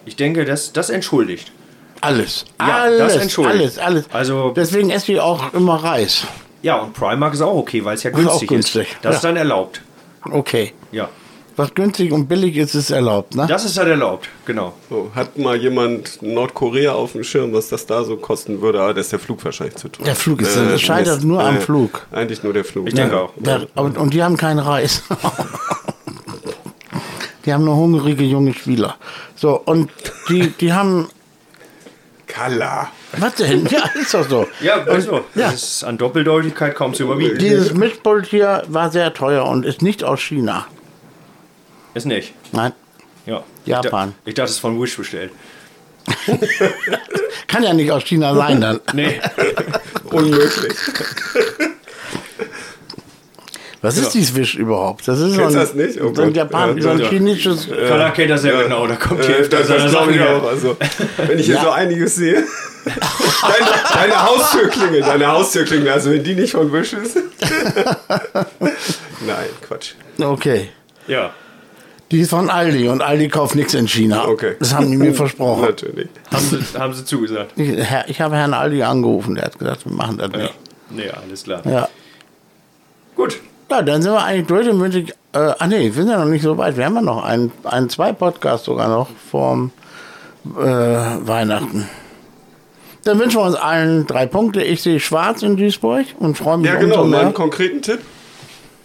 Ich 0.05 0.17
denke, 0.17 0.45
das, 0.45 0.73
das 0.73 0.91
entschuldigt. 0.91 1.53
Alles. 2.01 2.45
Ja, 2.61 2.83
alles, 2.83 2.99
das 2.99 3.17
entschuldigt. 3.17 3.79
alles, 3.79 3.79
alles. 3.79 4.05
Also- 4.13 4.53
Deswegen 4.55 4.91
esse 4.91 5.13
ich 5.13 5.21
auch 5.21 5.55
immer 5.55 5.77
Reis. 5.77 6.27
Ja, 6.63 6.77
und 6.77 6.95
Primark 6.95 7.35
ist 7.35 7.43
auch 7.43 7.55
okay, 7.57 7.85
weil 7.85 7.95
es 7.95 8.03
ja 8.05 8.11
auch 8.13 8.17
günstig, 8.17 8.49
günstig, 8.49 8.89
ist. 8.93 9.05
Das 9.05 9.17
ist 9.17 9.25
ja. 9.25 9.31
dann 9.31 9.37
erlaubt. 9.37 9.83
Okay. 10.31 10.73
Ja, 10.93 11.09
Was 11.57 11.75
günstig 11.75 12.13
und 12.13 12.29
billig 12.29 12.57
ist, 12.57 12.75
ist 12.75 12.91
erlaubt, 12.91 13.35
ne? 13.35 13.47
das 13.49 13.65
ist 13.65 13.77
dann 13.77 13.89
erlaubt, 13.89 14.29
genau. 14.47 14.73
So, 14.89 15.11
hat 15.15 15.37
mal 15.37 15.57
jemand 15.57 16.23
Nordkorea 16.23 16.93
auf 16.93 17.13
dem 17.13 17.25
Schirm, 17.25 17.53
was 17.53 17.69
das 17.69 17.85
da 17.87 18.05
so 18.05 18.17
kosten 18.17 18.61
würde? 18.63 18.81
Aber 18.81 18.95
das 18.95 19.07
ist 19.07 19.13
der 19.13 19.19
Flug 19.19 19.45
wahrscheinlich 19.45 19.77
zu 19.77 19.89
tun. 19.89 20.05
Der 20.05 20.15
Flug 20.15 20.41
ist- 20.41 20.57
das 20.57 20.81
scheitert 20.81 21.25
nur 21.25 21.43
am 21.45 21.61
Flug. 21.61 22.07
Eigentlich 22.13 22.43
nur 22.45 22.53
der 22.53 22.65
Flug. 22.65 22.87
Ich 22.87 22.95
denke 22.95 23.21
auch. 23.21 23.33
Der, 23.37 23.67
und, 23.75 23.99
und 23.99 24.15
die 24.15 24.23
haben 24.23 24.37
keinen 24.37 24.61
Reis. 24.61 25.03
die 27.45 27.53
haben 27.53 27.65
nur 27.65 27.77
hungrige 27.77 28.25
junge 28.25 28.55
Spieler. 28.55 28.97
So, 29.35 29.61
und 29.65 29.91
die, 30.29 30.51
die 30.51 30.73
haben. 30.73 31.09
Kalla. 32.33 32.91
Was 33.19 33.35
denn? 33.35 33.67
Ja, 33.67 33.91
ist 33.95 34.15
doch 34.15 34.27
so. 34.27 34.49
Ja, 34.61 34.83
also, 34.85 35.17
ja. 35.35 35.51
das 35.51 35.63
ist 35.63 35.85
an 35.85 35.99
Doppeldeutigkeit 35.99 36.75
kaum 36.75 36.95
zu 36.95 37.03
überbieten. 37.03 37.39
Dieses 37.39 37.75
Mischpult 37.75 38.27
hier 38.27 38.63
war 38.69 38.91
sehr 38.91 39.13
teuer 39.13 39.45
und 39.45 39.67
ist 39.67 39.83
nicht 39.83 40.03
aus 40.03 40.21
China. 40.21 40.67
Ist 41.93 42.07
nicht. 42.07 42.33
Nein, 42.53 42.73
Ja. 43.27 43.45
Japan. 43.67 44.15
Ich, 44.25 44.25
da, 44.25 44.29
ich 44.31 44.35
dachte, 44.35 44.45
es 44.47 44.51
ist 44.53 44.59
von 44.61 44.81
Wish 44.81 44.97
bestellt. 44.97 45.31
kann 47.47 47.63
ja 47.63 47.75
nicht 47.75 47.93
aus 47.93 48.03
China 48.05 48.35
sein 48.35 48.61
dann. 48.63 48.81
Nee. 48.95 49.21
Unmöglich. 50.05 50.73
Was 53.83 53.97
ist 53.99 54.15
dieses 54.15 54.35
Wisch 54.37 54.55
überhaupt? 54.55 55.07
Das 55.09 55.19
ist 55.19 55.35
so 55.35 55.43
ein, 55.45 55.53
das 55.53 55.75
nicht? 55.75 56.01
Oh 56.01 56.15
so 56.15 56.23
ein. 56.23 56.33
Japan, 56.33 56.77
Ja, 56.77 56.83
so 56.83 56.89
ein 56.91 56.99
ja. 57.01 57.09
chinesisches. 57.09 57.69
Kala 57.69 58.11
kennt 58.11 58.31
das 58.31 58.45
ja 58.45 58.63
genau, 58.63 58.87
da 58.87 58.95
kommt 58.95 59.25
die 59.25 59.29
Äh, 59.29 59.35
Hälfte 59.35 59.57
das 59.57 59.67
seiner 59.69 59.89
Sachen 59.89 60.23
auch. 60.23 60.45
Also, 60.47 60.77
wenn 61.27 61.39
ich 61.39 61.47
hier 61.47 61.57
Ja. 61.57 61.63
so 61.63 61.71
einiges 61.71 62.15
sehe. 62.15 62.45
deine, 62.85 63.67
deine 63.95 64.23
Haustür 64.23 64.69
klingelt, 64.69 65.05
deine 65.07 65.27
Haustür 65.27 65.65
klingelt. 65.65 65.91
Also 65.91 66.11
wenn 66.13 66.23
die 66.23 66.35
nicht 66.35 66.53
von 66.53 66.73
Wisch 66.73 66.93
ist. 66.93 67.17
Nein, 68.61 69.47
Quatsch. 69.67 69.93
Okay. 70.21 70.69
Ja. 71.07 71.33
Die 72.11 72.21
ist 72.21 72.31
von 72.31 72.51
Aldi 72.51 72.89
und 72.89 73.01
Aldi 73.03 73.29
kauft 73.29 73.55
nichts 73.55 73.75
in 73.75 73.89
China. 73.89 74.27
Okay. 74.29 74.55
Das 74.59 74.75
haben 74.75 74.91
die 74.91 74.97
mir 74.97 75.15
versprochen. 75.15 75.63
Natürlich. 75.63 76.09
Haben 76.31 76.45
sie, 76.45 76.79
haben 76.79 76.93
sie 76.93 77.05
zugesagt. 77.05 77.53
Ich, 77.57 77.71
ich 78.09 78.21
habe 78.21 78.37
Herrn 78.37 78.53
Aldi 78.55 78.83
angerufen, 78.83 79.35
der 79.35 79.45
hat 79.47 79.59
gesagt, 79.59 79.87
wir 79.87 79.93
machen 79.93 80.19
das 80.19 80.31
Ja. 80.33 80.39
nicht. 80.39 80.55
Nee, 80.91 81.09
alles 81.11 81.45
klar. 81.45 81.63
Ja. 81.65 81.89
Gut. 83.17 83.41
Ja, 83.73 83.81
dann 83.81 84.03
sind 84.03 84.13
wir 84.13 84.23
eigentlich 84.23 84.47
durch 84.49 84.69
und 84.69 84.81
wünsche 84.81 84.99
ich, 84.99 85.11
äh, 85.33 85.53
ach 85.59 85.67
nee, 85.67 85.85
wir 85.85 85.93
sind 85.95 86.09
ja 86.11 86.19
noch 86.19 86.31
nicht 86.31 86.43
so 86.43 86.59
weit. 86.59 86.77
Wir 86.77 86.85
haben 86.85 86.95
ja 86.97 87.01
noch 87.01 87.25
einen, 87.25 87.51
einen 87.65 87.89
zwei 87.89 88.13
Podcasts 88.13 88.67
sogar 88.67 88.87
noch 88.89 89.09
vorm 89.31 89.71
äh, 90.45 90.61
Weihnachten. 90.61 91.89
Dann 93.05 93.19
wünschen 93.19 93.39
wir 93.41 93.45
uns 93.47 93.55
allen 93.57 94.07
drei 94.07 94.27
Punkte. 94.27 94.63
Ich 94.63 94.83
sehe 94.83 95.01
schwarz 95.01 95.43
in 95.43 95.57
Duisburg 95.57 96.05
und 96.19 96.37
freue 96.37 96.59
mich 96.59 96.67
Ja, 96.67 96.75
genau. 96.77 96.97
umso 96.97 97.09
Mal 97.09 97.17
einen 97.21 97.25
mehr. 97.29 97.35
konkreten 97.35 97.81
Tipp. 97.81 98.01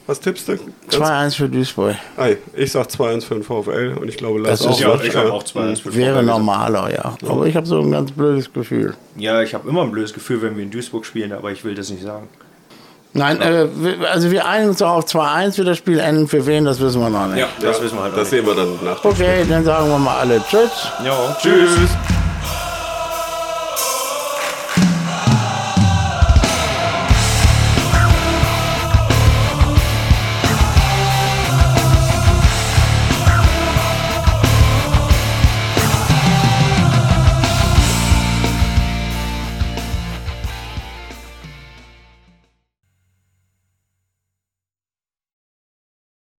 Was 0.05 0.21
tippst 0.21 0.47
du? 0.47 0.53
Ganz- 0.55 0.65
2-1 0.89 1.35
für 1.35 1.49
Duisburg. 1.49 1.95
Ei, 2.15 2.37
ich 2.55 2.71
sag 2.71 2.87
2-1 2.87 3.25
für 3.25 3.33
den 3.33 3.43
VfL 3.43 3.97
und 3.99 4.07
ich 4.07 4.15
glaube, 4.15 4.39
Lars 4.39 4.61
Das 4.61 4.71
ist- 4.71 4.79
Ja, 4.79 4.93
auch. 4.93 5.03
ich 5.03 5.13
habe 5.13 5.33
auch 5.33 5.43
zwei. 5.43 5.63
eins 5.67 5.81
für 5.81 5.93
Wäre 5.93 6.13
Vorteil 6.13 6.21
gesagt. 6.23 6.39
normaler, 6.39 6.93
ja. 6.93 7.13
Aber 7.29 7.45
ich 7.45 7.57
habe 7.57 7.67
so 7.67 7.81
ein 7.81 7.91
ganz 7.91 8.11
blödes 8.13 8.53
Gefühl. 8.53 8.93
Ja, 9.17 9.41
ich 9.41 9.53
habe 9.53 9.67
immer 9.67 9.81
ein 9.81 9.91
blödes 9.91 10.13
Gefühl, 10.13 10.41
wenn 10.41 10.55
wir 10.55 10.63
in 10.63 10.71
Duisburg 10.71 11.05
spielen, 11.05 11.33
aber 11.33 11.51
ich 11.51 11.65
will 11.65 11.75
das 11.75 11.89
nicht 11.89 12.03
sagen. 12.03 12.29
Nein, 13.17 13.41
äh, 13.41 13.67
wir- 13.75 14.09
also 14.11 14.31
wir 14.31 14.45
einigen 14.45 14.69
uns 14.69 14.81
auf 14.81 15.05
2-1 15.05 15.55
für 15.55 15.63
das 15.63 15.77
Spiel 15.77 15.99
enden. 15.99 16.27
Für 16.27 16.45
wen, 16.45 16.65
das 16.65 16.79
wissen 16.79 17.01
wir 17.01 17.09
noch 17.09 17.27
nicht. 17.27 17.45
das 17.61 17.81
wissen 17.81 17.97
wir 17.97 18.03
halt 18.03 18.15
Das 18.17 18.29
sehen 18.29 18.45
wir 18.45 18.55
dann 18.55 18.79
nach. 18.83 19.03
Okay, 19.03 19.45
dann 19.49 19.65
sagen 19.65 19.89
wir 19.89 19.97
mal 19.97 20.19
alle 20.19 20.41
Tschüss. 20.49 20.87
Ja, 21.03 21.35
Tschüss. 21.41 21.69